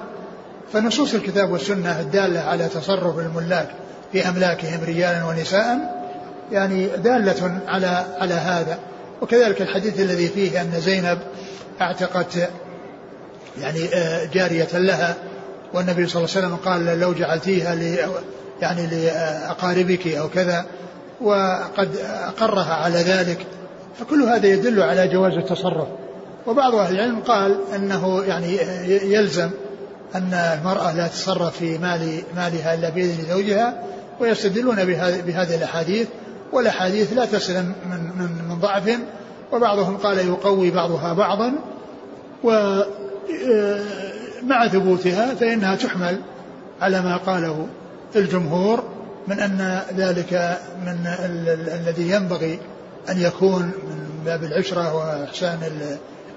فنصوص 0.73 1.15
الكتاب 1.15 1.51
والسنة 1.51 2.01
الدالة 2.01 2.41
على 2.41 2.69
تصرف 2.69 3.19
الملاك 3.19 3.69
في 4.13 4.29
أملاكهم 4.29 4.81
رجالا 4.87 5.25
ونساء 5.25 6.03
يعني 6.53 6.87
دالة 6.87 7.61
على 7.69 8.05
على 8.19 8.35
هذا. 8.35 8.79
وكذلك 9.23 9.63
الحديث 9.63 10.01
الذي 10.01 10.29
فيه 10.29 10.61
أن 10.61 10.73
زينب 10.81 11.19
أعتقت 11.81 12.49
يعني 13.61 13.95
آه، 13.95 14.25
جارية 14.25 14.69
لها. 14.79 15.15
والنبي 15.75 16.07
صلى 16.07 16.25
الله 16.25 16.37
عليه 16.37 16.47
وسلم 16.47 16.57
قال 16.57 17.01
لو 17.01 17.13
جعلتيها 17.13 17.75
يعني 18.61 18.87
لأقاربك 18.87 20.07
أو 20.07 20.29
كذا 20.29 20.65
وقد 21.21 21.97
أقرها 22.27 22.75
على 22.75 22.99
ذلك. 22.99 23.47
فكل 23.99 24.23
هذا 24.23 24.47
يدل 24.47 24.83
على 24.83 25.09
جواز 25.09 25.33
التصرف. 25.33 25.89
وبعض 26.47 26.75
أهل 26.75 26.95
العلم 26.95 27.21
قال 27.21 27.59
أنه 27.75 28.23
يعني 28.23 28.57
يلزم 28.89 29.51
أن 30.15 30.35
المرأة 30.35 30.97
لا 30.97 31.07
تتصرف 31.07 31.57
في 31.57 31.79
مال 31.79 32.23
مالها 32.37 32.75
إلا 32.75 32.89
بإذن 32.89 33.25
زوجها 33.31 33.83
ويستدلون 34.21 34.85
بهذه 35.27 35.55
الأحاديث. 35.55 36.09
والأحاديث 36.53 37.13
لا 37.13 37.25
تسلم 37.25 37.73
من 37.91 37.99
من 38.19 38.49
من 38.49 38.59
ضعف 38.61 38.99
وبعضهم 39.53 39.97
قال 39.97 40.19
يقوي 40.19 40.71
بعضها 40.71 41.13
بعضا. 41.13 41.53
ومع 43.31 44.69
ثبوتها 44.69 45.35
فإنها 45.35 45.77
تحمل 45.77 46.21
على 46.81 47.01
ما 47.01 47.17
قاله 47.17 47.67
الجمهور 48.17 48.85
من 49.29 49.41
أن 49.41 49.83
ذلك 49.97 50.59
من 50.87 51.07
الذي 51.75 52.11
ينبغي 52.11 52.59
أن 53.09 53.21
يكون 53.21 53.63
من 53.63 54.23
باب 54.25 54.45
العشرة 54.45 54.95
وإحسان 54.95 55.59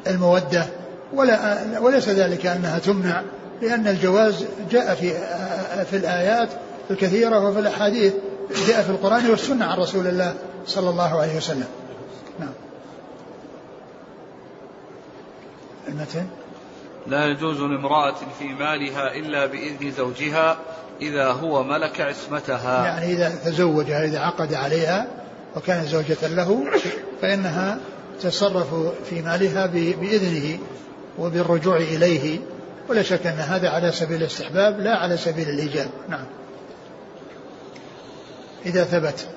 المودة. 0.08 0.66
ولا 1.14 1.58
وليس 1.80 2.10
ذلك 2.10 2.46
أنها 2.46 2.80
تمنع 2.80 3.22
لأن 3.62 3.88
الجواز 3.88 4.46
جاء 4.72 4.96
في 4.96 5.14
في 5.86 5.98
الآيات 5.98 6.50
الكثيرة 6.92 7.40
وفي 7.40 7.60
الأحاديث 7.60 8.14
جاء 8.68 8.82
في 8.82 8.90
القرآن 8.90 9.30
والسنة 9.30 9.66
عن 9.66 9.78
رسول 9.78 10.08
الله 10.08 10.34
صلى 10.68 10.90
الله 10.90 11.22
عليه 11.22 11.38
وسلم. 11.38 11.68
نعم. 12.40 12.54
المتن؟ 15.88 16.26
لا 17.08 17.26
يجوز 17.26 17.62
لامرأة 17.62 18.16
في 18.40 18.48
مالها 18.48 19.16
إلا 19.16 19.46
بإذن 19.46 19.92
زوجها 19.92 20.58
إذا 21.02 21.28
هو 21.28 21.64
ملك 21.64 22.02
عصمتها. 22.02 22.86
يعني 22.86 23.06
إذا 23.06 23.30
تزوجها 23.46 24.06
إذا 24.06 24.20
عقد 24.20 24.54
عليها 24.54 25.08
وكانت 25.56 25.88
زوجة 25.88 26.28
له 26.28 26.66
فإنها 27.22 27.78
تتصرف 28.20 28.76
في 29.10 29.22
مالها 29.22 29.66
بإذنه 29.66 30.60
وبالرجوع 31.20 31.78
إليه. 31.78 32.40
ولا 32.90 33.02
شك 33.02 33.28
أن 33.28 33.40
هذا 33.40 33.70
على 33.70 33.92
سبيل 33.92 34.22
الاستحباب 34.22 34.80
لا 34.80 34.96
على 34.96 35.18
سبيل 35.18 35.50
الإيجاب. 35.50 35.88
نعم. 36.10 36.26
إذا 38.66 38.84
ثبت. 38.84 39.28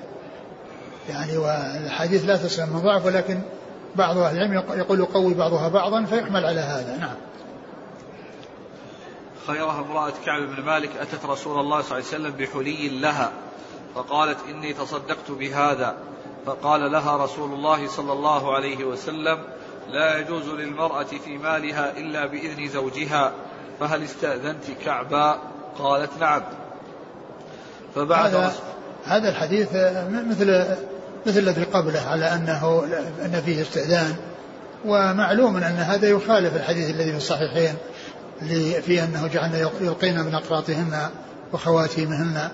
يعني 1.09 1.37
والحديث 1.37 2.25
لا 2.25 2.37
تسلم 2.37 2.69
من 2.69 2.79
ضعف 2.79 3.05
ولكن 3.05 3.39
بعض 3.95 4.17
أهل 4.17 4.37
العلم 4.37 4.53
يقول 4.53 4.99
يقوي 4.99 5.33
بعضها 5.33 5.67
بعضا 5.67 6.05
فيحمل 6.05 6.45
على 6.45 6.59
هذا. 6.59 6.97
نعم. 6.99 7.15
خيرها 9.47 9.79
امرأة 9.79 10.13
كعب 10.25 10.41
بن 10.41 10.63
مالك 10.63 10.89
أتت 10.97 11.25
رسول 11.25 11.59
الله 11.59 11.81
صلى 11.81 11.97
الله 11.97 12.09
عليه 12.13 12.23
وسلم 12.23 12.31
بحلي 12.31 12.89
لها 12.89 13.31
فقالت 13.95 14.37
إني 14.49 14.73
تصدقت 14.73 15.31
بهذا. 15.31 15.97
فقال 16.45 16.91
لها 16.91 17.17
رسول 17.23 17.53
الله 17.53 17.87
صلى 17.87 18.13
الله 18.13 18.55
عليه 18.55 18.83
وسلم 18.83 19.37
لا 19.89 20.19
يجوز 20.19 20.49
للمرأة 20.49 21.03
في 21.03 21.37
مالها 21.37 21.97
إلا 21.97 22.25
بإذن 22.25 22.67
زوجها 22.67 23.31
فهل 23.79 24.03
استأذنت 24.03 24.63
كعبا؟ 24.85 25.39
قالت 25.79 26.09
نعم. 26.19 26.41
فبعد 27.95 28.35
هذا, 28.35 28.53
هذا 29.05 29.29
الحديث 29.29 29.67
مثل 30.29 30.65
مثل 31.25 31.39
الذي 31.39 31.63
قبله 31.63 32.01
على 32.01 32.25
أنه 32.25 32.83
أن 33.25 33.41
فيه 33.45 33.61
استئذان 33.61 34.15
ومعلوم 34.85 35.57
أن 35.57 35.63
هذا 35.63 36.09
يخالف 36.09 36.55
الحديث 36.55 36.89
الذي 36.89 37.11
في 37.11 37.17
الصحيحين. 37.17 37.75
في 38.81 39.03
أنه 39.03 39.27
جعلنا 39.27 39.69
يلقين 39.81 40.19
من 40.19 40.35
أقراطهن 40.35 41.09
وخواتيمهن 41.53 42.49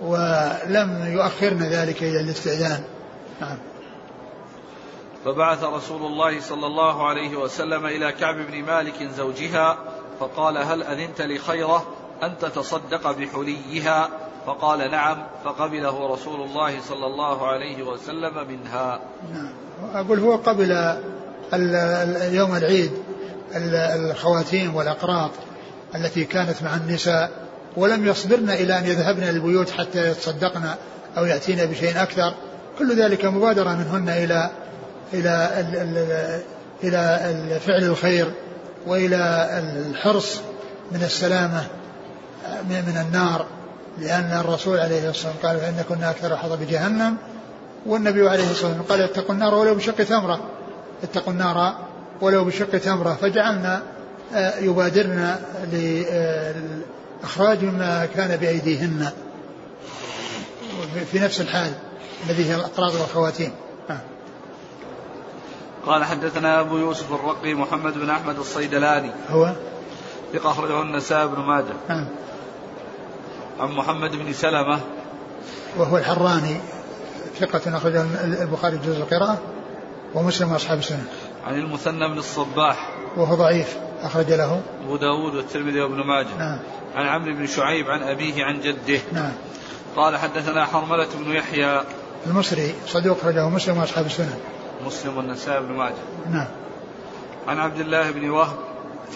ولم 0.00 1.12
يؤخرن 1.12 1.62
ذلك 1.62 2.02
إلى 2.02 2.20
الاستئذان. 2.20 2.84
نعم. 3.40 3.58
فبعث 5.24 5.64
رسول 5.64 6.06
الله 6.06 6.40
صلى 6.40 6.66
الله 6.66 7.08
عليه 7.08 7.36
وسلم 7.36 7.86
إلى 7.86 8.12
كعب 8.12 8.34
بن 8.34 8.62
مالك 8.62 9.08
زوجها 9.16 9.78
فقال 10.20 10.58
هل 10.58 10.82
أذنت 10.82 11.22
لخيرة 11.22 11.86
أن 12.22 12.38
تتصدق 12.40 13.10
بحليها؟ 13.10 14.08
فقال 14.46 14.90
نعم 14.90 15.26
فقبله 15.44 16.12
رسول 16.12 16.40
الله 16.48 16.80
صلى 16.80 17.06
الله 17.06 17.46
عليه 17.46 17.82
وسلم 17.82 18.48
منها. 18.48 19.00
نعم. 19.32 19.52
أقول 19.94 20.20
هو 20.20 20.36
قبل 20.36 20.70
يوم 22.34 22.56
العيد. 22.56 22.92
الخواتيم 23.54 24.74
والأقراط 24.76 25.30
التي 25.94 26.24
كانت 26.24 26.62
مع 26.62 26.76
النساء 26.76 27.30
ولم 27.76 28.06
يصبرن 28.06 28.50
إلى 28.50 28.78
أن 28.78 28.84
يذهبن 28.84 29.22
البيوت 29.22 29.70
حتى 29.70 30.08
يتصدقن 30.10 30.62
أو 31.18 31.24
يأتين 31.24 31.66
بشيء 31.66 32.02
أكثر. 32.02 32.34
كل 32.78 33.02
ذلك 33.02 33.24
مبادرة 33.24 33.70
منهن 33.70 34.08
إلى 34.08 34.50
إلى 35.14 35.64
إلى 36.84 37.60
فعل 37.66 37.84
الخير 37.84 38.32
وإلى 38.86 39.48
الحرص 39.90 40.40
من 40.92 41.02
السلامة 41.02 41.66
من 42.70 43.04
النار 43.06 43.46
لأن 43.98 44.40
الرسول 44.40 44.78
عليه 44.78 45.10
الصلاة 45.10 45.32
والسلام 45.32 45.34
قال 45.42 45.60
فإن 45.60 45.84
كنا 45.88 46.10
أكثر 46.10 46.36
حظا 46.36 46.56
بجهنم. 46.56 47.16
والنبي 47.86 48.28
عليه 48.28 48.50
الصلاة 48.50 48.70
والسلام 48.70 48.82
قال 48.82 49.00
اتقوا 49.00 49.34
النار 49.34 49.54
ولو 49.54 49.74
بشق 49.74 50.04
تمرة 50.04 50.40
اتقوا 51.02 51.32
النار 51.32 51.85
ولو 52.20 52.44
بشق 52.44 52.78
تمرة 52.78 53.18
فجعلنا 53.20 53.82
آه، 54.34 54.58
يبادرن 54.58 55.36
لإخراج 55.72 57.64
ما 57.64 58.06
كان 58.06 58.36
بأيديهن. 58.36 59.10
في 61.12 61.18
نفس 61.18 61.40
الحال 61.40 61.72
الذي 62.26 62.50
هي 62.50 62.54
الأقراض 62.54 62.94
والخواتيم. 62.94 63.52
آه. 63.90 64.00
قال 65.86 66.04
حدثنا 66.04 66.60
أبو 66.60 66.76
يوسف 66.76 67.12
الرقي 67.12 67.54
محمد 67.54 67.94
بن 67.94 68.10
أحمد 68.10 68.38
الصيدلاني. 68.38 69.10
هو؟ 69.30 69.52
ثقة 70.32 70.50
أخرجه 70.50 70.82
النسائي 70.82 71.28
بن 71.28 71.40
ماجه. 71.40 71.74
نعم 71.88 72.08
عن 73.60 73.72
محمد 73.72 74.10
بن 74.10 74.32
سلمة. 74.32 74.80
وهو 75.78 75.96
الحراني 75.96 76.56
ثقة 77.40 77.76
أخرجه 77.76 78.04
البخاري 78.24 78.78
جزء 78.78 78.96
القراءة 78.96 79.38
ومسلم 80.14 80.52
وأصحاب 80.52 80.78
السنة. 80.78 81.04
عن 81.46 81.54
المثنى 81.54 82.08
بن 82.08 82.18
الصباح. 82.18 82.88
وهو 83.16 83.34
ضعيف 83.34 83.76
أخرج 84.02 84.32
له. 84.32 84.60
أبو 84.84 84.96
داود 84.96 85.34
والترمذي 85.34 85.80
وابن 85.80 86.06
ماجه. 86.06 86.38
نعم. 86.38 86.58
عن 86.94 87.06
عمرو 87.06 87.34
بن 87.34 87.46
شعيب 87.46 87.90
عن 87.90 88.02
أبيه 88.02 88.44
عن 88.44 88.60
جده. 88.60 89.00
نعم. 89.12 89.32
قال 89.96 90.16
حدثنا 90.16 90.64
حرملة 90.64 91.08
بن 91.24 91.32
يحيى. 91.32 91.80
المصري 92.26 92.74
صدوق 92.86 93.18
أخرجه 93.18 93.48
مسلم 93.48 93.78
وأصحاب 93.78 94.06
السنة 94.06 94.36
مسلم 94.86 95.16
والنسائي 95.16 95.60
بن 95.60 95.72
ماجه. 95.72 95.94
نعم. 96.30 96.48
عن 97.48 97.58
عبد 97.58 97.80
الله 97.80 98.10
بن 98.10 98.30
وهب. 98.30 98.56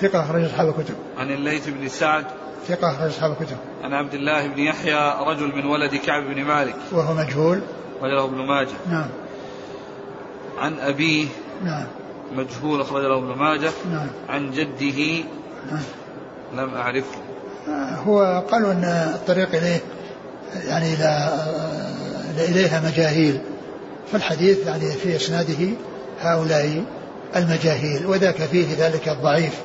ثقة 0.01 0.24
أخرج 0.24 0.45
أصحاب 0.45 0.68
الكتب. 0.68 0.95
عن 1.18 1.31
الليث 1.31 1.68
بن 1.68 1.89
سعد. 1.89 2.24
ثقة 2.68 2.91
أخرج 2.91 3.09
أصحاب 3.09 3.31
الكتب. 3.41 3.57
عن 3.85 3.95
عبد 3.95 4.14
الله 4.14 4.47
بن 4.47 4.59
يحيى 4.59 5.14
رجل 5.26 5.57
من 5.57 5.66
ولد 5.66 5.95
كعب 5.95 6.22
بن 6.22 6.45
مالك. 6.45 6.76
وهو 6.93 7.14
مجهول. 7.14 7.61
وله 8.01 8.24
ابن 8.24 8.47
ماجه. 8.47 8.76
نعم. 8.91 9.09
عن 10.59 10.78
أبيه. 10.78 11.26
نعم. 11.64 11.87
مجهول 12.33 12.81
أخرج 12.81 13.03
له 13.03 13.18
ابن 13.18 13.39
ماجه 13.39 13.70
نعم. 13.93 14.07
عن 14.28 14.51
جده 14.51 15.24
نعم. 15.70 15.83
لم 16.55 16.74
أعرفه. 16.74 17.18
هو 18.07 18.45
قالوا 18.51 18.72
أن 18.72 18.85
الطريق 19.14 19.49
إليه 19.49 19.81
يعني 20.68 20.95
إلى 20.95 21.33
إليها 22.39 22.81
مجاهيل. 22.81 23.41
فالحديث 24.12 24.66
يعني 24.66 24.91
في 24.93 25.16
إسناده 25.16 25.68
هؤلاء 26.20 26.85
المجاهيل 27.37 28.07
وذاك 28.07 28.37
فيه 28.37 28.66
ذلك 28.78 29.09
الضعيف. 29.09 29.61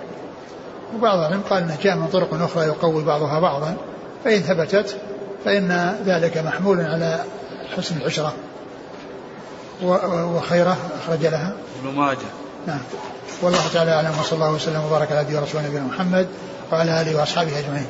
وبعضهم 0.96 1.42
قال 1.50 1.64
إنه 1.64 1.78
جاء 1.84 1.96
من 1.96 2.08
طرق 2.08 2.34
أخرى 2.34 2.66
يقوي 2.66 3.04
بعضها 3.04 3.40
بعضا 3.40 3.76
فإن 4.24 4.40
ثبتت 4.40 4.98
فإن 5.46 5.96
ذلك 6.06 6.38
محمول 6.38 6.82
على 6.82 7.24
حسن 7.78 7.98
العشرة. 7.98 8.34
وخيرة 9.84 10.78
أخرج 11.04 11.26
لها. 11.26 11.54
ابن 11.84 11.96
ماجه. 11.96 12.45
نعم. 12.68 12.80
والله 13.42 13.68
تعالى 13.74 13.92
أعلم 13.92 14.20
وصلى 14.20 14.34
الله 14.34 14.52
وسلم 14.52 14.84
وبارك 14.86 15.12
على 15.12 15.22
نبينا 15.22 15.40
ورسوله 15.40 15.68
نبينا 15.68 15.84
محمد 15.84 16.28
وعلى 16.72 17.02
آله 17.02 17.20
وأصحابه 17.20 17.60
أجمعين. 17.60 17.88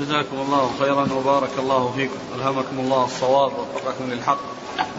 جزاكم 0.00 0.36
الله 0.36 0.70
خيرا 0.80 1.08
وبارك 1.12 1.50
الله 1.58 1.92
فيكم. 1.96 2.18
ألهمكم 2.36 2.80
الله 2.80 3.04
الصواب 3.04 3.52
ووفقكم 3.52 4.10
للحق. 4.10 4.38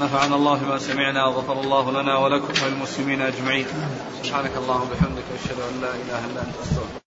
نفعنا 0.01 0.35
الله 0.35 0.63
ما 0.63 0.77
سمعنا 0.77 1.25
وغفر 1.25 1.61
الله 1.61 1.91
لنا 1.91 2.17
ولكم 2.17 2.53
وللمسلمين 2.63 3.21
أجمعين. 3.21 3.65
سبحانك 4.23 4.51
اللهم 4.57 4.81
وبحمدك 4.81 5.23
أشهد 5.43 5.57
أن 5.59 5.81
لا 5.81 5.89
إله 5.89 6.19
إلا 6.25 6.41
أنت 6.41 6.55
أستغفرك. 6.63 7.00